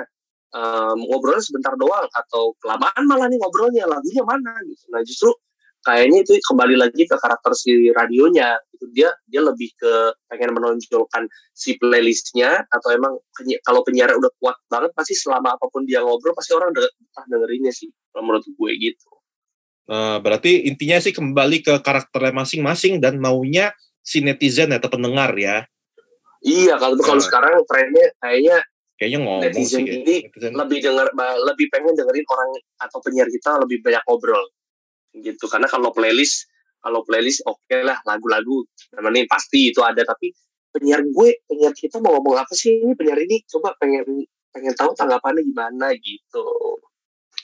uh, 0.54 0.94
ngobrolnya 0.98 1.42
sebentar 1.42 1.74
doang 1.78 2.06
atau 2.10 2.54
kelamaan 2.58 3.02
malah 3.06 3.26
nih 3.30 3.38
ngobrolnya 3.38 3.84
lagunya 3.86 4.22
mana 4.26 4.54
gitu. 4.66 4.84
Nah 4.90 5.00
justru 5.06 5.30
kayaknya 5.84 6.24
itu 6.24 6.32
kembali 6.40 6.76
lagi 6.80 7.04
ke 7.04 7.16
karakter 7.20 7.52
si 7.52 7.92
radionya 7.92 8.56
itu 8.72 8.88
dia 8.90 9.12
dia 9.28 9.44
lebih 9.44 9.68
ke 9.76 9.92
pengen 10.32 10.56
menonjolkan 10.56 11.28
si 11.52 11.76
playlistnya 11.76 12.64
atau 12.72 12.88
emang 12.96 13.20
kalau 13.62 13.84
penyiar 13.84 14.16
udah 14.16 14.32
kuat 14.40 14.56
banget 14.72 14.90
pasti 14.96 15.12
selama 15.12 15.54
apa 15.54 15.68
pun 15.68 15.84
dia 15.84 16.00
ngobrol 16.00 16.32
pasti 16.32 16.56
orang 16.56 16.72
udah 16.72 16.88
dengerinnya 17.28 17.70
sih 17.70 17.92
kalau 18.10 18.32
menurut 18.32 18.48
gue 18.48 18.72
gitu. 18.80 19.08
Nah, 19.84 20.16
berarti 20.16 20.64
intinya 20.64 20.96
sih 20.96 21.12
kembali 21.12 21.60
ke 21.60 21.74
karakternya 21.84 22.32
masing-masing 22.32 23.04
dan 23.04 23.20
maunya 23.20 23.76
si 24.00 24.24
netizen 24.24 24.72
atau 24.72 24.88
pendengar 24.88 25.36
ya. 25.36 25.68
Iya 26.44 26.76
kalau 26.76 26.94
nah. 27.00 27.04
kalau 27.08 27.22
sekarang 27.24 27.52
trennya 27.64 28.06
kayaknya 28.20 28.56
kayaknya 29.00 29.18
ngomong 29.24 29.42
netizen 29.48 29.82
sih, 29.82 30.04
ini 30.04 30.16
netizen. 30.28 30.52
lebih 30.52 30.78
denger 30.84 31.08
lebih 31.48 31.66
pengen 31.72 31.96
dengerin 31.96 32.26
orang 32.28 32.50
atau 32.84 32.98
penyiar 33.00 33.28
kita 33.32 33.56
lebih 33.58 33.80
banyak 33.80 34.02
ngobrol 34.04 34.44
gitu 35.16 35.44
karena 35.48 35.66
kalau 35.66 35.90
playlist 35.90 36.46
kalau 36.84 37.00
playlist 37.02 37.40
oke 37.48 37.64
okay 37.64 37.80
lah 37.80 37.96
lagu-lagu 38.04 38.60
nemenin 38.92 39.24
pasti 39.24 39.72
itu 39.72 39.80
ada 39.80 40.04
tapi 40.04 40.36
penyiar 40.68 41.00
gue 41.00 41.28
penyiar 41.48 41.72
kita 41.72 41.96
mau 42.04 42.20
ngomong 42.20 42.36
apa 42.36 42.52
sih 42.52 42.76
ini 42.76 42.92
penyiar 42.92 43.18
ini 43.24 43.40
coba 43.48 43.72
pengen 43.80 44.04
pengen 44.52 44.74
tahu 44.76 44.92
tanggapannya 44.92 45.42
gimana 45.48 45.96
gitu 45.96 46.46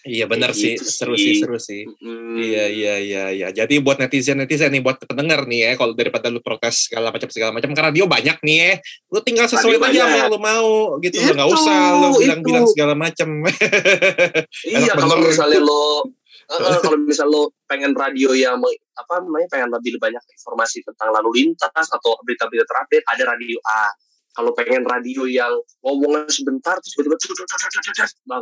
Iya 0.00 0.24
benar 0.24 0.56
sih, 0.56 0.80
gitu 0.80 0.88
seru 0.88 1.14
sih, 1.16 1.44
seru 1.44 1.60
sih. 1.60 1.84
Mm. 2.00 2.36
Iya 2.40 2.64
iya 2.72 2.94
iya 2.96 3.24
iya. 3.36 3.48
Jadi 3.52 3.84
buat 3.84 4.00
netizen 4.00 4.40
netizen 4.40 4.72
nih, 4.72 4.80
buat 4.80 4.96
pendengar 5.04 5.44
nih 5.44 5.60
ya, 5.68 5.70
kalau 5.76 5.92
daripada 5.92 6.32
lu 6.32 6.40
protes 6.40 6.88
segala 6.88 7.12
macam 7.12 7.28
segala 7.28 7.52
macam, 7.52 7.70
karena 7.76 7.92
dia 7.92 8.04
banyak 8.08 8.36
nih 8.40 8.56
ya, 8.56 8.70
lu 9.12 9.20
tinggal 9.20 9.46
sesuai 9.48 9.76
aja 9.76 10.00
apa 10.08 10.16
yang 10.24 10.30
lu 10.32 10.40
mau 10.40 10.96
gitu, 11.04 11.20
nggak 11.20 11.48
usah 11.52 11.76
lu 12.00 12.08
bilang-bilang 12.16 12.64
segala 12.72 12.94
macam. 12.96 13.28
iya 14.72 14.92
kalau 14.96 15.16
misalnya 15.20 15.60
lo 15.60 16.08
uh, 16.50 16.78
kalau 16.84 16.98
misal 17.04 17.28
lo 17.30 17.54
pengen 17.70 17.94
radio 17.94 18.34
yang 18.34 18.58
apa 18.98 19.14
namanya 19.22 19.48
pengen 19.52 19.70
lebih 19.70 19.96
banyak 20.02 20.20
informasi 20.34 20.82
tentang 20.82 21.14
lalu 21.14 21.44
lintas 21.44 21.86
atau 21.88 22.18
berita-berita 22.26 22.66
terupdate 22.66 23.06
ada 23.06 23.22
radio 23.36 23.58
A 23.64 23.94
kalau 24.30 24.54
pengen 24.54 24.86
radio 24.86 25.26
yang 25.26 25.50
ngomongnya 25.82 26.30
sebentar 26.30 26.78
terus 26.78 26.94
tiba-tiba 26.94 27.18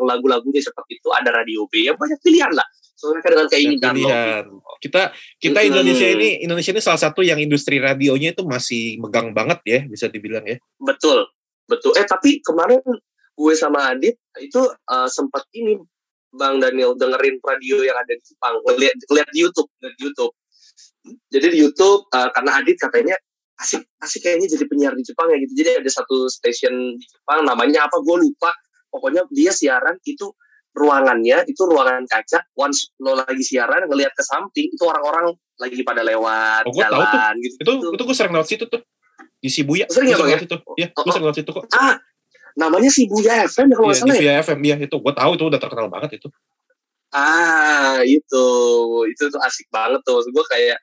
lagu-lagunya 0.05 0.61
seperti 0.61 1.01
itu 1.01 1.09
ada 1.13 1.33
radio 1.33 1.65
B 1.69 1.89
yang 1.89 1.97
banyak 1.97 2.21
pilihan 2.21 2.53
lah. 2.53 2.67
Soalnya 2.99 3.23
kan 3.23 3.31
dengan 3.31 3.49
keinginan 3.49 3.95
pilihan. 3.95 4.45
lo 4.51 4.75
kita 4.83 5.03
kita 5.39 5.61
Indonesia 5.65 6.09
ini 6.11 6.43
Indonesia 6.43 6.73
ini 6.75 6.83
salah 6.83 7.01
satu 7.01 7.23
yang 7.23 7.39
industri 7.39 7.79
radionya 7.79 8.35
itu 8.35 8.43
masih 8.43 8.99
megang 8.99 9.31
banget 9.33 9.59
ya 9.65 9.81
bisa 9.87 10.11
dibilang 10.11 10.45
ya. 10.45 10.59
Betul 10.83 11.25
betul. 11.71 11.95
Eh 11.97 12.05
tapi 12.05 12.43
kemarin 12.43 12.83
gue 13.39 13.55
sama 13.55 13.95
Adit 13.95 14.19
itu 14.43 14.61
uh, 14.67 15.09
sempat 15.09 15.47
ini 15.55 15.79
Bang 16.35 16.61
Daniel 16.61 16.99
dengerin 16.99 17.41
radio 17.41 17.81
yang 17.81 17.97
ada 17.97 18.13
di 18.13 18.21
Jepang, 18.21 18.61
lihat 18.77 18.95
lihat 19.09 19.29
di 19.33 19.39
YouTube, 19.47 19.71
lihat 19.81 19.95
di 19.97 20.03
YouTube. 20.05 20.35
Jadi 21.33 21.47
di 21.55 21.59
YouTube 21.65 22.11
uh, 22.13 22.29
karena 22.35 22.61
Adit 22.61 22.77
katanya 22.77 23.17
asik 23.59 23.83
asik 24.03 24.21
kayaknya 24.23 24.47
jadi 24.55 24.65
penyiar 24.71 24.95
di 24.95 25.05
Jepang 25.05 25.29
ya 25.31 25.37
gitu. 25.43 25.53
Jadi 25.59 25.71
ada 25.83 25.91
satu 25.91 26.31
stasiun 26.31 26.99
di 26.99 27.07
Jepang 27.07 27.43
namanya 27.47 27.87
apa 27.91 27.99
gue 27.99 28.17
lupa. 28.19 28.55
Pokoknya 28.89 29.27
dia 29.29 29.53
siaran 29.53 30.01
itu 30.07 30.33
ruangannya 30.73 31.45
itu 31.51 31.63
ruangan 31.67 32.07
kaca. 32.07 32.47
Once 32.55 32.95
lo 33.03 33.19
lagi 33.19 33.43
siaran 33.43 33.85
ngelihat 33.91 34.15
ke 34.15 34.23
samping 34.23 34.71
itu 34.71 34.85
orang-orang 34.87 35.35
lagi 35.59 35.83
pada 35.83 36.07
lewat 36.07 36.71
oh, 36.71 36.75
jalan 36.75 37.03
tahu 37.03 37.05
tuh. 37.11 37.43
gitu. 37.43 37.55
Itu 37.59 37.73
gitu. 37.77 37.89
itu 37.99 38.03
gue 38.07 38.17
sering 38.17 38.33
lewat 38.39 38.49
situ 38.49 38.65
tuh 38.71 38.83
di 39.39 39.49
Shibuya. 39.51 39.87
Sering 39.91 40.15
ya 40.15 40.17
bang 40.19 40.31
ya? 40.35 40.39
Iya, 40.79 40.89
gue 40.95 41.03
oh, 41.03 41.13
sering 41.13 41.27
lewat 41.27 41.37
situ 41.43 41.51
kok. 41.51 41.67
Ah, 41.75 41.99
namanya 42.59 42.91
si 42.91 43.07
Buya 43.07 43.47
FM 43.47 43.71
kalau 43.71 43.87
nggak 43.95 44.03
iya, 44.03 44.03
salah 44.03 44.19
ya. 44.19 44.33
FM 44.43 44.61
ya 44.67 44.77
itu 44.83 44.97
gue 44.99 45.15
tahu 45.15 45.31
itu 45.39 45.45
udah 45.47 45.61
terkenal 45.63 45.87
banget 45.87 46.19
itu 46.19 46.29
ah 47.15 48.03
itu 48.03 48.47
itu 49.09 49.23
tuh 49.31 49.41
asik 49.47 49.71
banget 49.71 50.03
tuh 50.03 50.21
gue 50.27 50.45
kayak 50.51 50.79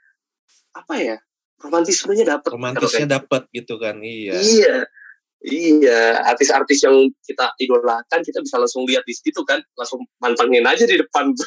apa 0.71 0.95
ya 0.97 1.17
romantismenya 1.62 2.26
dapet. 2.38 2.49
Romantisnya 2.51 3.08
dapet 3.20 3.47
gitu 3.51 3.80
kan 3.80 3.99
iya. 4.03 4.36
Iya. 4.39 4.78
Iya 5.45 6.26
artis-artis 6.26 6.82
yang 6.89 7.06
kita 7.22 7.53
idolakan 7.62 8.26
kita 8.26 8.41
bisa 8.41 8.58
langsung 8.58 8.82
lihat 8.89 9.06
di 9.06 9.14
situ 9.14 9.45
kan 9.45 9.62
langsung 9.78 10.01
mantengin 10.18 10.66
aja 10.66 10.89
di 10.89 10.97
depan. 10.97 11.38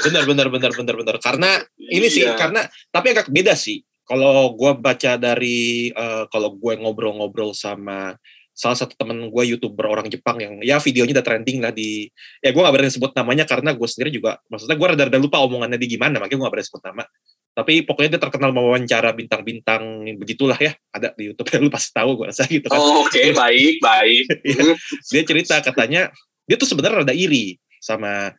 Benar 0.00 0.24
benar 0.24 0.48
benar 0.48 0.72
benar 0.72 0.94
benar. 0.96 1.16
Karena 1.20 1.60
ini 1.76 2.08
sih 2.08 2.24
iya. 2.24 2.40
karena 2.40 2.64
tapi 2.88 3.12
agak 3.12 3.28
beda 3.28 3.52
sih. 3.52 3.84
Kalau 4.04 4.52
gue 4.52 4.72
baca 4.80 5.16
dari 5.16 5.88
uh, 5.92 6.28
kalau 6.28 6.56
gue 6.56 6.72
ngobrol-ngobrol 6.76 7.56
sama 7.56 8.16
salah 8.54 8.78
satu 8.78 8.94
temen 8.94 9.28
gue 9.28 9.44
youtuber 9.50 9.90
orang 9.90 10.06
Jepang 10.06 10.38
yang 10.38 10.54
ya 10.62 10.78
videonya 10.78 11.18
udah 11.20 11.26
trending 11.26 11.58
lah 11.58 11.74
di 11.74 12.06
ya 12.38 12.54
gue 12.54 12.62
gak 12.62 12.70
berani 12.70 12.86
sebut 12.86 13.10
namanya 13.18 13.44
karena 13.50 13.74
gue 13.74 13.88
sendiri 13.90 14.14
juga 14.14 14.38
maksudnya 14.46 14.78
gue 14.78 14.86
rada-rada 14.94 15.18
lupa 15.18 15.42
omongannya 15.42 15.74
di 15.74 15.90
gimana 15.90 16.22
makanya 16.22 16.38
gue 16.38 16.46
gak 16.46 16.54
berani 16.54 16.68
sebut 16.70 16.82
nama 16.86 17.04
tapi 17.54 17.86
pokoknya 17.86 18.18
dia 18.18 18.22
terkenal 18.26 18.50
mewawancara 18.50 19.14
bintang-bintang 19.14 20.10
begitulah 20.18 20.58
ya. 20.58 20.74
Ada 20.90 21.14
di 21.14 21.30
YouTube 21.30 21.46
ya 21.54 21.58
lu 21.64 21.70
pasti 21.70 21.94
tahu 21.94 22.10
gue 22.18 22.26
rasa 22.34 22.50
gitu 22.50 22.66
kan. 22.66 22.82
Oh, 22.82 23.06
oke 23.06 23.14
okay. 23.14 23.30
baik 23.30 23.78
baik. 23.78 24.26
Ya, 24.44 24.74
dia 25.10 25.22
cerita 25.22 25.54
katanya 25.62 26.10
dia 26.50 26.56
tuh 26.58 26.66
sebenarnya 26.66 27.06
rada 27.06 27.14
iri 27.14 27.56
sama 27.78 28.34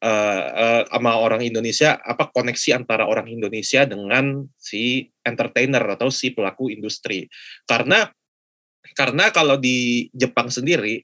uh, 0.00 0.42
uh, 0.54 0.82
sama 0.86 1.12
orang 1.18 1.42
Indonesia 1.42 1.98
apa 1.98 2.30
koneksi 2.30 2.78
antara 2.78 3.10
orang 3.10 3.26
Indonesia 3.26 3.82
dengan 3.84 4.46
si 4.54 5.10
entertainer 5.26 5.82
atau 5.90 6.06
si 6.14 6.30
pelaku 6.30 6.70
industri. 6.70 7.26
Karena 7.66 8.06
karena 8.94 9.34
kalau 9.34 9.58
di 9.58 10.06
Jepang 10.14 10.46
sendiri 10.46 11.02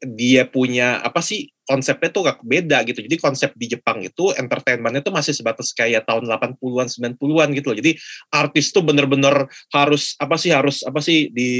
dia 0.00 0.46
punya 0.46 1.02
apa 1.02 1.18
sih 1.18 1.50
konsepnya 1.66 2.08
tuh 2.14 2.22
gak 2.30 2.38
beda 2.46 2.86
gitu. 2.86 3.02
Jadi 3.02 3.18
konsep 3.18 3.50
di 3.58 3.66
Jepang 3.66 3.98
itu 4.00 4.30
entertainmentnya 4.38 5.02
tuh 5.02 5.10
masih 5.12 5.34
sebatas 5.34 5.74
kayak 5.74 6.06
tahun 6.06 6.30
80-an 6.30 6.86
90-an 6.86 7.48
gitu 7.58 7.66
loh. 7.74 7.76
Jadi 7.76 7.92
artis 8.30 8.70
tuh 8.70 8.86
bener-bener 8.86 9.50
harus 9.74 10.14
apa 10.22 10.38
sih 10.38 10.54
harus 10.54 10.86
apa 10.86 11.02
sih 11.02 11.28
di 11.34 11.50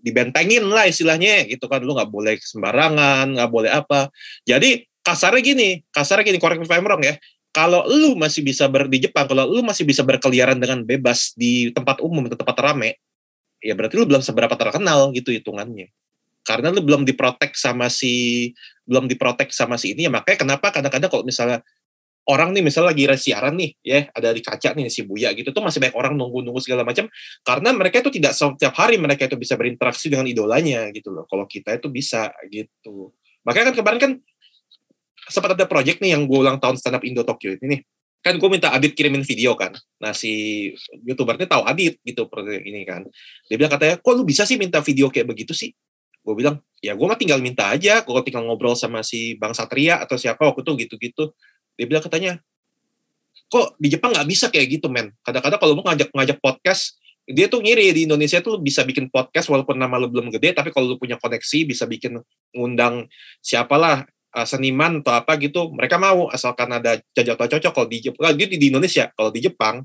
dibentengin 0.00 0.64
lah 0.70 0.86
istilahnya 0.86 1.50
gitu 1.50 1.66
kan. 1.66 1.82
Lu 1.82 1.98
nggak 1.98 2.08
boleh 2.08 2.38
sembarangan, 2.38 3.36
nggak 3.36 3.50
boleh 3.50 3.70
apa. 3.74 4.08
Jadi 4.46 4.86
kasarnya 5.02 5.42
gini, 5.42 5.68
kasarnya 5.90 6.24
gini, 6.30 6.38
correct 6.38 6.62
me 6.62 6.66
if 6.66 6.72
I'm 6.72 6.86
wrong 6.86 7.02
ya. 7.02 7.18
Kalau 7.50 7.88
lu 7.88 8.14
masih 8.14 8.44
bisa 8.44 8.68
ber 8.68 8.86
di 8.86 9.08
Jepang, 9.08 9.26
kalau 9.26 9.48
lu 9.48 9.64
masih 9.64 9.88
bisa 9.88 10.04
berkeliaran 10.04 10.60
dengan 10.60 10.84
bebas 10.84 11.32
di 11.34 11.72
tempat 11.72 12.04
umum, 12.04 12.28
di 12.28 12.36
tempat 12.36 12.52
rame, 12.60 13.00
ya 13.64 13.72
berarti 13.72 13.96
lu 13.96 14.04
belum 14.04 14.20
seberapa 14.20 14.52
terkenal 14.54 15.10
gitu 15.16 15.32
hitungannya 15.32 15.88
karena 16.46 16.70
lu 16.70 16.80
belum 16.86 17.02
diprotek 17.02 17.58
sama 17.58 17.90
si 17.90 18.54
belum 18.86 19.10
diprotek 19.10 19.50
sama 19.50 19.74
si 19.74 19.98
ini 19.98 20.06
ya 20.06 20.12
makanya 20.14 20.38
kenapa 20.46 20.70
kadang-kadang 20.70 21.10
kalau 21.10 21.26
misalnya 21.26 21.58
orang 22.30 22.54
nih 22.54 22.62
misalnya 22.62 22.94
lagi 22.94 23.02
siaran 23.18 23.54
nih 23.58 23.70
ya 23.82 24.06
ada 24.14 24.30
di 24.30 24.42
kaca 24.42 24.74
nih 24.78 24.86
si 24.86 25.02
Buya 25.02 25.34
gitu 25.34 25.50
tuh 25.50 25.62
masih 25.62 25.82
banyak 25.82 25.96
orang 25.98 26.14
nunggu-nunggu 26.14 26.62
segala 26.62 26.86
macam 26.86 27.10
karena 27.42 27.74
mereka 27.74 28.02
itu 28.02 28.10
tidak 28.14 28.38
setiap 28.38 28.74
hari 28.78 28.98
mereka 28.98 29.26
itu 29.26 29.34
bisa 29.34 29.58
berinteraksi 29.58 30.06
dengan 30.06 30.30
idolanya 30.30 30.86
gitu 30.94 31.10
loh 31.10 31.26
kalau 31.26 31.50
kita 31.50 31.74
itu 31.74 31.90
bisa 31.90 32.30
gitu 32.46 33.10
makanya 33.42 33.74
kan 33.74 33.74
kemarin 33.82 33.98
kan 33.98 34.12
sempat 35.26 35.58
ada 35.58 35.66
project 35.66 35.98
nih 35.98 36.14
yang 36.14 36.30
gue 36.30 36.38
ulang 36.38 36.62
tahun 36.62 36.78
stand 36.78 36.98
up 36.98 37.02
Indo 37.02 37.26
Tokyo 37.26 37.58
ini 37.58 37.66
nih 37.78 37.80
kan 38.26 38.34
gue 38.42 38.50
minta 38.50 38.74
Adit 38.74 38.98
kirimin 38.98 39.22
video 39.22 39.54
kan. 39.54 39.70
Nah 40.02 40.10
si 40.10 40.66
youtubernya 41.06 41.46
tahu 41.46 41.62
Adit 41.62 42.02
gitu 42.02 42.26
ini 42.66 42.82
kan. 42.82 43.06
Dia 43.46 43.54
bilang 43.54 43.70
katanya, 43.70 44.02
kok 44.02 44.12
lu 44.18 44.26
bisa 44.26 44.42
sih 44.42 44.58
minta 44.58 44.82
video 44.82 45.06
kayak 45.14 45.30
begitu 45.30 45.54
sih? 45.54 45.70
Gue 46.26 46.34
bilang, 46.34 46.58
ya 46.82 46.98
gue 46.98 47.06
mah 47.06 47.14
tinggal 47.14 47.38
minta 47.38 47.70
aja. 47.70 48.02
Gue 48.02 48.18
tinggal 48.26 48.42
ngobrol 48.42 48.74
sama 48.74 49.06
si 49.06 49.38
Bang 49.38 49.54
Satria 49.54 50.02
atau 50.02 50.18
siapa 50.18 50.42
waktu 50.42 50.66
itu 50.66 50.72
gitu-gitu. 50.82 51.30
Dia 51.78 51.86
bilang 51.86 52.02
katanya, 52.02 52.42
kok 53.46 53.78
di 53.78 53.94
Jepang 53.94 54.10
nggak 54.10 54.26
bisa 54.26 54.50
kayak 54.50 54.82
gitu 54.82 54.90
men. 54.90 55.14
Kadang-kadang 55.22 55.62
kalau 55.62 55.78
mau 55.78 55.86
ngajak 55.86 56.10
ngajak 56.10 56.38
podcast, 56.42 56.98
dia 57.30 57.46
tuh 57.46 57.62
ngiri 57.62 57.94
di 57.94 58.10
Indonesia 58.10 58.42
tuh 58.42 58.58
bisa 58.58 58.82
bikin 58.82 59.06
podcast 59.06 59.46
walaupun 59.46 59.78
nama 59.78 60.02
lu 60.02 60.10
belum 60.10 60.34
gede, 60.34 60.50
tapi 60.50 60.74
kalau 60.74 60.90
lu 60.90 60.98
punya 60.98 61.14
koneksi 61.14 61.70
bisa 61.70 61.86
bikin 61.86 62.18
ngundang 62.50 63.06
siapalah 63.38 64.02
uh, 64.36 64.46
seniman 64.46 65.00
atau 65.00 65.16
apa 65.16 65.40
gitu 65.40 65.72
mereka 65.72 65.96
mau 65.96 66.28
asalkan 66.28 66.68
ada 66.76 67.00
cocok 67.16 67.48
cocok 67.56 67.72
kalau 67.72 67.88
di 67.88 67.98
Jepang 68.04 68.36
di 68.36 68.66
Indonesia 68.68 69.08
kalau 69.16 69.32
di 69.32 69.40
Jepang 69.40 69.80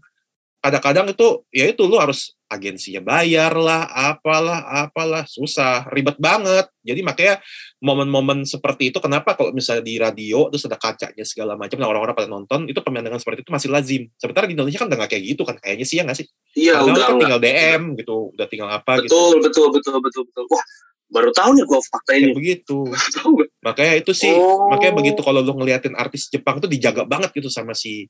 kadang-kadang 0.61 1.09
itu 1.09 1.41
ya 1.49 1.65
itu 1.73 1.81
lu 1.89 1.97
harus 1.97 2.37
agensinya 2.45 3.01
bayar 3.01 3.55
lah 3.57 3.89
apalah 3.89 4.85
apalah 4.85 5.25
susah 5.25 5.89
ribet 5.89 6.21
banget. 6.21 6.69
Jadi 6.85 7.01
makanya 7.01 7.35
momen-momen 7.81 8.45
seperti 8.45 8.93
itu 8.93 9.01
kenapa 9.01 9.33
kalau 9.33 9.49
misalnya 9.55 9.81
di 9.81 9.97
radio 9.97 10.53
terus 10.53 10.69
ada 10.69 10.77
kacanya 10.77 11.25
segala 11.25 11.57
macam 11.57 11.81
nah 11.81 11.89
orang-orang 11.89 12.13
pada 12.13 12.29
nonton 12.29 12.69
itu 12.69 12.77
pemandangan 12.77 13.17
seperti 13.17 13.41
itu 13.41 13.49
masih 13.49 13.69
lazim. 13.73 14.01
Sementara 14.21 14.45
di 14.45 14.53
Indonesia 14.53 14.85
kan 14.85 14.87
udah 14.91 14.99
gak 15.01 15.11
kayak 15.17 15.23
gitu 15.33 15.41
kan 15.47 15.55
kayaknya 15.57 15.85
sih 15.89 15.97
ya 15.97 16.03
nggak 16.05 16.17
sih? 16.21 16.27
Iya 16.53 16.73
udah 16.85 17.03
kan 17.09 17.15
tinggal 17.17 17.41
DM 17.41 17.81
gitu 17.97 18.15
udah 18.37 18.45
tinggal 18.45 18.69
apa 18.69 19.01
betul, 19.01 19.41
gitu. 19.41 19.49
Betul 19.49 19.67
betul 19.73 19.97
betul 20.03 20.23
betul 20.29 20.45
wah 20.45 20.65
baru 21.11 21.31
tahu 21.33 21.49
nih 21.57 21.63
gue 21.65 21.79
fakta 21.89 22.11
ini. 22.13 22.21
Kayak 22.21 22.37
begitu. 22.37 22.77
Makanya 23.65 23.93
itu 23.97 24.11
sih 24.13 24.31
Oh. 24.31 24.69
makanya 24.69 24.93
begitu 24.99 25.19
kalau 25.25 25.41
lu 25.41 25.57
ngeliatin 25.57 25.97
artis 25.97 26.29
Jepang 26.29 26.61
itu 26.61 26.69
dijaga 26.69 27.03
banget 27.03 27.33
gitu 27.33 27.49
sama 27.49 27.73
si 27.73 28.05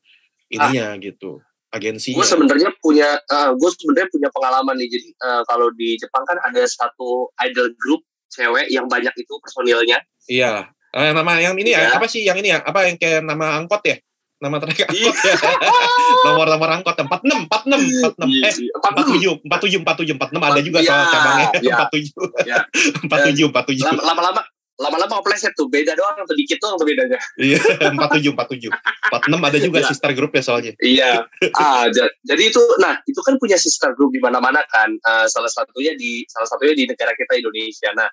ininya 0.51 0.99
gitu 0.99 1.39
agensinya. 1.71 2.19
Gue 2.19 2.27
sebenarnya 2.27 2.69
punya 2.77 3.09
gue 3.55 3.69
sebenarnya 3.71 4.09
punya 4.11 4.29
pengalaman 4.31 4.75
nih. 4.77 4.89
Jadi 4.91 5.07
eh, 5.15 5.41
kalau 5.47 5.67
di 5.73 5.95
Jepang 5.95 6.23
kan 6.27 6.37
ada 6.39 6.61
satu 6.63 7.31
idol 7.43 7.71
group 7.75 8.03
cewek 8.27 8.71
yang 8.71 8.87
banyak 8.87 9.11
itu 9.15 9.33
personilnya. 9.39 9.99
Iya. 10.27 10.71
Eh, 10.91 11.11
nama 11.15 11.39
yang 11.39 11.55
ini 11.55 11.71
ya 11.71 11.87
Iya. 11.87 11.95
apa 11.95 12.05
sih 12.07 12.21
yang 12.23 12.35
ini 12.35 12.51
ya? 12.51 12.59
Apa 12.59 12.83
yang 12.87 12.99
kayak 12.99 13.23
nama 13.23 13.55
angkot 13.55 13.79
ya? 13.83 13.95
Nama 14.41 14.55
trek 14.59 14.75
Iya. 14.75 14.87
angkot 14.91 15.15
ya? 15.23 15.35
Nomor-nomor 16.27 16.69
angkot 16.71 16.95
empat 16.99 17.21
enam 17.23 17.47
empat 17.47 17.61
enam 17.67 17.79
empat 17.79 18.13
enam. 18.19 18.27
Iya, 18.27 18.43
eh 18.47 18.53
iya. 18.67 18.71
empat 18.75 18.91
tujuh 19.07 19.33
empat 19.47 19.59
tujuh 19.63 19.79
empat 19.79 19.95
tujuh 20.03 20.13
empat 20.19 20.29
enam. 20.35 20.43
Ada 20.43 20.59
juga 20.59 20.79
Iya, 20.83 20.87
soal 20.91 21.05
cabangnya. 21.07 21.47
iya. 21.63 21.73
empat 21.79 21.89
tujuh. 21.95 22.21
Iya. 22.43 22.57
empat 23.07 23.19
tujuh 23.31 23.45
empat 23.51 23.63
tujuh. 23.71 23.83
Lama- 23.87 24.05
lama-lama 24.11 24.41
lama-lama 24.81 25.21
kepleset 25.21 25.53
tuh 25.53 25.69
beda 25.69 25.93
doang 25.93 26.17
atau 26.17 26.33
dikit 26.33 26.57
doang 26.57 26.75
tuh 26.81 26.89
bedanya. 26.89 27.21
Iya 27.37 27.61
empat 27.93 28.17
tujuh 28.17 28.31
empat 28.33 28.47
tujuh. 28.57 28.71
empat 28.73 29.21
enam 29.29 29.41
ada 29.45 29.57
juga 29.61 29.79
Iya. 29.85 29.87
sister 29.93 30.11
group 30.17 30.33
ya 30.33 30.41
soalnya. 30.41 30.73
Iya. 30.81 31.29
Ah 31.53 31.85
ja- 31.93 32.09
jadi 32.25 32.43
itu 32.49 32.61
nah 32.81 32.97
itu 33.05 33.21
kan 33.21 33.37
punya 33.37 33.61
sister 33.61 33.93
group 33.93 34.09
di 34.09 34.17
mana-mana 34.17 34.65
kan. 34.67 34.89
Eh, 34.89 35.25
salah 35.29 35.53
satunya 35.53 35.93
di 35.93 36.25
salah 36.25 36.49
satunya 36.49 36.73
di 36.73 36.89
negara 36.89 37.13
kita 37.13 37.37
Indonesia. 37.37 37.93
Nah 37.93 38.09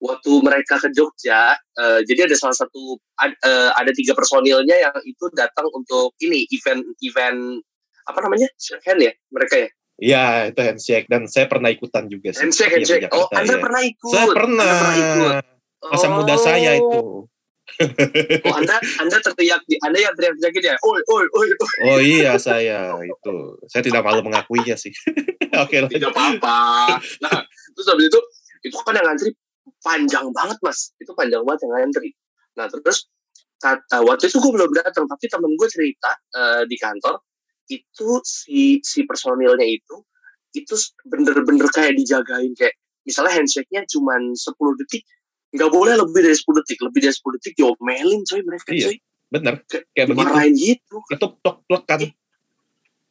waktu 0.00 0.32
mereka 0.42 0.80
ke 0.80 0.88
Jogja 0.90 1.54
eh, 1.54 2.00
jadi 2.02 2.26
ada 2.26 2.34
salah 2.34 2.56
satu 2.58 2.98
ad- 3.20 3.38
eh, 3.40 3.70
ada 3.78 3.92
tiga 3.94 4.16
personilnya 4.18 4.90
yang 4.90 4.94
itu 5.06 5.30
datang 5.36 5.70
untuk 5.70 6.18
ini 6.18 6.42
event 6.50 6.82
event 7.00 7.62
apa 8.08 8.18
namanya? 8.26 8.50
Shake 8.58 8.82
hand 8.82 8.98
ya 8.98 9.12
mereka 9.30 9.54
ya? 9.62 9.68
Iya 10.00 10.24
itu 10.48 10.60
handshake. 10.64 11.06
Dan 11.12 11.28
saya 11.28 11.44
pernah 11.44 11.68
ikutan 11.68 12.08
juga 12.08 12.32
sih 12.32 12.40
handshake 12.40 12.80
handshake. 12.80 13.12
Oh 13.12 13.28
anda 13.30 13.52
iya. 13.52 13.60
pernah 13.60 13.80
ikut? 13.84 14.12
Saya 14.16 14.26
pernah. 14.32 14.64
Anda 14.64 14.80
pernah 14.80 14.96
ikut 14.96 15.44
masa 15.88 16.06
muda 16.12 16.34
saya 16.36 16.76
Oh. 16.76 16.80
itu 16.80 17.00
oh 18.50 18.54
anda 18.58 18.76
anda 19.00 19.16
teriak 19.22 19.62
di 19.64 19.78
anda 19.80 19.96
yang 20.02 20.12
teriak 20.18 20.34
teriak 20.36 20.54
ya 20.58 20.76
oi 20.84 21.00
oi 21.00 21.24
oi 21.24 21.48
oi. 21.48 21.74
Oh 21.86 21.98
iya 22.02 22.36
saya 22.36 22.98
itu 23.00 23.34
saya 23.70 23.80
tidak 23.80 24.02
malu 24.04 24.20
mengakuinya 24.26 24.74
sih. 24.74 24.90
Oke 25.62 25.78
lanjut. 25.78 25.96
tidak 25.96 26.10
apa-apa. 26.12 26.98
Nah, 27.22 27.46
terus 27.72 27.86
habis 27.88 28.10
itu 28.10 28.20
itu 28.66 28.76
kan 28.84 28.98
yang 28.98 29.06
ngantri 29.06 29.30
panjang 29.80 30.26
banget 30.34 30.58
mas, 30.60 30.92
itu 31.00 31.08
panjang 31.14 31.40
banget 31.46 31.60
yang 31.64 31.72
ngantri. 31.78 32.10
Nah 32.58 32.66
terus 32.68 33.08
kata 33.62 34.02
waktu 34.04 34.28
itu 34.28 34.36
gue 34.42 34.52
belum 34.52 34.70
datang, 34.74 35.06
tapi 35.06 35.24
temen 35.30 35.52
gue 35.54 35.68
cerita 35.70 36.10
eh, 36.36 36.62
di 36.66 36.76
kantor 36.76 37.22
itu 37.70 38.08
si 38.26 38.82
si 38.82 39.06
personilnya 39.06 39.64
itu 39.64 40.02
itu 40.58 40.74
bener-bener 41.06 41.70
kayak 41.70 41.94
dijagain 41.94 42.50
kayak 42.58 42.74
misalnya 43.06 43.38
handshake-nya 43.38 43.86
cuma 43.86 44.18
10 44.18 44.34
detik 44.82 45.06
nggak 45.50 45.70
boleh 45.70 45.94
lebih 45.96 46.20
dari 46.22 46.34
10 46.34 46.58
detik 46.62 46.78
lebih 46.80 47.00
dari 47.00 47.12
10 47.12 47.36
detik 47.36 47.52
diomelin 47.54 48.20
coy 48.22 48.40
mereka 48.40 48.70
Iya. 48.70 48.86
coy 48.86 48.96
Bener 49.30 49.54
Kayak 49.62 49.84
kayak 49.88 50.06
begitu. 50.06 50.20
dimarahin 50.26 50.54
gitu 50.54 50.96
Itu 51.06 51.26
plek 51.36 51.56
plek 51.64 51.84
kan. 51.84 52.00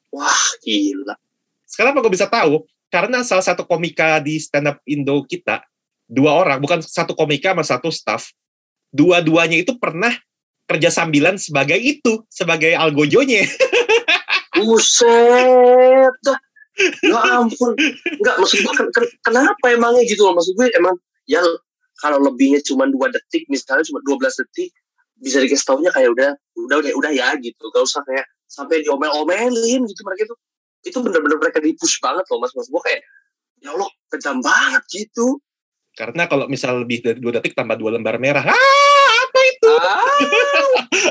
wah 0.10 0.44
gila 0.60 1.16
Sekarang 1.64 1.94
apa 1.94 2.02
gue 2.02 2.12
bisa 2.12 2.26
tahu? 2.26 2.66
Karena 2.90 3.22
salah 3.22 3.46
satu 3.46 3.62
komika 3.62 4.18
di 4.18 4.36
stand 4.36 4.66
up 4.66 4.82
Indo 4.84 5.22
kita 5.24 5.62
dua 6.04 6.34
orang 6.34 6.58
bukan 6.58 6.82
satu 6.82 7.14
komika 7.14 7.54
sama 7.54 7.62
satu 7.62 7.88
staff. 7.88 8.34
Dua-duanya 8.90 9.62
itu 9.62 9.78
pernah 9.78 10.10
kerja 10.66 10.90
sambilan 10.90 11.38
sebagai 11.38 11.78
itu 11.78 12.26
sebagai 12.26 12.74
algojonya. 12.74 13.46
Buset 14.58 16.14
dah. 16.26 16.40
Ya 17.04 17.20
ampun. 17.38 17.78
Enggak, 18.18 18.36
maksud 18.40 18.58
gue 18.60 18.74
ken- 18.74 18.92
ken- 18.92 19.14
kenapa 19.22 19.66
emangnya 19.70 20.02
gitu 20.08 20.26
loh? 20.26 20.34
Maksud 20.34 20.58
gue 20.58 20.68
emang 20.74 20.96
ya 21.28 21.44
kalau 22.00 22.18
lebihnya 22.24 22.64
cuma 22.64 22.88
dua 22.88 23.12
detik, 23.12 23.46
misalnya 23.52 23.84
cuma 23.84 24.00
12 24.02 24.42
detik, 24.44 24.72
bisa 25.20 25.44
dikasih 25.44 25.68
taunya 25.68 25.92
kayak 25.92 26.10
udah 26.16 26.32
udah 26.56 26.78
udah 26.80 26.92
udah 26.96 27.12
ya 27.12 27.36
gitu. 27.40 27.64
Gak 27.76 27.84
usah 27.84 28.02
kayak 28.08 28.26
sampai 28.48 28.82
diomel-omelin 28.88 29.84
gitu 29.84 30.02
mereka 30.08 30.32
itu. 30.32 30.36
Itu 30.80 30.98
bener-bener 31.04 31.38
mereka 31.38 31.60
di-push 31.60 32.00
banget 32.00 32.24
loh 32.32 32.40
mas. 32.40 32.56
Mas 32.56 32.72
gue 32.72 32.82
kayak 32.82 33.02
ya 33.60 33.76
Allah 33.76 33.90
kejam 34.16 34.40
banget 34.40 34.84
gitu. 34.88 35.44
Karena 36.00 36.32
kalau 36.32 36.48
misal 36.48 36.88
lebih 36.88 37.04
dari 37.04 37.20
dua 37.20 37.36
detik 37.36 37.52
tambah 37.52 37.76
dua 37.76 38.00
lembar 38.00 38.16
merah. 38.16 38.48
Ah, 38.48 39.10
apa 39.28 39.40
itu? 39.44 39.72
Ah, 39.76 40.20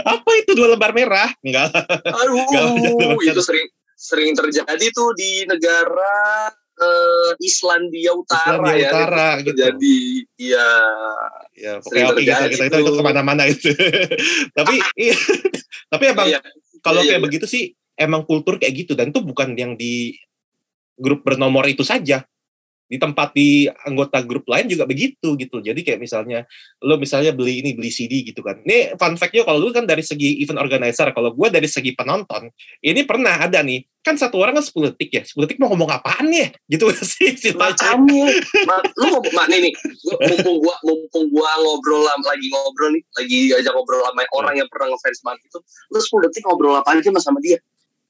Apa 0.17 0.31
itu 0.41 0.57
dua 0.57 0.73
lembar 0.73 0.97
merah? 0.97 1.29
Enggak. 1.45 1.69
aduh, 2.09 3.21
itu 3.21 3.41
sering 3.45 3.69
sering 3.99 4.33
terjadi 4.33 4.87
tuh 4.95 5.11
di 5.13 5.45
negara 5.45 6.49
eh, 6.79 7.31
Islandia 7.43 8.13
Utara 8.15 8.57
Islandia 8.59 8.75
ya. 8.79 8.91
Utara 8.91 9.27
itu 9.39 9.45
gitu. 9.51 9.59
Jadi 9.59 9.97
iya 10.39 10.69
Ya, 11.59 11.73
Sering 11.83 12.07
pokoknya 12.07 12.15
oke 12.15 12.23
kita, 12.23 12.47
kita 12.55 12.65
itu 12.71 12.79
tuh. 12.87 12.95
ke 12.95 13.03
mana-mana 13.03 13.43
itu. 13.51 13.71
tapi 14.59 14.75
iya, 15.11 15.17
tapi 15.91 16.05
emang 16.07 16.27
Iya, 16.31 16.39
kalau 16.79 17.03
iya, 17.03 17.09
kayak 17.11 17.21
iya. 17.21 17.27
begitu 17.27 17.47
sih 17.51 17.63
emang 17.99 18.23
kultur 18.23 18.63
kayak 18.63 18.87
gitu 18.87 18.95
dan 18.95 19.11
itu 19.11 19.19
bukan 19.27 19.59
yang 19.59 19.75
di 19.75 20.15
grup 20.95 21.27
bernomor 21.27 21.67
itu 21.67 21.83
saja 21.83 22.23
di 22.89 22.97
tempat 22.97 23.37
di 23.37 23.69
anggota 23.69 24.25
grup 24.25 24.49
lain 24.49 24.65
juga 24.65 24.89
begitu 24.89 25.37
gitu. 25.37 25.61
Jadi 25.61 25.85
kayak 25.85 26.01
misalnya 26.01 26.49
lo 26.81 26.97
misalnya 26.97 27.37
beli 27.37 27.61
ini 27.61 27.77
beli 27.77 27.93
CD 27.93 28.25
gitu 28.25 28.41
kan. 28.41 28.65
Ini 28.65 28.97
fun 28.97 29.15
fact-nya 29.21 29.45
kalau 29.45 29.61
lu 29.61 29.71
kan 29.71 29.85
dari 29.85 30.01
segi 30.01 30.41
event 30.41 30.59
organizer 30.59 31.13
kalau 31.13 31.37
gue 31.37 31.49
dari 31.53 31.69
segi 31.69 31.93
penonton 31.93 32.49
ini 32.81 33.05
pernah 33.05 33.37
ada 33.37 33.61
nih 33.61 33.85
kan 34.01 34.17
satu 34.17 34.41
orang 34.41 34.57
kan 34.57 34.65
10 34.65 34.97
detik 34.97 35.11
ya 35.13 35.23
10 35.29 35.45
detik 35.45 35.59
mau 35.61 35.69
ngomong 35.69 35.93
apaan 35.93 36.33
ya 36.33 36.49
gitu 36.73 36.89
sih 36.97 37.37
istilahnya 37.37 38.01
makanya. 38.01 38.25
Ma, 38.65 38.77
lu 38.81 39.07
ngomong 39.13 39.35
mak 39.37 39.47
nih 39.53 39.61
nih. 39.69 39.73
Mumpung 40.33 40.57
gua 40.65 40.75
mumpung 40.81 41.27
gua 41.29 41.51
ngobrol 41.61 42.09
lagi 42.09 42.47
ngobrol 42.49 42.91
nih 42.97 43.03
lagi 43.21 43.39
ajak 43.61 43.73
ngobrol 43.77 44.01
sama 44.01 44.25
orang 44.33 44.55
yang 44.65 44.69
pernah 44.73 44.97
ngefans 44.97 45.21
banget 45.21 45.45
itu 45.45 45.59
lu 45.93 45.99
10 46.01 46.25
detik 46.25 46.43
ngobrol 46.49 46.81
apa 46.81 46.97
aja 46.97 47.13
sama 47.21 47.39
dia? 47.45 47.61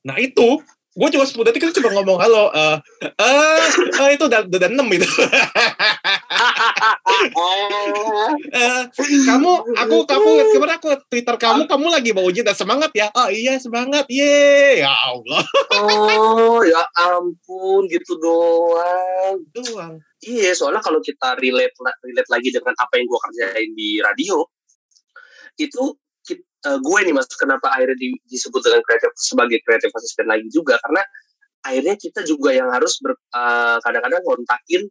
Nah 0.06 0.14
itu, 0.22 0.62
gue 0.98 1.08
cuma 1.14 1.22
10 1.22 1.46
detik 1.46 1.62
itu 1.62 1.78
cuma 1.78 1.94
ngomong 1.94 2.18
halo, 2.18 2.50
eh 2.50 2.76
eh 3.06 3.62
eh, 4.02 4.08
itu 4.18 4.26
udah 4.26 4.42
udah 4.50 4.68
enam 4.70 4.90
itu. 4.90 5.06
Eh, 8.48 8.82
kamu, 9.26 9.52
aku, 9.74 9.96
kamu, 10.06 10.30
kemarin 10.54 10.76
aku 10.78 10.88
Twitter 11.10 11.36
kamu, 11.36 11.66
kamu 11.66 11.86
lagi 11.90 12.10
mau 12.14 12.26
ujian 12.26 12.46
dan 12.46 12.54
semangat 12.54 12.90
ya? 12.94 13.10
Oh 13.12 13.28
iya 13.30 13.58
semangat, 13.58 14.06
ye, 14.06 14.82
ya 14.82 14.92
Allah. 14.92 15.42
oh 15.78 16.62
ya 16.62 16.82
ampun 16.94 17.88
gitu 17.90 18.18
doang 18.22 19.40
Doang. 19.50 19.98
Iya, 20.22 20.54
soalnya 20.54 20.82
kalau 20.82 20.98
kita 21.02 21.38
relate 21.38 21.74
relate 22.02 22.30
lagi 22.30 22.48
dengan 22.50 22.74
apa 22.74 22.92
yang 22.98 23.06
gue 23.06 23.20
kerjain 23.22 23.70
di 23.74 23.90
radio, 24.02 24.42
itu 25.58 25.82
eh, 26.66 26.78
gue 26.78 26.98
nih 27.06 27.14
mas, 27.14 27.28
kenapa 27.34 27.70
akhirnya 27.70 27.98
di- 27.98 28.20
disebut 28.26 28.60
dengan 28.62 28.80
kreatif 28.82 29.10
sebagai 29.18 29.58
kreatif 29.62 29.90
asisten 29.94 30.26
lagi 30.26 30.48
juga 30.50 30.80
karena 30.82 31.02
akhirnya 31.66 31.94
kita 31.98 32.20
juga 32.26 32.50
yang 32.54 32.68
harus 32.70 32.98
ber- 33.02 33.18
eh, 33.18 33.78
kadang-kadang 33.82 34.22
kontakin 34.24 34.82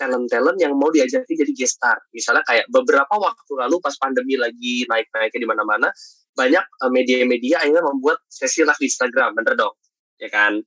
talent-talent 0.00 0.56
yang 0.56 0.72
mau 0.72 0.88
diajakin 0.88 1.28
jadi 1.28 1.52
guest 1.52 1.76
star. 1.76 2.00
Misalnya 2.16 2.40
kayak 2.48 2.64
beberapa 2.72 3.12
waktu 3.20 3.52
lalu 3.52 3.76
pas 3.84 3.92
pandemi 4.00 4.40
lagi 4.40 4.88
naik-naiknya 4.88 5.40
di 5.44 5.48
mana-mana, 5.48 5.88
banyak 6.32 6.64
eh, 6.64 6.90
media-media 6.92 7.64
akhirnya 7.64 7.84
membuat 7.84 8.24
sesi 8.28 8.64
live 8.64 8.80
Instagram, 8.80 9.36
bener 9.36 9.54
dong, 9.60 9.74
ya 10.16 10.32
kan? 10.32 10.60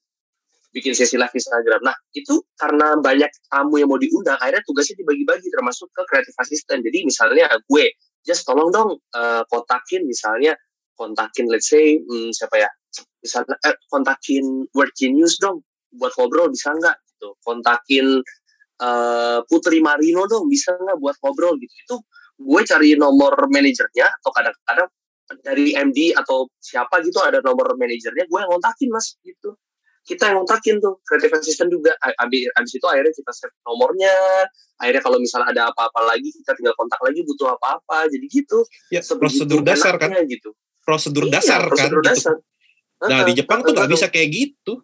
bikin 0.73 0.97
sesi 0.97 1.15
live 1.15 1.31
Instagram. 1.31 1.85
Nah, 1.85 1.93
itu 2.17 2.41
karena 2.57 2.97
banyak 2.97 3.29
tamu 3.47 3.77
yang 3.77 3.87
mau 3.93 4.01
diundang, 4.01 4.35
akhirnya 4.41 4.65
tugasnya 4.65 4.97
dibagi-bagi 5.05 5.47
termasuk 5.53 5.87
ke 5.93 6.01
kreatif 6.09 6.33
asisten. 6.41 6.81
Jadi 6.81 7.05
misalnya 7.05 7.45
gue, 7.69 7.85
just 8.23 8.47
tolong 8.47 8.71
dong 8.71 8.97
eh, 9.15 9.43
kontakin 9.47 10.07
misalnya 10.07 10.55
kontakin 10.95 11.51
let's 11.51 11.67
say 11.69 11.99
hmm, 11.99 12.31
siapa 12.31 12.63
ya 12.63 12.69
misalnya 13.23 13.55
eh, 13.63 13.75
kontakin 13.87 14.67
Word 14.75 14.91
Genius 14.95 15.39
dong 15.39 15.63
buat 15.93 16.11
ngobrol 16.17 16.49
bisa 16.49 16.73
nggak? 16.73 16.97
Gitu. 17.15 17.29
Kontakin 17.39 18.05
eh, 18.81 19.39
Putri 19.47 19.79
Marino 19.79 20.25
dong 20.27 20.51
bisa 20.51 20.75
nggak 20.75 20.97
buat 20.99 21.15
ngobrol? 21.23 21.55
Gitu. 21.57 21.73
Itu 21.87 21.95
gue 22.33 22.61
cari 22.65 22.97
nomor 22.97 23.37
manajernya 23.47 24.07
atau 24.19 24.31
kadang-kadang 24.33 24.89
dari 25.39 25.71
MD 25.77 26.11
atau 26.13 26.51
siapa 26.59 26.99
gitu 26.99 27.21
ada 27.23 27.39
nomor 27.39 27.79
manajernya 27.79 28.27
gue 28.27 28.39
yang 28.43 28.51
kontakin 28.51 28.89
mas 28.91 29.15
gitu 29.23 29.55
kita 30.03 30.31
yang 30.31 30.43
kontakin 30.43 30.83
tuh 30.83 30.99
creative 31.07 31.31
assistant 31.39 31.71
juga 31.71 31.95
abis, 32.19 32.51
abis 32.59 32.71
itu 32.75 32.85
akhirnya 32.87 33.13
kita 33.15 33.31
save 33.31 33.55
nomornya 33.63 34.11
akhirnya 34.75 34.99
kalau 34.99 35.17
misalnya 35.17 35.47
ada 35.55 35.61
apa-apa 35.71 36.03
lagi 36.11 36.27
kita 36.27 36.51
tinggal 36.59 36.75
kontak 36.75 36.99
lagi 36.99 37.23
butuh 37.23 37.55
apa-apa 37.55 38.11
jadi 38.11 38.25
gitu 38.27 38.67
Ya, 38.91 38.99
prosedur 38.99 39.63
dasar 39.63 39.95
kan, 39.95 40.11
gitu 40.27 40.51
prosedur 40.83 41.31
Iya, 41.31 41.39
dasar 41.39 41.61
kan. 41.63 41.71
prosedur 41.71 42.01
gitu. 42.03 42.09
dasar. 42.11 42.35
Nah 43.03 43.19
di 43.23 43.33
Jepang 43.35 43.59
tuh 43.63 43.71
nggak 43.71 43.89
bisa 43.91 44.07
kayak 44.11 44.29
gitu. 44.31 44.83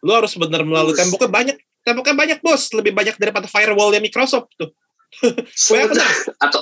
Lu 0.00 0.12
harus 0.16 0.32
benar 0.36 0.64
melalui 0.64 0.96
temboknya 0.96 1.28
banyak, 1.28 1.56
temboknya 1.84 2.16
banyak 2.16 2.38
bos, 2.40 2.72
lebih 2.72 2.92
banyak 2.96 3.16
daripada 3.20 3.44
firewallnya 3.48 4.00
Microsoft 4.00 4.48
tuh. 4.56 4.72
Banyak 5.72 5.88
benar. 5.92 6.08
atau 6.48 6.60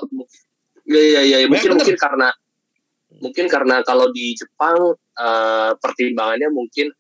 ya 0.90 0.98
ya 0.98 1.20
ya 1.22 1.36
Banyak 1.46 1.50
mungkin 1.50 1.70
bener. 1.70 1.78
mungkin 1.84 1.96
karena 1.98 2.28
mungkin 3.22 3.44
karena 3.46 3.76
kalau 3.86 4.10
di 4.10 4.34
Jepang 4.34 4.94
eh, 5.18 5.70
pertimbangannya 5.78 6.48
mungkin 6.50 6.90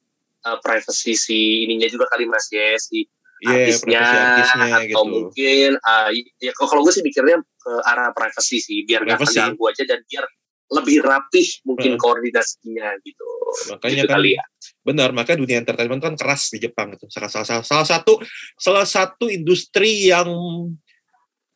eh, 0.44 0.58
privacy 0.62 1.12
si 1.14 1.38
ininya 1.66 1.88
juga 1.88 2.06
kali 2.10 2.26
mas 2.28 2.46
ya 2.52 2.76
si 2.78 3.06
Iya, 3.38 3.70
artisnya 3.70 4.02
artisnya 4.02 4.66
atau 4.66 4.82
gitu. 4.82 5.04
mungkin 5.06 5.70
ah, 5.86 6.10
ya 6.42 6.50
kalau 6.58 6.82
gue 6.82 6.90
sih 6.90 7.06
mikirnya 7.06 7.38
ke 7.38 7.72
arah 7.86 8.10
privacy 8.10 8.58
sih 8.58 8.82
biar 8.82 9.06
nggak 9.06 9.22
terganggu 9.30 9.62
aja 9.70 9.86
dan 9.86 10.02
biar 10.10 10.26
lebih 10.74 10.98
rapih 11.06 11.46
mungkin 11.62 11.94
Heeh. 11.94 12.02
koordinasinya 12.02 12.98
gitu 13.06 13.26
Makanya 13.70 14.04
gitu 14.04 14.10
kan 14.10 14.18
kali 14.18 14.30
ya 14.34 14.44
benar, 14.82 15.14
makanya 15.14 15.38
dunia 15.44 15.58
entertainment 15.62 16.02
kan 16.02 16.14
keras 16.18 16.50
di 16.50 16.58
Jepang 16.58 16.96
itu. 16.98 17.06
Salah, 17.12 17.30
salah, 17.30 17.62
salah 17.62 17.86
satu 17.86 18.18
salah 18.58 18.82
satu 18.88 19.30
industri 19.30 20.10
yang 20.10 20.26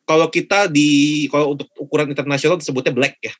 kalau 0.07 0.27
kita 0.31 0.71
di 0.71 1.25
kalau 1.27 1.51
untuk 1.57 1.67
ukuran 1.75 2.07
internasional 2.15 2.55
disebutnya 2.55 2.95
black 2.95 3.19
ya. 3.19 3.33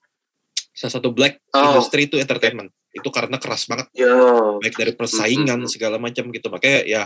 Salah 0.75 0.99
satu 0.99 1.15
black 1.15 1.39
Oh. 1.53 1.63
industri 1.71 2.09
itu 2.09 2.17
entertainment. 2.19 2.73
Itu 2.93 3.09
karena 3.09 3.41
keras 3.41 3.65
banget. 3.65 3.89
Ya 3.97 4.13
baik 4.61 4.75
dari 4.77 4.93
persaingan 4.93 5.65
segala 5.65 5.97
macam 5.97 6.29
gitu. 6.29 6.47
Makanya 6.47 6.79
ya 6.85 7.03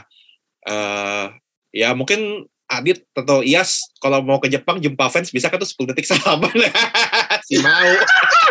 eh 0.67 1.25
ya 1.71 1.95
mungkin 1.95 2.45
Adit 2.67 3.07
atau 3.15 3.39
Ias 3.39 3.79
kalau 4.03 4.19
mau 4.19 4.43
ke 4.43 4.51
Jepang 4.51 4.83
jumpa 4.83 5.07
fans 5.07 5.31
bisa 5.31 5.47
kan 5.47 5.55
tuh 5.55 5.87
10 5.87 5.87
detik 5.95 6.03
salaman? 6.03 6.51
Si 7.47 7.55
mau. 7.63 7.95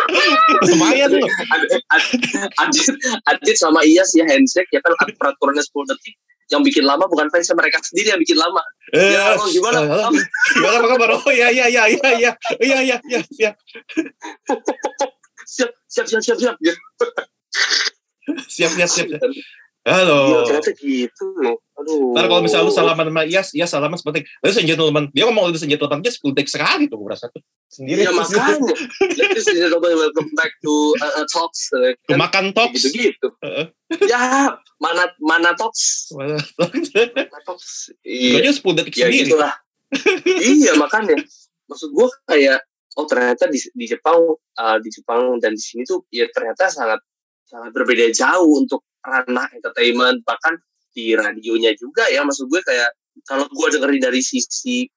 Lumayan 0.65 1.13
loh. 1.13 1.29
Adit, 1.29 1.81
Adit, 2.57 2.95
Adit 3.29 3.57
sama 3.61 3.85
Iyas 3.85 4.09
ya 4.17 4.25
handshake 4.25 4.73
ya 4.73 4.81
kan 4.81 4.97
peraturannya 5.21 5.61
10 5.61 5.93
detik. 5.93 6.17
Yang 6.49 6.61
bikin 6.73 6.83
lama 6.89 7.05
bukan 7.05 7.29
fansnya 7.29 7.53
mereka 7.53 7.77
sendiri 7.85 8.17
yang 8.17 8.21
bikin 8.25 8.41
lama. 8.41 8.63
Eh, 8.89 9.13
ya 9.13 9.37
Allah, 9.37 9.47
gimana? 9.53 9.79
Eh, 9.85 10.25
gimana 10.57 10.75
apa 10.81 10.87
kabar? 10.97 11.09
Oh 11.13 11.29
ya 11.29 11.53
ya 11.53 11.69
ya 11.69 11.85
ya 11.85 12.09
ya 12.17 12.31
ya 12.57 12.77
ya 12.81 12.97
ya 13.05 13.19
siap 13.29 13.53
siap 15.47 15.71
siap 15.87 16.05
siap 16.11 16.21
siap 16.23 16.37
siap. 16.37 16.55
Gitu. 16.59 16.81
siap 18.51 18.71
siap 18.75 18.89
siap, 18.91 19.07
siap. 19.07 19.21
Iya, 19.87 20.03
halo 20.03 20.43
ternyata 20.43 20.75
gitu. 20.75 21.27
Aduh. 21.79 22.11
Ntar 22.11 22.27
kalau 22.27 22.43
misalnya 22.43 22.67
lu 22.67 22.75
salaman 22.75 23.07
sama 23.07 23.23
Ias, 23.23 23.55
Ias 23.55 23.71
salaman 23.71 23.95
seperti 23.95 24.27
Ladies 24.43 24.59
and 24.59 24.67
gentlemen, 24.67 25.07
dia 25.15 25.23
ngomong 25.23 25.47
ladies 25.47 25.63
and 25.63 25.71
gentlemen 25.71 26.03
aja 26.03 26.11
10 26.11 26.35
detik 26.35 26.51
sekali 26.51 26.91
tuh 26.91 26.99
gue 26.99 27.07
rasa 27.07 27.31
tuh. 27.31 27.39
Sendiri. 27.71 28.03
Iya 28.03 28.11
makanya. 28.11 28.67
Ladies 29.15 29.47
and 29.47 29.59
gentlemen 29.63 29.95
welcome 29.95 30.27
back 30.35 30.51
to 30.59 30.91
uh, 30.99 31.23
uh, 31.23 31.27
talks. 31.31 31.71
Uh, 31.71 31.95
kan? 32.11 32.19
Makan 32.19 32.45
tops. 32.51 32.83
gitu 32.83 33.15
gitu 33.15 33.27
Heeh. 33.39 33.71
ya 34.11 34.59
mana 34.83 35.07
mana 35.23 35.55
talks. 35.55 36.11
Mana- 36.11 36.43
mana 36.59 37.39
talks. 37.47 37.87
Iya. 38.03 38.43
Aja 38.43 38.51
10 38.59 38.77
detik 38.83 38.93
ya 38.99 39.07
sendiri. 39.07 39.31
gitulah. 39.31 39.55
Iya 40.27 40.75
makanya. 40.75 41.15
Maksud 41.71 41.95
gua 41.95 42.11
kayak 42.27 42.59
oh 42.97 43.05
ternyata 43.05 43.45
di, 43.47 43.61
di 43.61 43.85
Jepang 43.85 44.17
uh, 44.35 44.77
di 44.81 44.89
Jepang 44.89 45.37
dan 45.37 45.53
di 45.53 45.61
sini 45.61 45.85
tuh 45.85 46.05
ya 46.09 46.25
ternyata 46.33 46.67
sangat 46.67 46.99
sangat 47.47 47.71
berbeda 47.71 48.11
jauh 48.11 48.59
untuk 48.59 48.83
ranah 49.05 49.47
entertainment 49.55 50.25
bahkan 50.27 50.57
di 50.91 51.13
radionya 51.13 51.77
juga 51.77 52.09
ya. 52.09 52.25
Maksud 52.25 52.49
gue 52.49 52.61
kayak 52.65 52.89
kalau 53.29 53.45
gua 53.53 53.69
dengerin 53.69 54.01
dari 54.01 54.21
sisi 54.21 54.89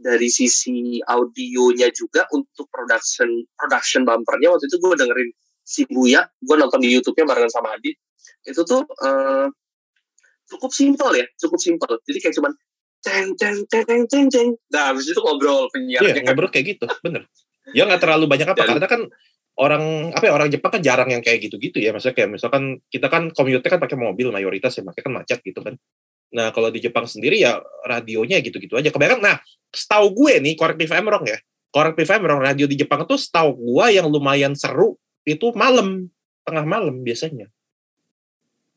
dari 0.00 0.28
sisi 0.32 1.00
audionya 1.04 1.92
juga 1.92 2.24
untuk 2.32 2.68
production 2.72 3.28
production 3.52 4.04
bumpernya 4.08 4.48
waktu 4.48 4.64
itu 4.64 4.80
gue 4.80 4.96
dengerin 4.96 5.28
si 5.60 5.84
Buya 5.84 6.24
gue 6.40 6.56
nonton 6.56 6.80
di 6.80 6.88
YouTube-nya 6.88 7.28
barengan 7.28 7.52
sama 7.52 7.76
Adit. 7.76 8.00
Itu 8.48 8.64
tuh 8.64 8.84
eh, 8.84 9.46
cukup 10.48 10.72
simpel 10.72 11.10
ya 11.20 11.26
cukup 11.36 11.60
simpel. 11.60 12.00
Jadi 12.04 12.18
kayak 12.20 12.34
cuman 12.36 12.52
ceng 13.00 13.32
ceng 13.36 13.58
ceng 13.66 13.84
ceng 13.88 14.02
ceng 14.06 14.26
ceng 14.28 14.48
nah 14.68 14.92
habis 14.92 15.08
itu 15.08 15.20
ngobrol 15.20 15.66
Iya, 15.66 15.72
penyiarnya 15.72 16.22
ngobrol 16.28 16.50
kayak 16.52 16.66
gitu, 16.76 16.84
bener. 17.00 17.24
Ya 17.72 17.86
nggak 17.86 18.00
terlalu 18.02 18.24
banyak 18.26 18.48
apa, 18.48 18.58
Dan- 18.60 18.68
karena 18.76 18.86
kan 18.88 19.02
orang 19.56 19.84
apa 20.12 20.24
ya 20.24 20.32
orang 20.32 20.48
Jepang 20.48 20.72
kan 20.72 20.82
jarang 20.82 21.08
yang 21.12 21.20
kayak 21.20 21.44
gitu-gitu 21.44 21.78
ya. 21.78 21.92
Maksudnya 21.92 22.16
kayak 22.16 22.30
misalkan 22.32 22.80
kita 22.88 23.06
kan 23.12 23.28
commute 23.30 23.62
kan 23.62 23.78
pakai 23.78 23.96
mobil 23.96 24.32
mayoritas 24.32 24.72
ya, 24.74 24.82
makanya 24.82 25.04
kan 25.04 25.12
macet 25.20 25.38
gitu 25.44 25.60
kan. 25.60 25.74
Nah 26.32 26.50
kalau 26.50 26.70
di 26.70 26.80
Jepang 26.80 27.04
sendiri 27.04 27.36
ya 27.38 27.60
radionya 27.84 28.40
gitu-gitu 28.40 28.74
aja. 28.74 28.88
Kebanyakan, 28.88 29.20
nah 29.20 29.36
setahu 29.70 30.12
gue 30.16 30.40
nih, 30.40 30.54
correct 30.56 30.76
me 30.76 30.86
if 30.86 30.92
I'm 30.92 31.06
wrong 31.06 31.24
ya. 31.24 31.38
Correct 31.70 31.94
me 31.94 32.02
if 32.02 32.10
I'm 32.10 32.24
wrong, 32.24 32.40
radio 32.40 32.66
di 32.66 32.74
Jepang 32.74 33.04
itu 33.04 33.14
setahu 33.14 33.54
gue 33.54 33.86
yang 33.94 34.06
lumayan 34.10 34.56
seru 34.58 34.98
itu 35.22 35.52
malam, 35.54 36.08
tengah 36.42 36.64
malam 36.64 37.00
biasanya. 37.00 37.46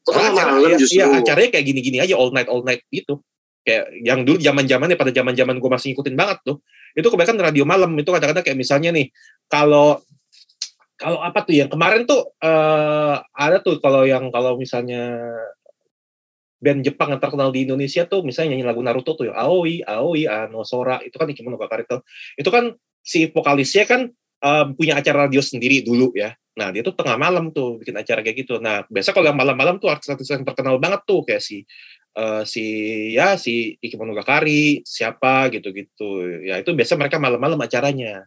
oh, 0.03 0.11
tengah 0.11 0.31
Acara- 0.35 0.51
malam 0.59 0.69
justru 0.75 0.99
iya, 0.99 1.07
acaranya 1.09 1.49
kayak 1.49 1.65
gini-gini 1.65 1.97
aja 1.97 2.13
all 2.19 2.29
night 2.29 2.51
all 2.51 2.61
night 2.61 2.83
gitu. 2.91 3.23
Kayak 3.63 3.85
yang 4.03 4.27
dulu 4.27 4.37
zaman 4.43 4.67
zamannya 4.67 4.99
pada 4.99 5.11
zaman 5.15 5.33
zaman 5.33 5.55
gue 5.57 5.69
masih 5.71 5.95
ngikutin 5.95 6.15
banget 6.19 6.37
tuh. 6.43 6.57
Itu 6.93 7.07
kebanyakan 7.09 7.39
radio 7.39 7.63
malam 7.63 7.95
itu 7.95 8.11
kadang-kadang 8.11 8.43
kayak 8.43 8.59
misalnya 8.59 8.91
nih 8.91 9.07
kalau 9.47 10.03
kalau 10.99 11.19
apa 11.19 11.41
tuh 11.43 11.55
yang 11.57 11.71
kemarin 11.71 12.03
tuh 12.05 12.35
eh 12.43 13.15
ada 13.23 13.57
tuh 13.63 13.79
kalau 13.79 14.03
yang 14.03 14.29
kalau 14.29 14.59
misalnya 14.59 15.33
band 16.63 16.79
Jepang 16.87 17.11
yang 17.11 17.19
terkenal 17.19 17.51
di 17.51 17.67
Indonesia 17.67 18.07
tuh 18.07 18.23
misalnya 18.23 18.55
nyanyi 18.55 18.63
lagu 18.63 18.79
Naruto 18.79 19.19
tuh 19.19 19.27
yang 19.27 19.35
Aoi, 19.35 19.83
Aoi, 19.83 20.31
Ano 20.31 20.63
Sora 20.63 21.03
itu 21.03 21.19
kan 21.19 21.27
Ikimono 21.27 21.59
Kakari 21.59 21.83
tuh. 21.83 22.07
Itu 22.39 22.47
kan 22.47 22.71
si 23.03 23.27
vokalisnya 23.27 23.83
kan 23.83 24.07
eh, 24.39 24.65
punya 24.71 24.95
acara 24.95 25.27
radio 25.27 25.43
sendiri 25.43 25.83
dulu 25.83 26.15
ya. 26.15 26.31
Nah, 26.53 26.69
dia 26.69 26.85
tuh 26.85 26.93
tengah 26.93 27.17
malam 27.17 27.49
tuh 27.49 27.81
bikin 27.81 27.97
acara 27.97 28.21
kayak 28.21 28.45
gitu. 28.45 28.61
Nah, 28.61 28.85
biasa 28.85 29.09
kalau 29.09 29.25
yang 29.25 29.35
malam-malam 29.37 29.81
tuh 29.81 29.89
artis-artis 29.89 30.29
yang 30.29 30.45
terkenal 30.45 30.77
banget 30.77 31.01
tuh 31.03 31.25
kayak 31.25 31.41
si 31.41 31.65
eh, 32.13 32.43
si 32.45 32.65
ya 33.13 33.35
si 33.35 33.77
Ikimono 33.81 34.13
Gakari, 34.13 34.81
siapa 34.85 35.49
gitu-gitu. 35.49 36.41
Ya 36.45 36.61
itu 36.61 36.71
biasa 36.73 36.97
mereka 36.97 37.17
malam-malam 37.17 37.59
acaranya. 37.61 38.25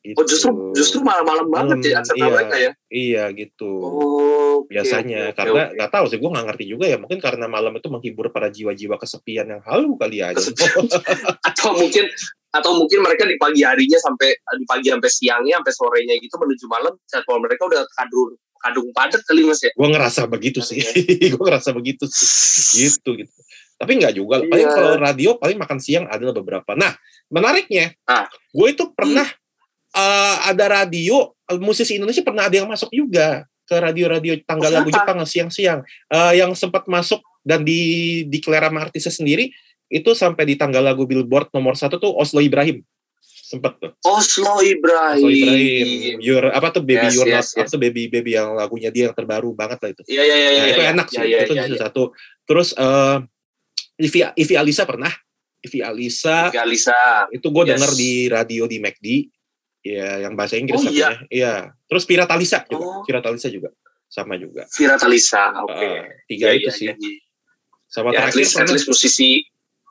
Gitu. 0.00 0.16
oh 0.16 0.24
justru 0.24 0.50
justru 0.72 0.98
malam-malam 1.04 1.52
banget 1.52 1.92
ya 1.92 2.00
acara 2.00 2.16
iya. 2.16 2.32
mereka 2.32 2.56
ya 2.56 2.72
Iya 2.88 3.24
gitu. 3.36 3.68
oh 3.84 4.56
biasanya 4.64 5.28
oke, 5.28 5.32
oke, 5.32 5.36
karena 5.36 5.62
nggak 5.76 5.90
tahu 5.92 6.04
sih 6.08 6.16
gue 6.16 6.30
nggak 6.32 6.46
ngerti 6.48 6.64
juga 6.72 6.84
ya 6.88 6.96
mungkin 6.96 7.20
karena 7.20 7.44
malam 7.52 7.76
itu 7.76 7.92
menghibur 7.92 8.32
para 8.32 8.48
jiwa-jiwa 8.48 8.96
kesepian 8.96 9.52
yang 9.52 9.60
halu 9.60 10.00
kali 10.00 10.24
aja 10.24 10.40
atau 11.52 11.76
mungkin 11.76 12.08
atau 12.48 12.80
mungkin 12.80 13.04
mereka 13.04 13.28
di 13.28 13.36
pagi 13.36 13.60
harinya 13.60 14.00
sampai 14.00 14.40
di 14.56 14.64
pagi 14.64 14.88
sampai 14.88 15.10
siangnya 15.12 15.60
sampai 15.60 15.74
sorenya 15.76 16.14
gitu 16.16 16.34
menuju 16.40 16.64
malam 16.64 16.96
jadwal 17.04 17.36
mereka 17.44 17.68
udah 17.68 17.84
kadung 18.00 18.40
kadung 18.60 18.88
padat 18.92 19.24
kali 19.24 19.48
mas 19.48 19.60
ya? 19.64 19.72
Gue 19.72 19.88
ngerasa 19.88 20.28
begitu 20.28 20.60
sih. 20.60 20.80
Gue 21.32 21.42
ngerasa 21.42 21.72
begitu 21.72 22.04
sih. 22.06 22.86
Gitu 22.86 23.16
gitu. 23.16 23.32
Tapi 23.80 23.92
nggak 23.96 24.12
juga 24.12 24.44
paling 24.44 24.68
Iya. 24.68 24.76
kalau 24.76 24.92
radio 25.00 25.30
paling 25.40 25.56
makan 25.56 25.78
siang 25.80 26.04
adalah 26.06 26.36
beberapa. 26.36 26.76
Nah 26.76 26.92
menariknya 27.32 27.96
Ah. 28.04 28.28
gue 28.28 28.68
itu 28.68 28.92
pernah 28.92 29.24
eh, 29.90 30.36
ada 30.46 30.64
radio 30.68 31.32
eh, 31.48 31.58
musisi 31.58 31.96
Indonesia 31.96 32.20
pernah 32.22 32.46
ada 32.46 32.56
yang 32.60 32.68
masuk 32.68 32.92
juga 32.92 33.48
ke 33.64 33.74
radio-radio 33.78 34.34
tanggal 34.44 34.70
Oh, 34.70 34.76
lagu? 34.82 34.90
Jepang 34.90 35.22
siang-siang. 35.24 35.80
Eh, 36.10 36.32
yang 36.42 36.52
sempat 36.58 36.84
masuk 36.90 37.22
dan 37.40 37.64
di 37.64 38.26
sama 38.68 38.84
artisnya 38.84 39.14
sendiri 39.14 39.48
itu 39.90 40.10
sampai 40.14 40.44
di 40.46 40.54
tanggal 40.54 40.84
lagu 40.84 41.02
Billboard 41.08 41.50
nomor 41.50 41.74
satu 41.74 41.98
tuh 41.98 42.12
Oslo 42.14 42.38
Ibrahim 42.38 42.84
sempat 43.50 43.74
tuh 43.82 43.90
Oslo 44.06 44.62
Ibrahim. 44.62 45.26
Oslo 45.26 45.30
Ibrahim 45.34 46.16
Your 46.22 46.44
apa 46.54 46.70
tuh 46.70 46.86
baby 46.86 47.10
Yes, 47.10 47.14
You're 47.18 47.26
yes, 47.34 47.46
Not 47.50 47.66
apa 47.66 47.70
tuh 47.74 47.80
baby 47.82 48.02
baby 48.06 48.38
yang 48.38 48.54
lagunya 48.54 48.94
dia 48.94 49.10
yang 49.10 49.16
terbaru 49.18 49.50
banget 49.58 49.82
lah 49.82 49.90
itu 49.90 50.02
Iya 50.06 50.22
iya 50.22 50.36
iya. 50.38 50.46
Nah, 50.46 50.54
iya, 50.54 50.62
itu 50.70 50.80
iya. 50.80 50.90
enak 50.94 51.06
sih. 51.10 51.18
Iya, 51.18 51.24
iya, 51.26 51.38
itu 51.42 51.52
iya, 51.58 51.62
salah 51.66 51.74
iya. 51.74 51.82
satu. 51.82 52.02
Terus 52.46 52.68
eh 52.78 53.16
Ivi, 54.00 54.20
Ivi 54.38 54.54
Alisa 54.54 54.82
pernah. 54.86 55.12
Ivi 55.60 55.78
Alisa 55.84 56.48
Galisa. 56.48 57.28
itu 57.28 57.44
gue 57.50 57.64
Yes. 57.66 57.70
denger 57.76 57.90
di 57.92 58.12
radio 58.30 58.62
di 58.64 58.76
McD. 58.78 59.06
Ya, 59.80 60.24
yang 60.24 60.36
bahasa 60.36 60.54
Inggris 60.60 60.80
Oh, 60.80 60.86
tapi 60.86 61.00
ya. 61.02 61.10
Iya. 61.28 61.54
Terus 61.90 62.04
Vira 62.06 62.24
Talisa 62.24 62.62
juga. 62.64 62.84
Oh. 62.86 63.02
Vira 63.02 63.20
Talisa 63.20 63.48
juga 63.50 63.68
sama 64.06 64.38
juga. 64.38 64.64
Vira 64.72 64.94
Talisa. 64.96 65.52
Oke. 65.66 65.74
Eh, 65.84 66.00
tiga 66.30 66.48
Iya, 66.52 66.56
itu 66.56 66.68
iya, 66.68 66.72
sih. 66.72 66.86
iya, 66.86 66.94
iya. 66.96 67.18
Sama 67.90 68.14
Ya, 68.14 68.22
at 68.22 68.30
terakhir 68.30 68.38
least, 68.38 68.54
at 68.54 68.68
least 68.70 68.86
musisi 68.86 69.42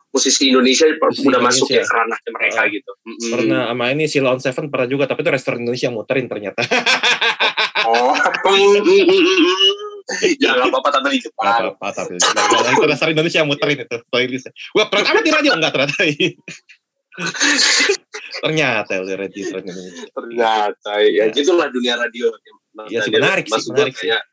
musisi 0.10 0.50
Indonesia 0.50 0.86
Musisi 0.90 1.22
udah 1.24 1.38
masuk 1.40 1.66
Indonesia. 1.66 1.80
ya 1.80 1.84
ke 1.86 1.96
ranahnya 1.96 2.30
mereka 2.34 2.60
Ah. 2.60 2.66
gitu. 2.68 2.92
Mm-mm. 3.00 3.30
pernah 3.30 3.62
sama 3.68 3.86
ini 3.90 4.04
Sila 4.06 4.30
on 4.32 4.42
Seven 4.42 4.66
pernah 4.68 4.88
juga 4.88 5.04
tapi 5.06 5.20
itu 5.22 5.30
restoran 5.30 5.60
Indonesia 5.62 5.86
yang 5.86 5.98
muterin 5.98 6.26
ternyata. 6.26 6.62
oh 7.86 8.14
ya 10.36 10.50
nggak 10.52 10.68
apa-apa 10.68 10.90
tapi 10.92 11.08
di 11.14 11.20
Jepang 11.22 11.46
apa-apa 11.46 11.88
tapi 11.96 12.18
nah, 12.18 12.72
itu 12.72 12.86
dasar 12.86 13.08
Indonesia 13.08 13.40
yang 13.40 13.50
muterin 13.50 13.78
itu 13.80 13.98
playlist. 14.10 14.50
Wah, 14.74 14.90
ternyata 14.90 15.22
di 15.22 15.30
radio 15.30 15.52
enggak 15.54 15.72
ternyata. 15.72 16.02
ternyata 18.42 18.92
di 18.96 19.14
radio 19.14 19.44
ternyata 20.10 20.92
ya 21.04 21.10
Ya. 21.20 21.24
gitulah 21.30 21.68
dunia 21.68 21.96
radio 21.96 22.32
Iya 22.88 23.04
sih, 23.04 23.12
menarik 23.12 23.44
sih, 23.44 23.60
menarik 23.68 23.94
kayak 23.94 24.24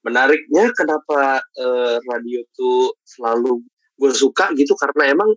menariknya 0.00 0.72
kenapa 0.72 1.20
eh, 1.52 1.96
radio 2.00 2.40
tuh 2.50 2.96
selalu 3.04 3.60
gue 4.00 4.10
suka 4.16 4.48
gitu 4.56 4.72
karena 4.80 5.12
emang 5.12 5.28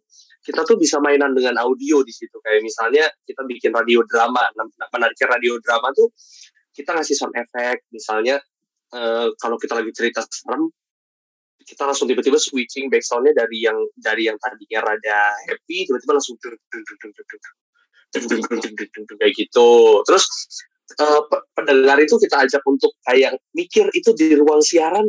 kita 0.44 0.64
tuh 0.64 0.80
bisa 0.80 1.04
mainan 1.04 1.36
dengan 1.36 1.60
audio 1.60 2.00
di 2.04 2.12
situ 2.16 2.40
kayak 2.40 2.64
misalnya 2.64 3.12
kita 3.28 3.44
bikin 3.44 3.76
radio 3.76 4.04
drama 4.08 4.44
menariknya 4.92 5.28
radio 5.36 5.60
drama 5.60 5.92
tuh 5.92 6.12
kita 6.72 6.96
ngasih 6.96 7.16
sound 7.16 7.36
effect 7.36 7.84
misalnya 7.92 8.40
uh, 8.96 9.28
kalau 9.36 9.60
kita 9.60 9.76
lagi 9.76 9.92
cerita 9.92 10.24
serem 10.24 10.72
kita 11.64 11.88
langsung 11.88 12.12
tiba-tiba 12.12 12.36
switching 12.36 12.92
backsoundnya 12.92 13.32
dari 13.36 13.64
yang 13.64 13.80
dari 13.96 14.28
yang 14.28 14.36
tadinya 14.40 14.84
rada 14.84 15.20
happy 15.48 15.88
tiba-tiba 15.88 16.20
langsung 16.20 16.36
kayak 19.16 19.34
gitu 19.36 19.70
terus 20.04 20.26
uh, 21.00 21.24
pendengar 21.56 21.98
itu 22.04 22.20
kita 22.20 22.44
ajak 22.44 22.62
untuk 22.68 22.92
kayak 23.08 23.40
mikir 23.56 23.88
itu 23.96 24.12
di 24.12 24.36
ruang 24.36 24.60
siaran 24.60 25.08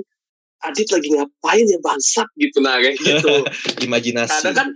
Adit 0.64 0.88
lagi 0.88 1.08
ngapain 1.12 1.66
ya 1.68 1.78
bangsat 1.84 2.28
gitu. 2.40 2.58
Nah 2.64 2.80
kayak 2.80 2.96
gitu. 2.96 3.34
Imajinasi. 3.86 4.32
kadang 4.40 4.56
kan 4.56 4.68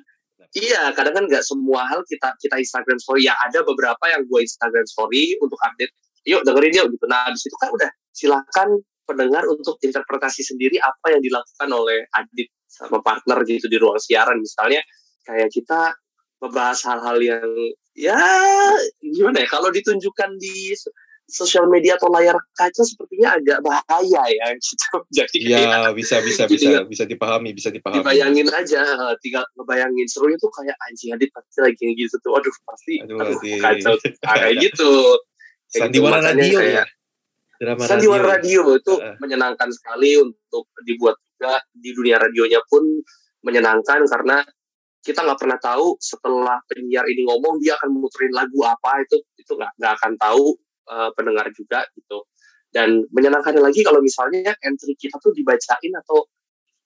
iya 0.57 0.93
kadang 0.93 1.15
kan 1.17 1.25
nggak 1.29 1.45
semua 1.45 1.85
hal 1.89 2.05
kita 2.05 2.33
kita 2.41 2.61
Instagram 2.61 2.99
story. 3.01 3.27
Ya 3.27 3.35
ada 3.41 3.65
beberapa 3.65 4.05
yang 4.09 4.25
gue 4.29 4.41
Instagram 4.45 4.85
story 4.85 5.37
untuk 5.41 5.57
update. 5.65 5.93
Yuk 6.29 6.45
dengerin 6.45 6.73
yuk 6.85 6.87
gitu. 6.93 7.05
Nah 7.09 7.33
di 7.33 7.39
situ 7.41 7.57
kan 7.57 7.73
udah 7.73 7.91
silakan 8.13 8.69
pendengar 9.09 9.49
untuk 9.49 9.81
interpretasi 9.81 10.45
sendiri 10.45 10.77
apa 10.85 11.17
yang 11.17 11.25
dilakukan 11.25 11.69
oleh 11.73 12.05
Adit 12.13 12.53
sama 12.69 13.01
partner 13.01 13.41
gitu 13.49 13.65
di 13.67 13.81
ruang 13.81 13.97
siaran. 13.97 14.37
Misalnya 14.37 14.85
kayak 15.25 15.49
kita 15.49 15.97
membahas 16.39 16.85
hal-hal 16.87 17.19
yang 17.19 17.49
ya 17.99 18.21
gimana 19.03 19.43
ya 19.43 19.49
kalau 19.51 19.75
ditunjukkan 19.75 20.39
di 20.39 20.77
sosial 21.29 21.69
media 21.69 21.95
atau 21.95 22.09
layar 22.09 22.33
kaca 22.53 22.81
sepertinya 22.81 23.37
agak 23.37 23.61
bahaya 23.61 24.23
ya 24.27 24.47
gitu 24.57 24.89
jadi 25.21 25.37
kayak 25.37 25.61
Iya, 25.61 25.93
bisa 25.93 26.17
bisa 26.19 26.43
bisa 26.45 26.67
nggak- 26.67 26.89
bisa 26.89 27.05
dipahami, 27.05 27.53
bisa 27.53 27.69
dipahami. 27.69 28.01
dibayangin 28.01 28.49
aja 28.49 28.81
eh, 28.81 29.15
tinggal 29.21 29.45
ngebayangin 29.55 30.09
serunya 30.09 30.37
tuh 30.37 30.49
kayak 30.51 30.73
anjing 30.83 31.13
Adit 31.13 31.29
pasti 31.31 31.59
lagi 31.61 31.77
kayak 31.77 31.95
gitu 31.95 32.17
tuh 32.19 32.33
aduh 32.33 32.55
pasti 32.65 32.95
Aduh, 32.99 33.17
aduh, 33.19 33.37
Adit. 33.37 33.61
kacau 33.61 33.95
kayak 34.25 34.55
gitu 34.65 34.91
Kayak 35.69 35.93
gitu, 35.93 36.01
Sandiwara 36.01 36.17
makanya 36.19 36.33
radio 36.35 36.59
kayak 36.59 36.73
ya. 36.73 36.85
Drama 37.59 37.83
Sandiwara 37.85 38.25
radio 38.27 38.61
itu 38.73 38.93
Heeh. 38.97 39.15
menyenangkan 39.21 39.69
sekali 39.69 40.11
untuk 40.17 40.65
dibuat 40.81 41.17
juga 41.29 41.53
di 41.71 41.91
dunia 41.93 42.17
radionya 42.17 42.61
pun 42.65 42.83
menyenangkan 43.41 44.01
karena 44.03 44.41
kita 44.99 45.23
nggak 45.23 45.39
pernah 45.39 45.59
tahu 45.59 45.95
setelah 45.99 46.59
penyiar 46.67 47.05
ini 47.05 47.23
ngomong 47.23 47.61
dia 47.61 47.77
akan 47.77 47.95
muterin 47.95 48.33
lagu 48.33 48.59
apa 48.63 48.99
itu 49.01 49.17
itu 49.37 49.53
nggak 49.53 49.73
nggak 49.77 49.93
akan 49.95 50.13
tahu 50.17 50.57
eh, 50.89 51.11
pendengar 51.15 51.47
juga 51.53 51.85
gitu 51.93 52.25
dan 52.69 53.05
menyenangkannya 53.13 53.65
lagi 53.65 53.81
kalau 53.81 54.01
misalnya 54.05 54.53
entry 54.61 54.93
kita 54.97 55.17
tuh 55.21 55.33
dibacain 55.33 55.93
atau 56.05 56.29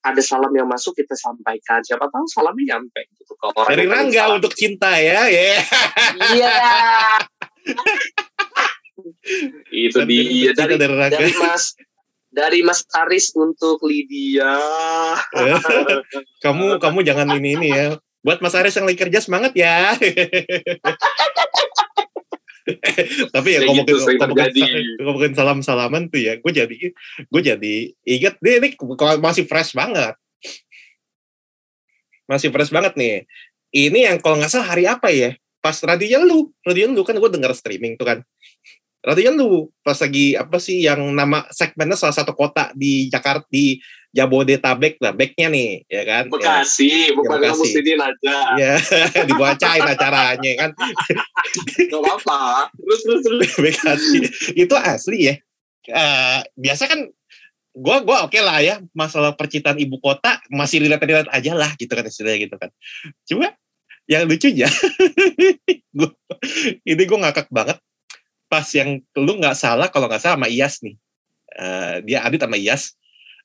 ada 0.03 0.19
salam 0.19 0.51
yang 0.51 0.67
masuk 0.67 0.95
kita 0.99 1.15
sampaikan 1.15 1.79
siapa 1.79 2.11
tahu 2.11 2.27
salamnya 2.27 2.75
nyampe 2.75 3.07
gitu 3.15 3.35
ke 3.39 3.47
orang 3.55 3.71
Dari 3.71 3.85
Rangga 3.87 4.23
salam. 4.27 4.37
untuk 4.39 4.51
cinta 4.51 4.91
ya, 4.99 5.27
ya. 5.31 5.59
iya 6.35 6.55
itu 9.71 9.99
dia 10.03 10.51
dari 10.51 10.75
dari 10.75 10.95
Rangga. 10.95 11.17
dari 11.19 11.33
Mas 11.39 11.63
dari 12.33 12.59
Mas 12.65 12.81
Aris 12.89 13.29
untuk 13.37 13.77
Lydia. 13.85 14.57
kamu 16.41 16.81
kamu 16.81 16.99
jangan 17.05 17.29
ini 17.37 17.49
ini 17.61 17.69
ya. 17.69 17.87
Buat 18.23 18.39
Mas 18.41 18.55
Aris 18.55 18.73
yang 18.73 18.87
lagi 18.87 18.97
kerja 18.97 19.19
semangat 19.21 19.53
ya. 19.53 19.93
Tapi 23.35 23.49
ya 23.53 23.59
ngomongin, 23.67 23.85
gitu 23.85 24.19
ngomongin, 24.19 24.51
ngomongin 25.03 25.33
salam 25.35 25.59
salaman 25.59 26.07
tuh 26.07 26.21
ya, 26.23 26.33
gue 26.39 26.51
jadi 26.51 26.77
gue 27.27 27.41
jadi 27.43 27.75
inget 28.07 28.35
dia 28.39 28.63
ini 28.63 28.75
masih 29.19 29.43
fresh 29.43 29.75
banget, 29.75 30.15
masih 32.27 32.49
fresh 32.49 32.71
banget 32.71 32.93
nih. 32.95 33.27
Ini 33.73 33.99
yang 34.13 34.17
kalau 34.21 34.37
nggak 34.39 34.51
salah 34.53 34.69
hari 34.69 34.85
apa 34.85 35.09
ya? 35.09 35.33
Pas 35.63 35.75
radionya 35.79 36.21
lu, 36.23 36.51
radio 36.63 36.91
lu 36.91 37.03
kan 37.03 37.15
gue 37.17 37.29
denger 37.31 37.51
streaming 37.55 37.97
tuh 37.97 38.05
kan. 38.05 38.19
Radionya 39.03 39.33
lu 39.35 39.71
pas 39.83 39.97
lagi 39.99 40.37
apa 40.37 40.57
sih 40.61 40.83
yang 40.85 41.01
nama 41.11 41.43
segmennya 41.51 41.99
salah 41.99 42.15
satu 42.15 42.31
kota 42.31 42.71
di 42.77 43.11
Jakarta 43.11 43.43
di 43.51 43.81
Jabodetabek 44.13 45.01
lah, 45.01 45.09
backnya 45.09 45.49
nih, 45.49 45.89
ya 45.89 46.05
kan? 46.05 46.29
Ya. 46.29 46.33
Bekasi, 46.37 47.17
bukan 47.17 47.37
Ya, 47.41 47.49
kamu 47.49 47.63
Bekasi. 47.65 47.73
Sidin 47.73 47.97
aja. 47.97 48.35
Ya, 48.61 48.73
dibacain 49.29 49.81
acaranya 49.81 50.51
kan. 50.53 50.69
Gak 51.89 51.97
apa-apa. 51.97 52.69
Terus 52.77 52.99
terus 53.01 53.21
terus. 53.25 53.49
Bekasi. 53.65 54.17
Itu 54.53 54.77
asli 54.77 55.33
ya. 55.33 55.35
Eh, 55.89 56.39
biasa 56.53 56.85
kan 56.85 57.09
gua 57.73 58.05
gua 58.05 58.29
oke 58.29 58.37
lah 58.37 58.61
ya 58.61 58.79
masalah 58.93 59.33
percintaan 59.33 59.81
ibu 59.81 59.97
kota 59.97 60.37
masih 60.47 60.85
relate-relate 60.85 61.33
aja 61.33 61.51
lah 61.57 61.73
gitu 61.75 61.89
kan 61.89 62.05
istilahnya 62.05 62.45
gitu 62.45 62.55
kan. 62.61 62.69
Cuma 63.25 63.49
yang 64.05 64.29
lucunya 64.29 64.69
gua, 65.97 66.13
ini 66.85 67.03
gue 67.03 67.19
ngakak 67.19 67.49
banget 67.49 67.81
pas 68.45 68.67
yang 68.77 69.01
lu 69.17 69.41
nggak 69.41 69.57
salah 69.57 69.89
kalau 69.89 70.05
nggak 70.05 70.21
salah 70.21 70.37
sama 70.37 70.53
Iyas 70.53 70.85
nih. 70.85 70.95
Eh, 71.57 71.95
dia 72.05 72.21
Adit 72.21 72.45
sama 72.45 72.61
Iyas 72.61 72.93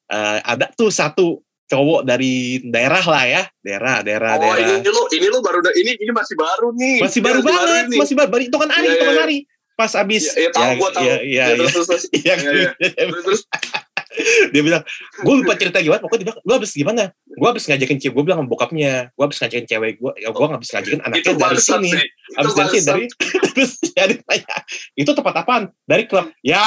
Eh, 0.09 0.39
ada 0.41 0.67
tuh 0.73 0.89
satu 0.89 1.45
cowok 1.69 2.01
dari 2.01 2.65
daerah 2.65 3.05
lah 3.05 3.25
ya 3.29 3.43
daerah 3.61 4.01
daerah 4.01 4.41
Oh 4.41 4.57
daerah 4.57 4.81
ini 4.81 4.89
lu 4.89 5.03
ini 5.13 5.27
lu 5.29 5.45
baru 5.45 5.61
ini 5.77 6.01
ini 6.01 6.13
masih 6.17 6.33
baru 6.33 6.73
nih. 6.73 6.97
masih 7.05 7.21
Ini 7.21 7.27
baru 7.29 7.41
banget, 7.45 7.85
nih. 7.93 7.99
masih 8.01 8.15
baru, 8.17 8.29
baru 8.33 8.43
itu 8.49 8.57
kan 8.57 8.71
Ari, 8.73 8.87
Iya, 8.89 8.95
itu 8.97 9.05
kan 9.05 9.13
iya, 9.13 9.25
Ari. 9.29 9.39
Pas 9.79 9.93
abis, 9.95 10.25
Ya, 10.33 10.41
ya, 10.43 10.51
tahu 10.51 10.71
gua 10.75 10.91
tahu. 10.91 11.05
Iya, 11.05 11.17
iya, 11.23 11.45
Ya, 11.45 11.45
iya. 11.55 11.69
terus 11.71 11.87
terus. 11.87 12.05
Iya, 12.11 12.35
Iya, 12.35 12.51
iya. 12.81 13.05
Terus. 13.21 13.41
dia 14.51 14.63
bilang, 14.65 14.83
gue 15.21 15.35
lupa 15.39 15.55
cerita 15.55 15.79
gimana, 15.79 16.01
pokoknya 16.01 16.19
dia 16.19 16.29
bilang, 16.33 16.41
lu 16.43 16.53
abis 16.57 16.73
gimana? 16.73 17.03
Gue 17.29 17.49
abis 17.53 17.65
ngajakin 17.69 17.99
cewek, 18.01 18.15
gue 18.17 18.25
bilang 18.25 18.39
sama 18.43 18.49
bokapnya, 18.49 18.93
gue 19.13 19.25
abis 19.29 19.39
ngajakin 19.39 19.67
cewek 19.69 19.93
gue, 20.01 20.13
ya 20.19 20.29
gue 20.33 20.45
abis 20.49 20.71
ngajakin 20.73 20.99
Itu 20.99 21.07
anaknya 21.07 21.33
dari 21.37 21.61
sini. 21.61 21.91
sih. 21.93 22.01
Itu 22.01 22.39
Abis 22.41 22.53
dari 22.57 22.69
sini, 22.73 22.87
dari, 22.89 23.05
terus 23.55 23.73
jadi 23.93 24.15
tanya, 24.25 24.57
itu 24.97 25.11
tempat 25.13 25.35
apaan? 25.37 25.63
Dari 25.85 26.05
klub. 26.09 26.27
Ya, 26.41 26.65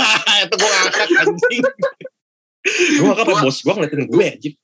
itu 0.46 0.54
gue 0.54 0.70
ngakak 0.70 1.08
anjing. 1.18 1.62
Gue 2.66 3.04
ngakak 3.04 3.26
Gua- 3.26 3.42
bos 3.42 3.58
gue 3.58 3.72
ngeliatin 3.72 4.02
gue 4.06 4.26
anjing. 4.26 4.56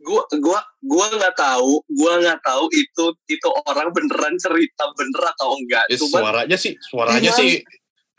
gua 0.00 0.24
gua 0.32 0.60
gua 0.80 1.06
nggak 1.12 1.36
tahu 1.36 1.84
gua 1.92 2.12
nggak 2.18 2.40
tahu 2.40 2.64
itu 2.72 3.04
itu 3.28 3.48
orang 3.68 3.92
beneran 3.92 4.32
cerita 4.36 4.88
bener 4.96 5.22
atau 5.28 5.52
enggak 5.54 5.84
Ya, 5.86 5.96
cuman 6.00 6.20
suaranya 6.24 6.56
sih, 6.56 6.72
suaranya 6.80 7.30
sih 7.30 7.60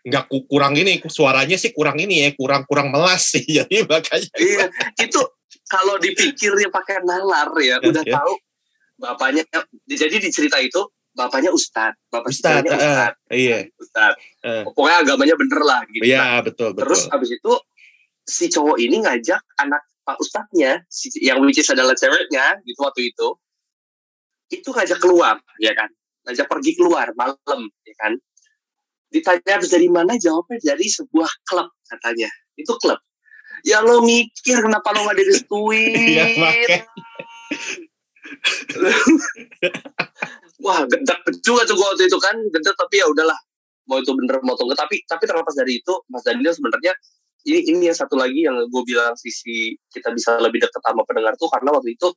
nggak 0.01 0.30
ku- 0.30 0.45
kurang 0.45 0.78
ini, 0.78 1.01
suaranya 1.03 1.57
sih 1.57 1.74
kurang 1.74 1.97
ini 1.97 2.22
ya, 2.22 2.30
kurang 2.34 2.65
kurang 2.65 2.89
melas 2.89 3.34
sih. 3.34 3.41
Jadi 3.57 3.82
makanya 3.86 4.30
iya 4.38 4.65
itu 5.01 5.22
kalau 5.65 5.97
dipikirnya 5.97 6.69
pakai 6.69 7.01
nalar 7.01 7.49
ya 7.57 7.82
Ya, 7.82 7.89
udah 7.89 8.03
ya. 8.05 8.13
tahu 8.13 8.34
bapaknya 8.97 9.41
jadi 9.88 10.22
di 10.22 10.30
cerita 10.30 10.61
itu 10.61 10.86
bapaknya 11.11 11.49
ustad 11.49 11.97
bapak 12.07 12.30
Ustad, 12.30 12.61
eh, 12.61 12.69
ustad 12.69 13.13
iya, 13.34 13.57
ustad 13.76 14.13
eh. 14.45 14.61
pokoknya 14.63 14.95
agamanya 15.01 15.34
bener 15.34 15.59
lah 15.59 15.82
gitu 15.89 16.05
iya 16.05 16.38
betul 16.39 16.72
betul. 16.72 16.86
terus 16.86 17.09
abis 17.09 17.34
itu 17.34 17.51
si 18.32 18.48
cowok 18.48 18.80
ini 18.80 19.04
ngajak 19.04 19.44
anak 19.60 19.84
pak 20.08 20.16
ustadnya 20.18 20.80
si, 20.88 21.12
yang 21.20 21.44
which 21.44 21.60
is 21.60 21.68
adalah 21.68 21.94
ceweknya 21.94 22.58
gitu 22.64 22.80
waktu 22.82 23.12
itu 23.12 23.36
itu 24.52 24.70
ngajak 24.72 25.00
keluar 25.00 25.40
ya 25.60 25.72
kan? 25.76 25.88
Ngajak 26.28 26.48
pergi 26.52 26.72
keluar 26.76 27.12
malam 27.16 27.62
ya 27.88 27.96
kan? 27.98 28.14
Ditanya 29.12 29.60
habis 29.60 29.72
dari 29.72 29.88
mana 29.92 30.16
jawabnya 30.20 30.60
dari 30.76 30.88
sebuah 30.88 31.32
klub 31.48 31.72
katanya. 31.88 32.28
Itu 32.56 32.76
klub. 32.80 33.00
Ya 33.64 33.84
lo 33.84 34.04
mikir 34.04 34.60
kenapa 34.64 34.92
lo 34.96 35.08
nggak 35.08 35.18
direstuin 35.20 35.96
makanya. 36.42 36.80
wah 40.64 40.86
gedek 40.86 41.20
juga 41.42 41.66
tuh 41.66 41.76
waktu 41.76 42.08
itu 42.08 42.18
kan 42.20 42.36
gedek 42.52 42.76
tapi 42.76 43.00
ya 43.00 43.08
udahlah. 43.08 43.40
Mau 43.90 43.98
itu 44.00 44.14
bener 44.14 44.40
mau 44.46 44.56
itu 44.56 44.64
enggak 44.68 44.80
tapi 44.88 45.04
tapi 45.08 45.24
terlepas 45.26 45.56
dari 45.58 45.80
itu 45.82 45.94
Mas 46.08 46.24
Daniel 46.24 46.54
sebenarnya 46.54 46.94
ini 47.48 47.60
ini 47.74 47.84
yang 47.89 47.98
satu 47.98 48.18
lagi 48.18 48.46
yang 48.46 48.58
gue 48.58 48.84
bilang 48.86 49.18
sisi 49.18 49.74
kita 49.89 50.14
bisa 50.14 50.38
lebih 50.38 50.62
dekat 50.62 50.82
sama 50.82 51.02
pendengar 51.06 51.34
tuh 51.38 51.50
karena 51.50 51.74
waktu 51.74 51.98
itu 51.98 52.10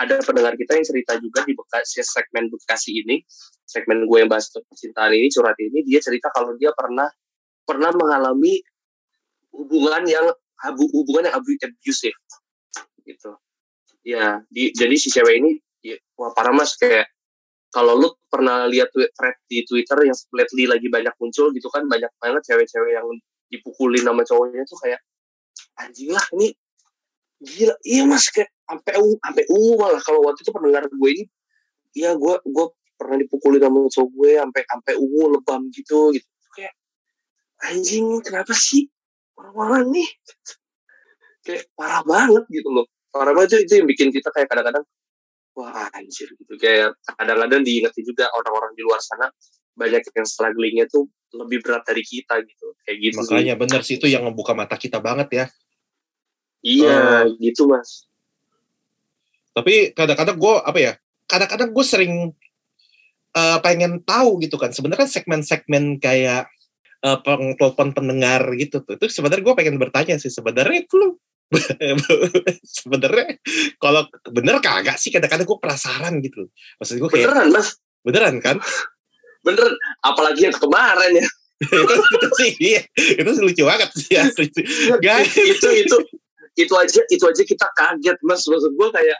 ada 0.00 0.16
pendengar 0.24 0.56
kita 0.56 0.72
yang 0.80 0.86
cerita 0.88 1.12
juga 1.20 1.44
di 1.44 1.52
Bekasi 1.52 2.00
segmen 2.00 2.48
Bekasi 2.48 3.04
ini. 3.04 3.20
Segmen 3.68 4.04
gue 4.04 4.18
yang 4.20 4.28
bahas 4.28 4.48
percintaan 4.52 5.12
ini 5.12 5.28
curhat 5.32 5.56
ini 5.60 5.84
dia 5.84 6.00
cerita 6.00 6.28
kalau 6.32 6.56
dia 6.56 6.72
pernah 6.72 7.08
pernah 7.64 7.92
mengalami 7.92 8.60
hubungan 9.52 10.02
yang 10.08 10.26
hubungan 10.72 11.28
yang 11.28 11.36
abu- 11.36 11.60
abusive. 11.60 12.16
Gitu. 13.04 13.32
Ya 14.02 14.40
di, 14.48 14.72
jadi 14.72 14.94
si 14.98 15.12
cewek 15.12 15.34
ini 15.44 15.50
ya, 15.84 15.96
wah 16.16 16.32
parah 16.32 16.52
mas. 16.56 16.74
Kayak 16.76 17.12
kalau 17.72 17.96
lu 17.96 18.08
pernah 18.28 18.68
lihat 18.68 18.92
thread 18.92 19.36
di 19.48 19.64
Twitter 19.64 19.96
yang 20.04 20.16
lately 20.36 20.64
lagi 20.68 20.88
banyak 20.92 21.12
muncul 21.16 21.48
gitu 21.56 21.68
kan 21.72 21.88
banyak 21.88 22.12
banget 22.20 22.42
cewek-cewek 22.44 22.92
yang 22.92 23.08
dipukulin 23.52 24.02
sama 24.02 24.24
cowoknya 24.24 24.64
tuh 24.64 24.78
kayak 24.80 25.00
anjing 25.76 26.10
lah 26.10 26.24
ini 26.40 26.56
gila. 27.42 27.74
Iya 27.84 28.02
mas 28.08 28.30
kayak 28.32 28.48
sampai 28.64 28.92
ungu 28.96 29.16
sampai 29.20 29.44
ungu 29.50 29.72
malah. 29.76 30.00
Kalau 30.00 30.20
waktu 30.24 30.40
itu 30.40 30.50
pendengar 30.54 30.88
gue 30.88 31.10
ini 31.12 31.24
iya 31.92 32.16
gue 32.16 32.34
gue 32.40 32.66
pernah 32.96 33.16
dipukulin 33.20 33.60
sama 33.60 33.78
cowok 33.92 34.10
gue 34.16 34.32
sampai 34.40 34.62
sampai 34.64 34.92
ungu 34.96 35.22
lebam 35.36 35.60
gitu 35.74 36.14
gitu. 36.16 36.28
Kayak 36.56 36.74
anjing 37.68 38.06
kenapa 38.24 38.52
sih 38.56 38.88
orang-orang 39.36 39.92
nih? 40.00 40.08
Kayak 41.42 41.68
parah 41.74 42.02
banget 42.06 42.44
gitu 42.48 42.70
loh. 42.70 42.86
Parah 43.12 43.36
banget 43.36 43.60
itu, 43.60 43.68
itu 43.68 43.72
yang 43.82 43.88
bikin 43.90 44.08
kita 44.14 44.32
kayak 44.32 44.48
kadang-kadang 44.48 44.86
wah 45.58 45.90
anjir 45.92 46.30
gitu. 46.32 46.54
Kayak 46.56 46.96
kadang-kadang 47.18 47.60
diingetin 47.66 48.04
juga 48.06 48.30
orang-orang 48.32 48.72
di 48.78 48.82
luar 48.86 49.02
sana 49.02 49.28
banyak 49.72 50.02
yang 50.04 50.28
strugglingnya 50.28 50.86
tuh 50.88 51.08
lebih 51.32 51.64
berat 51.64 51.84
dari 51.88 52.04
kita 52.04 52.40
gitu. 52.44 52.76
Kayak 52.84 52.98
gitu 53.00 53.16
makanya 53.24 53.54
sih. 53.56 53.60
bener 53.60 53.80
sih 53.84 53.94
itu 53.96 54.06
yang 54.08 54.24
membuka 54.28 54.52
mata 54.52 54.76
kita 54.76 55.00
banget 55.00 55.28
ya. 55.32 55.44
Iya 56.62 57.26
uh, 57.26 57.40
gitu 57.40 57.66
mas. 57.66 58.06
Tapi 59.52 59.92
kadang-kadang 59.92 60.36
gue 60.38 60.54
apa 60.62 60.78
ya 60.78 60.92
kadang-kadang 61.26 61.70
gue 61.72 61.84
sering 61.84 62.14
uh, 63.34 63.58
pengen 63.64 64.04
tahu 64.04 64.38
gitu 64.44 64.60
kan. 64.60 64.70
Sebenarnya 64.70 65.08
segmen-segmen 65.08 65.98
kayak 65.98 66.52
uh, 67.02 67.18
telepon 67.58 67.96
pendengar 67.96 68.44
gitu 68.54 68.84
tuh 68.84 68.94
itu 69.00 69.10
sebenarnya 69.10 69.42
gue 69.42 69.54
pengen 69.56 69.76
bertanya 69.80 70.16
sih 70.20 70.30
sebenarnya 70.30 70.86
itu 70.86 70.94
lu 70.96 71.10
sebenarnya 72.80 73.36
kalau 73.76 74.08
bener 74.28 74.60
kagak 74.60 74.96
sih? 74.96 75.12
Kadang-kadang 75.12 75.48
gue 75.48 75.58
penasaran 75.58 76.14
gitu. 76.20 76.48
Maksud 76.80 76.96
gue 77.00 77.10
kayak 77.12 77.28
beneran 77.28 77.48
mas? 77.52 77.68
Beneran 78.02 78.36
kan 78.40 78.56
beneran 79.42 79.74
apalagi 80.02 80.48
yang 80.48 80.56
kemarin 80.56 81.22
ya. 81.22 81.28
Itu, 81.62 81.94
itu 81.94 82.28
sih 82.42 82.50
iya. 82.58 82.82
itu 82.98 83.30
lucu 83.38 83.62
banget 83.62 83.94
sih 83.94 84.18
asli 84.18 84.50
guys 84.98 85.30
itu 85.38 85.86
itu 85.86 85.96
itu 86.58 86.74
aja 86.76 87.00
itu 87.08 87.24
aja 87.24 87.42
kita 87.42 87.66
kaget 87.76 88.18
mas. 88.24 88.44
Maksud 88.44 88.72
gue 88.76 88.88
kayak 88.92 89.18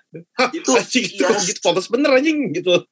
itu 0.53 0.71
anjing, 0.79 1.07
itu 1.07 1.25
yes. 1.25 1.45
gitu 1.49 1.61
fokus 1.65 1.89
bener 1.89 2.13
anjing 2.13 2.53
gitu. 2.53 2.85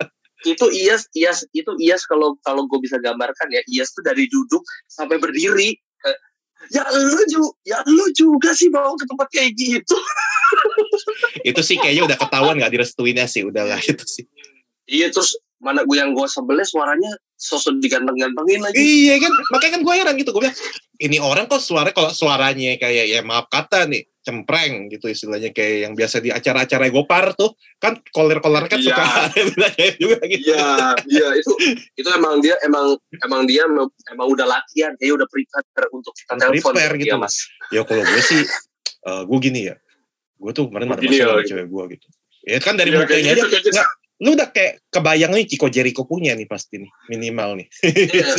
Itu 0.47 0.67
ias 0.73 1.05
ias 1.13 1.45
itu 1.53 1.73
ias 1.85 2.09
kalau 2.09 2.41
kalau 2.41 2.65
gue 2.65 2.81
bisa 2.81 2.97
gambarkan 2.97 3.49
ya 3.53 3.61
ias 3.69 3.93
tuh 3.93 4.01
dari 4.01 4.25
duduk 4.31 4.65
sampai 4.89 5.21
berdiri. 5.21 5.77
Ya 6.69 6.85
lu 6.93 7.25
juga 7.25 7.51
ya 7.65 7.81
lu 7.89 8.05
juga 8.13 8.53
sih 8.53 8.69
mau 8.69 8.93
ke 8.97 9.05
tempat 9.09 9.29
kayak 9.33 9.53
gitu. 9.57 9.97
Itu 11.45 11.61
sih 11.65 11.77
kayaknya 11.81 12.05
udah 12.09 12.19
ketahuan 12.21 12.57
nggak 12.61 12.73
direstuinnya 12.73 13.25
sih 13.29 13.45
udahlah 13.45 13.81
itu 13.81 14.05
sih. 14.05 14.25
Iya 14.89 15.13
terus 15.13 15.37
mana 15.61 15.85
gue 15.85 15.97
yang 15.97 16.17
gue 16.17 16.27
sebelah 16.27 16.65
suaranya 16.65 17.13
sosok 17.37 17.81
diganteng-gantengin 17.85 18.61
lagi 18.65 18.81
iya 18.81 19.17
kan 19.21 19.33
makanya 19.53 19.73
kan 19.77 19.83
gue 19.85 19.95
heran 19.95 20.15
gitu 20.17 20.31
gue 20.33 20.43
bilang 20.49 20.59
ini 21.01 21.17
orang 21.21 21.49
kok 21.49 21.61
suara 21.61 21.93
kalau 21.93 22.13
suaranya 22.13 22.77
kayak 22.81 23.07
ya 23.09 23.21
maaf 23.21 23.49
kata 23.49 23.89
nih 23.89 24.09
cempreng 24.21 24.93
gitu 24.93 25.09
istilahnya 25.09 25.49
kayak 25.51 25.89
yang 25.89 25.93
biasa 25.97 26.21
di 26.21 26.29
acara-acara 26.29 26.93
gopar 26.93 27.33
tuh 27.33 27.57
kan 27.81 27.97
koler-koler 28.13 28.69
kan 28.69 28.77
ya. 28.77 28.93
suka 28.93 29.05
juga 30.03 30.19
gitu. 30.29 30.53
Iya, 30.53 30.93
iya 31.09 31.29
itu 31.41 31.53
itu 31.97 32.09
emang 32.13 32.45
dia 32.45 32.53
emang 32.61 33.01
emang 33.25 33.49
dia 33.49 33.65
emang 34.13 34.29
udah 34.29 34.45
latihan 34.45 34.93
kayak 35.01 35.17
udah 35.17 35.27
prepare 35.29 35.89
untuk 35.97 36.13
kita 36.13 36.37
telepon 36.37 36.73
gitu. 37.01 37.09
Ya, 37.09 37.17
Mas. 37.17 37.49
Ya 37.73 37.81
kalau 37.89 38.05
gue 38.05 38.23
sih 38.23 38.45
uh, 39.09 39.25
gue 39.25 39.39
gini 39.41 39.73
ya. 39.73 39.77
Gue 40.37 40.53
tuh 40.53 40.69
kemarin 40.69 40.93
ada 40.93 41.01
masalah 41.01 41.41
ya, 41.41 41.49
cewek 41.49 41.67
gue 41.73 41.85
gitu. 41.97 42.07
Ya 42.45 42.59
kan 42.61 42.77
dari 42.77 42.93
ya, 42.93 43.01
mukanya 43.01 43.33
gitu, 43.37 43.45
aja. 43.49 43.59
Gitu 43.61 44.00
lu 44.21 44.37
udah 44.37 44.53
kayak 44.53 44.85
kebayang 44.93 45.33
nih 45.33 45.49
Chico 45.49 45.73
Jericho 45.73 46.05
punya 46.05 46.37
nih 46.37 46.45
pasti 46.45 46.77
nih 46.77 46.91
minimal 47.09 47.57
nih. 47.57 47.69
Iya. 48.11 48.37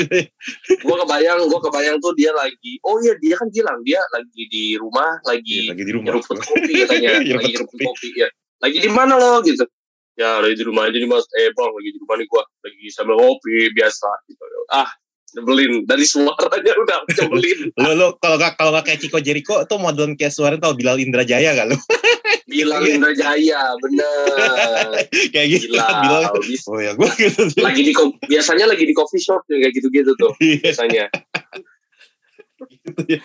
gue 0.77 0.95
kebayang, 1.05 1.49
gue 1.49 1.59
kebayang 1.65 1.97
tuh 1.97 2.13
dia 2.13 2.29
lagi. 2.37 2.77
Oh 2.85 3.01
iya 3.01 3.17
dia 3.17 3.33
kan 3.33 3.49
bilang 3.49 3.81
dia 3.81 3.97
lagi 4.13 4.43
di 4.45 4.77
rumah, 4.77 5.17
lagi, 5.25 5.69
ya, 5.69 5.73
lagi 5.73 5.83
di 5.83 5.93
rumah. 5.97 6.13
Rumput 6.13 6.37
kopi 6.37 6.73
katanya, 6.85 7.09
lagi 7.41 7.53
rumput 7.57 7.79
kopi. 7.81 8.09
ya. 8.13 8.29
Lagi 8.61 8.77
di 8.77 8.89
mana 8.93 9.17
lo 9.17 9.41
gitu? 9.41 9.65
Ya 10.13 10.37
lagi 10.37 10.53
di 10.53 10.65
rumah 10.69 10.85
aja 10.85 10.97
nih 11.01 11.09
mas. 11.09 11.25
Eh 11.33 11.49
bang 11.49 11.71
lagi 11.73 11.89
di 11.89 11.97
rumah 11.97 12.15
nih 12.21 12.27
gue 12.29 12.43
lagi 12.61 12.85
sambil 12.93 13.15
ngopi 13.17 13.73
biasa. 13.73 14.09
Gitu. 14.29 14.43
Ah 14.69 14.89
nyebelin 15.31 15.87
dari 15.87 16.05
suaranya 16.05 16.73
udah 16.77 16.99
nyebelin. 17.09 17.59
lo 17.81 17.91
lo 17.97 18.07
kalau 18.19 18.37
nggak 18.37 18.53
kalau 18.59 18.71
nggak 18.75 18.85
kayak 18.85 18.99
Chico 19.01 19.17
Jericho 19.17 19.65
tuh 19.65 19.79
model 19.79 20.13
kayak 20.13 20.33
suara 20.35 20.55
tau 20.59 20.75
Bilal 20.75 20.99
Indra 20.99 21.23
Jaya 21.23 21.55
gak 21.55 21.71
lo? 21.71 21.77
Bilal 22.51 22.83
Indra 22.83 23.13
Jaya 23.15 23.71
bener. 23.79 25.07
kayak 25.33 25.47
gitu 25.55 25.71
Bilal. 25.71 25.95
Bilal. 26.03 26.23
Oh 26.67 26.79
ya 26.83 26.91
gue 26.93 27.09
gitu. 27.15 27.41
Lagi 27.63 27.81
di 27.87 27.93
biasanya 28.27 28.65
lagi 28.67 28.83
di 28.83 28.91
coffee 28.91 29.23
shop 29.23 29.47
kayak 29.47 29.71
gitu-gitu 29.71 30.11
tuh 30.19 30.35
iya. 30.43 30.59
biasanya. 30.59 31.05
gitu 32.67 33.01
ya. 33.07 33.19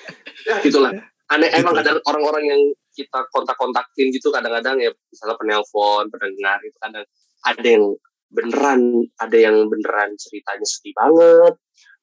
ya 0.46 0.54
gitulah. 0.62 0.92
Aneh 1.26 1.50
gitu. 1.50 1.58
emang 1.58 1.74
kadang 1.82 1.98
orang-orang 2.06 2.44
yang 2.46 2.62
kita 2.94 3.26
kontak-kontakin 3.34 4.14
gitu 4.14 4.30
kadang-kadang 4.30 4.78
ya 4.78 4.94
misalnya 5.10 5.36
penelpon, 5.36 6.06
pendengar 6.08 6.62
itu 6.62 6.78
kadang 6.78 7.04
ada 7.44 7.66
yang 7.66 7.84
beneran 8.26 9.06
ada 9.22 9.36
yang 9.38 9.56
beneran 9.70 10.14
ceritanya 10.18 10.66
sedih 10.66 10.94
banget 10.96 11.54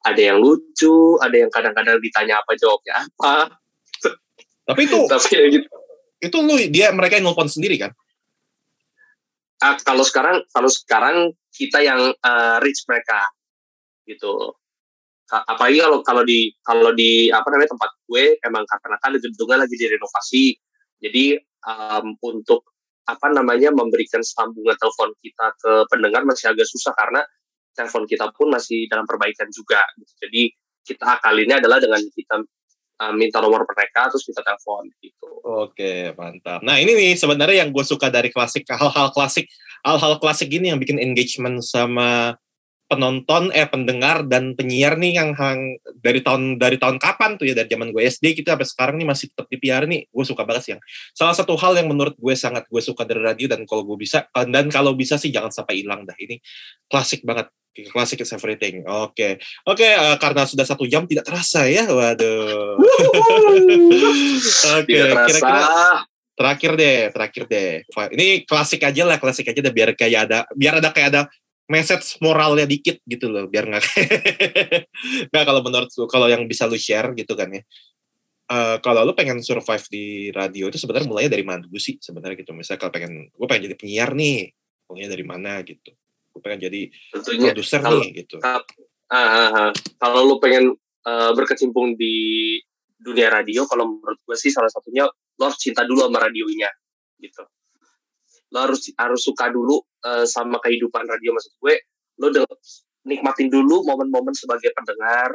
ada 0.03 0.21
yang 0.21 0.37
lucu, 0.43 1.15
ada 1.23 1.35
yang 1.35 1.51
kadang-kadang 1.51 1.97
ditanya 2.03 2.43
apa 2.43 2.51
jawabnya 2.59 2.93
apa. 3.07 3.35
Tapi 4.67 4.81
itu, 4.83 4.99
tapi 5.11 5.27
ya 5.31 5.47
gitu. 5.59 5.67
Itu 6.23 6.37
lu 6.39 6.55
dia 6.71 6.95
mereka 6.95 7.19
yang 7.19 7.27
nelfon 7.27 7.51
sendiri 7.51 7.75
kan? 7.75 7.91
Uh, 9.59 9.75
kalau 9.83 10.03
sekarang, 10.07 10.43
kalau 10.51 10.71
sekarang 10.71 11.17
kita 11.51 11.83
yang 11.83 11.99
uh, 12.23 12.57
reach 12.63 12.83
mereka, 12.87 13.27
gitu. 14.07 14.55
Apalagi 15.33 15.79
kalau 15.81 15.99
kalau 16.03 16.23
di 16.27 16.51
kalau 16.61 16.91
di 16.93 17.31
apa 17.31 17.47
namanya 17.49 17.73
tempat 17.73 17.89
gue 18.05 18.37
emang 18.43 18.63
karena 18.69 18.97
kan 19.01 19.11
gedungnya 19.17 19.57
lagi 19.65 19.75
direnovasi, 19.79 20.43
jadi 20.99 21.41
um, 21.63 22.13
untuk 22.21 22.67
apa 23.03 23.27
namanya 23.31 23.71
memberikan 23.73 24.23
sambungan 24.23 24.75
telepon 24.79 25.11
kita 25.19 25.47
ke 25.59 25.71
pendengar 25.91 26.23
masih 26.23 26.51
agak 26.53 26.67
susah 26.69 26.95
karena 26.95 27.19
telepon 27.73 28.05
kita 28.05 28.29
pun 28.31 28.47
masih 28.53 28.85
dalam 28.87 29.03
perbaikan 29.03 29.49
juga. 29.49 29.81
Gitu. 29.97 30.13
Jadi 30.21 30.43
kita 30.83 31.19
akalinnya 31.19 31.59
adalah 31.63 31.79
dengan 31.79 32.03
kita 32.03 32.35
uh, 32.99 33.13
minta 33.15 33.41
nomor 33.41 33.65
mereka 33.65 34.11
terus 34.11 34.25
kita 34.27 34.43
telepon 34.43 34.89
gitu. 35.01 35.29
Oke, 35.43 36.13
mantap. 36.15 36.61
Nah, 36.61 36.79
ini 36.79 36.93
nih 36.93 37.11
sebenarnya 37.17 37.65
yang 37.65 37.69
gue 37.73 37.85
suka 37.85 38.07
dari 38.07 38.29
klasik 38.29 38.67
hal-hal 38.69 39.11
klasik, 39.11 39.49
hal-hal 39.83 40.19
klasik 40.21 40.47
gini 40.51 40.71
yang 40.71 40.79
bikin 40.79 40.99
engagement 41.01 41.63
sama 41.63 42.37
penonton 42.93 43.49
eh 43.49 43.65
pendengar 43.65 44.21
dan 44.29 44.53
penyiar 44.53 45.01
nih 45.01 45.17
yang 45.17 45.33
hang, 45.33 45.81
dari 45.99 46.21
tahun 46.21 46.61
dari 46.61 46.77
tahun 46.77 47.01
kapan 47.01 47.41
tuh 47.41 47.49
ya 47.49 47.57
dari 47.57 47.67
zaman 47.67 47.89
gue 47.89 48.05
SD 48.05 48.37
gitu 48.37 48.53
sampai 48.53 48.69
sekarang 48.69 48.95
nih 49.01 49.07
masih 49.09 49.33
tetap 49.33 49.49
di 49.49 49.57
PR 49.57 49.83
nih 49.89 50.05
gue 50.05 50.25
suka 50.25 50.45
banget 50.45 50.61
sih 50.61 50.71
yang 50.77 50.81
salah 51.17 51.33
satu 51.33 51.57
hal 51.57 51.73
yang 51.75 51.89
menurut 51.89 52.13
gue 52.13 52.35
sangat 52.37 52.69
gue 52.69 52.81
suka 52.85 53.01
dari 53.03 53.25
radio 53.25 53.49
dan 53.49 53.65
kalau 53.65 53.81
gue 53.83 53.97
bisa 53.97 54.29
dan 54.29 54.69
kalau 54.69 54.93
bisa 54.93 55.17
sih 55.17 55.33
jangan 55.33 55.49
sampai 55.49 55.81
hilang 55.81 56.05
dah 56.05 56.15
ini 56.21 56.37
klasik 56.85 57.25
banget 57.25 57.49
klasik 57.89 58.21
is 58.21 58.29
everything. 58.29 58.85
Oke, 58.85 59.17
okay. 59.17 59.31
oke 59.65 59.81
okay, 59.81 59.97
uh, 59.97 60.13
eh, 60.13 60.17
karena 60.21 60.45
sudah 60.45 60.61
satu 60.61 60.85
jam 60.85 61.09
tidak 61.09 61.25
terasa 61.25 61.65
ya, 61.65 61.89
waduh. 61.89 62.77
oke, 62.77 64.85
okay, 64.85 65.09
kira-kira 65.09 65.65
terakhir 66.37 66.71
deh, 66.77 67.09
terakhir 67.09 67.43
deh. 67.49 67.81
Ini 68.13 68.45
klasik 68.45 68.85
aja 68.85 69.09
lah, 69.09 69.17
klasik 69.17 69.49
aja 69.49 69.57
deh 69.57 69.73
biar 69.73 69.97
kayak 69.97 70.29
ada, 70.29 70.45
biar 70.53 70.77
ada 70.77 70.93
kayak 70.93 71.09
ada 71.13 71.21
message 71.71 72.19
moralnya 72.19 72.67
dikit 72.67 72.99
gitu 73.07 73.31
loh, 73.31 73.47
biar 73.47 73.69
nggak. 73.69 73.83
nggak 75.31 75.43
kalau 75.43 75.61
menurut 75.63 75.89
lu, 75.95 76.05
kalau 76.11 76.27
yang 76.27 76.43
bisa 76.47 76.67
lu 76.67 76.75
share 76.75 77.11
gitu 77.15 77.33
kan 77.33 77.51
ya. 77.51 77.63
Uh, 78.43 78.75
kalau 78.83 79.07
lu 79.07 79.15
pengen 79.15 79.39
survive 79.39 79.87
di 79.87 80.29
radio 80.35 80.67
itu 80.67 80.75
sebenarnya 80.75 81.07
mulainya 81.07 81.31
dari 81.31 81.45
mana 81.47 81.63
dulu 81.63 81.79
sih 81.79 81.95
sebenarnya 81.97 82.43
gitu. 82.43 82.51
Misalnya 82.51 82.79
kalau 82.83 82.91
pengen, 82.91 83.31
gue 83.31 83.47
pengen 83.47 83.71
jadi 83.71 83.77
penyiar 83.79 84.11
nih, 84.11 84.51
mulainya 84.87 85.09
dari 85.15 85.25
mana 85.25 85.63
gitu 85.63 85.91
gue 86.33 86.41
pengen 86.41 86.59
jadi 86.69 86.81
produser 87.21 87.79
nih 87.85 88.25
gitu 88.25 88.41
uh, 88.41 88.61
uh, 89.13 89.13
uh, 89.13 89.69
kalau 90.01 90.19
lu 90.25 90.35
pengen 90.41 90.73
uh, 91.05 91.31
berkecimpung 91.37 91.93
di 91.93 92.57
dunia 92.97 93.29
radio 93.29 93.69
kalau 93.69 93.85
menurut 93.85 94.17
gue 94.25 94.37
sih 94.37 94.49
salah 94.49 94.69
satunya 94.73 95.05
lo 95.09 95.43
harus 95.45 95.61
cinta 95.61 95.85
dulu 95.85 96.09
sama 96.09 96.25
radionya 96.25 96.69
gitu 97.21 97.45
lo 98.53 98.57
harus 98.69 98.93
harus 98.95 99.21
suka 99.25 99.49
dulu 99.49 99.81
uh, 100.05 100.25
sama 100.29 100.61
kehidupan 100.61 101.03
radio. 101.09 101.33
Maksud 101.33 101.53
gue 101.57 101.75
lo 102.21 102.25
udah 102.29 102.45
nikmatin 103.09 103.49
dulu 103.49 103.81
momen-momen 103.83 104.37
sebagai 104.37 104.69
pendengar 104.77 105.33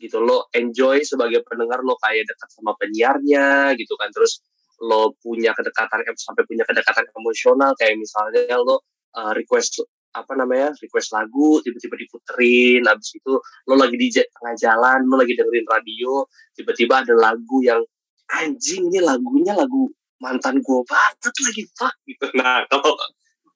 gitu. 0.00 0.24
Lo 0.24 0.48
enjoy 0.56 1.04
sebagai 1.04 1.44
pendengar 1.44 1.84
lo 1.84 2.00
kayak 2.00 2.24
dekat 2.24 2.48
sama 2.56 2.72
penyiarnya 2.80 3.76
gitu 3.76 3.94
kan. 4.00 4.08
Terus 4.10 4.40
lo 4.80 5.16
punya 5.20 5.52
kedekatan 5.56 6.04
sampai 6.16 6.44
punya 6.44 6.64
kedekatan 6.64 7.04
emosional 7.16 7.72
kayak 7.76 7.96
misalnya 7.96 8.56
lo 8.60 8.84
uh, 9.16 9.32
request 9.32 9.84
apa 10.16 10.32
namanya 10.32 10.72
request 10.80 11.12
lagu 11.12 11.60
tiba-tiba 11.60 11.96
diputerin 12.00 12.88
habis 12.88 13.12
itu 13.20 13.36
lo 13.40 13.74
lagi 13.76 13.96
di 14.00 14.08
tengah 14.08 14.56
jalan 14.56 15.04
lo 15.04 15.20
lagi 15.20 15.36
dengerin 15.36 15.68
radio 15.68 16.24
tiba-tiba 16.56 17.04
ada 17.04 17.12
lagu 17.12 17.60
yang 17.60 17.84
anjing 18.32 18.88
ini 18.88 19.04
lagunya 19.04 19.52
lagu 19.52 19.92
mantan 20.22 20.60
gue 20.64 20.80
banget 20.88 21.34
lagi 21.44 21.62
fuck 21.76 21.94
gitu. 22.08 22.26
Nah 22.40 22.64
kalau 22.68 22.96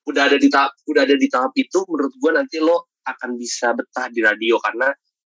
udah 0.08 0.22
ada 0.28 0.36
di 0.40 0.48
tahap 0.48 0.72
udah 0.88 1.02
ada 1.04 1.16
di 1.16 1.28
tahap 1.28 1.52
itu 1.56 1.78
menurut 1.88 2.14
gue 2.16 2.30
nanti 2.32 2.56
lo 2.60 2.90
akan 3.04 3.36
bisa 3.36 3.72
betah 3.72 4.08
di 4.12 4.20
radio 4.20 4.60
karena 4.60 4.92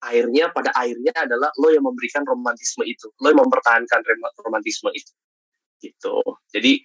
airnya 0.09 0.49
pada 0.49 0.73
airnya 0.81 1.13
adalah 1.13 1.53
lo 1.61 1.69
yang 1.69 1.85
memberikan 1.85 2.25
romantisme 2.25 2.85
itu 2.89 3.13
lo 3.21 3.27
yang 3.29 3.41
mempertahankan 3.45 4.01
romantisme 4.41 4.89
itu. 4.97 5.13
Gitu. 5.81 6.17
Jadi 6.53 6.81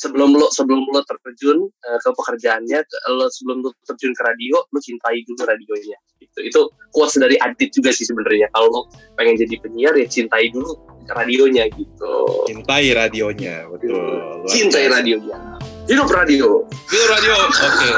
sebelum 0.00 0.32
lo 0.32 0.48
sebelum 0.48 0.80
lo 0.88 1.04
terjun 1.04 1.68
eh, 1.68 1.98
ke 2.00 2.08
pekerjaannya 2.08 2.80
ke- 2.80 3.00
lo 3.12 3.28
sebelum 3.28 3.60
lo 3.60 3.70
terjun 3.84 4.16
ke 4.16 4.22
radio 4.24 4.56
lo 4.64 4.78
cintai 4.80 5.20
dulu 5.22 5.44
radionya 5.44 5.98
gitu 6.16 6.38
itu 6.40 6.60
quotes 6.90 7.20
dari 7.20 7.36
Adit 7.36 7.68
juga 7.70 7.92
sih 7.92 8.08
sebenarnya 8.08 8.48
kalau 8.50 8.72
lo 8.72 8.80
pengen 9.14 9.36
jadi 9.36 9.60
penyiar 9.60 9.92
ya 9.92 10.08
cintai 10.08 10.48
dulu 10.48 10.72
radionya 11.06 11.68
gitu 11.68 12.12
Cintai 12.46 12.86
radionya, 12.90 13.66
betul. 13.68 13.98
Luar 14.40 14.48
cintai 14.48 14.86
biasa. 14.86 14.94
radionya 14.96 15.36
hidup 15.84 16.08
radio 16.08 16.48
Hidup 16.86 17.08
radio. 17.08 17.34
Oke. 17.44 17.90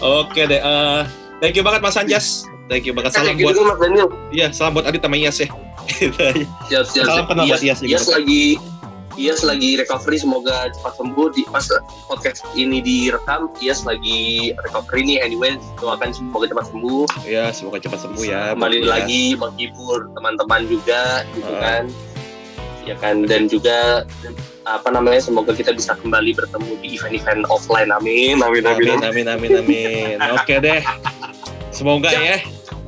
Oke 0.00 0.40
deh. 0.44 0.60
eh, 0.60 1.00
thank 1.38 1.54
you 1.54 1.62
banget 1.62 1.80
Mas 1.80 1.96
Anjas. 1.96 2.44
Thank 2.66 2.86
you 2.86 2.92
banget. 2.92 3.14
Salam 3.14 3.34
buat 3.36 3.54
Mas 3.56 3.78
Daniel 3.78 4.08
iya, 4.30 4.46
salam 4.50 4.74
buat 4.74 4.86
Adit 4.86 5.00
sama 5.00 5.16
Iyas 5.16 5.38
ya. 5.38 5.48
Siap, 6.70 6.84
siap, 6.84 7.04
Salam 7.04 7.24
kenal 7.26 7.44
buat 7.46 7.58
Iyas 7.58 7.78
juga. 7.78 7.90
Iyas 7.90 8.06
lagi 8.06 8.42
Iyas 9.12 9.42
lagi 9.42 9.74
recovery 9.74 10.16
semoga 10.16 10.70
cepat 10.70 10.94
sembuh 10.94 11.28
di 11.30 11.42
pas 11.44 11.66
podcast 12.06 12.46
ini 12.54 12.78
direkam 12.78 13.50
Iyas 13.58 13.82
lagi 13.82 14.50
recovery 14.60 15.02
nih 15.04 15.18
anyway 15.20 15.54
doakan 15.76 16.10
semoga 16.10 16.46
cepat 16.46 16.66
sembuh 16.68 17.06
Ya, 17.22 17.50
semoga 17.50 17.78
cepat 17.78 18.00
sembuh 18.00 18.22
ya. 18.22 18.54
kembali 18.54 18.76
Iyas. 18.78 18.88
lagi 18.88 19.24
menghibur 19.34 20.08
teman-teman 20.12 20.60
juga 20.64 21.02
gitu 21.32 21.50
Ah. 21.50 21.60
kan 21.60 21.84
ya 22.80 22.94
kan 22.96 23.22
dan 23.22 23.44
juga 23.44 24.08
apa 24.62 24.88
namanya 24.88 25.20
semoga 25.20 25.52
kita 25.52 25.70
bisa 25.70 25.92
kembali 25.94 26.32
bertemu 26.32 26.70
di 26.80 26.96
event-event 26.96 27.44
offline 27.46 27.90
amin 27.90 28.38
amin 28.38 28.64
amin, 28.64 28.96
Amin, 28.96 29.26
amin, 29.26 29.26
amin, 29.28 29.50
amin. 29.58 30.16
Oke 30.32 30.58
deh. 30.58 30.80
Semoga 31.70 32.08
ya. 32.10 32.40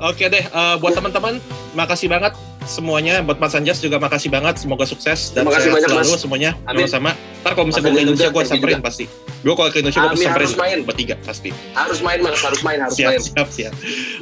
Oke 0.03 0.27
deh, 0.27 0.43
eh, 0.43 0.75
buat 0.77 0.93
teman-teman, 0.93 1.39
makasih 1.73 2.09
banget 2.09 2.35
semuanya. 2.67 3.21
Buat 3.23 3.39
Mas 3.39 3.55
Anjas 3.55 3.79
juga 3.83 3.97
makasih 3.99 4.29
banget. 4.33 4.61
Semoga 4.63 4.85
sukses 4.87 5.31
dan 5.33 5.45
Terima 5.47 5.53
kasih 5.59 5.71
banyak, 5.73 5.89
selalu 5.91 6.13
Mas. 6.13 6.21
semuanya. 6.23 6.51
Amin. 6.67 6.87
Sama-sama. 6.87 7.11
Ntar 7.43 7.53
kalau 7.59 7.67
misalnya 7.69 7.91
gue 7.91 7.95
ke 7.95 8.03
Indonesia, 8.05 8.29
gue 8.31 8.43
samperin 8.47 8.79
juga. 8.79 8.87
pasti. 8.87 9.05
Gue 9.43 9.55
kalau 9.59 9.71
ke 9.75 9.79
Indonesia, 9.83 10.01
gue 10.01 10.11
Amin, 10.15 10.27
samperin 10.27 10.51
main. 10.55 10.79
bertiga 10.87 11.15
pasti. 11.27 11.51
harus 11.75 11.99
main 11.99 12.19
mas 12.23 12.39
harus 12.39 12.61
main 12.63 12.79
harus 12.79 12.95
Siap, 12.95 13.11
main 13.11 13.21
siap, 13.21 13.49
siap. 13.51 13.73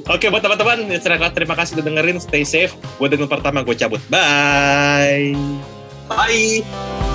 Oke, 0.09 0.32
buat 0.32 0.41
teman-teman, 0.41 0.78
terima 1.34 1.55
kasih 1.59 1.80
udah 1.80 1.84
dengerin. 1.84 2.16
Stay 2.22 2.45
safe. 2.49 2.72
Gue 2.97 3.12
Daniel 3.12 3.28
pertama, 3.28 3.61
gue 3.61 3.76
cabut. 3.76 4.01
Bye. 4.09 5.36
bye 6.09 7.09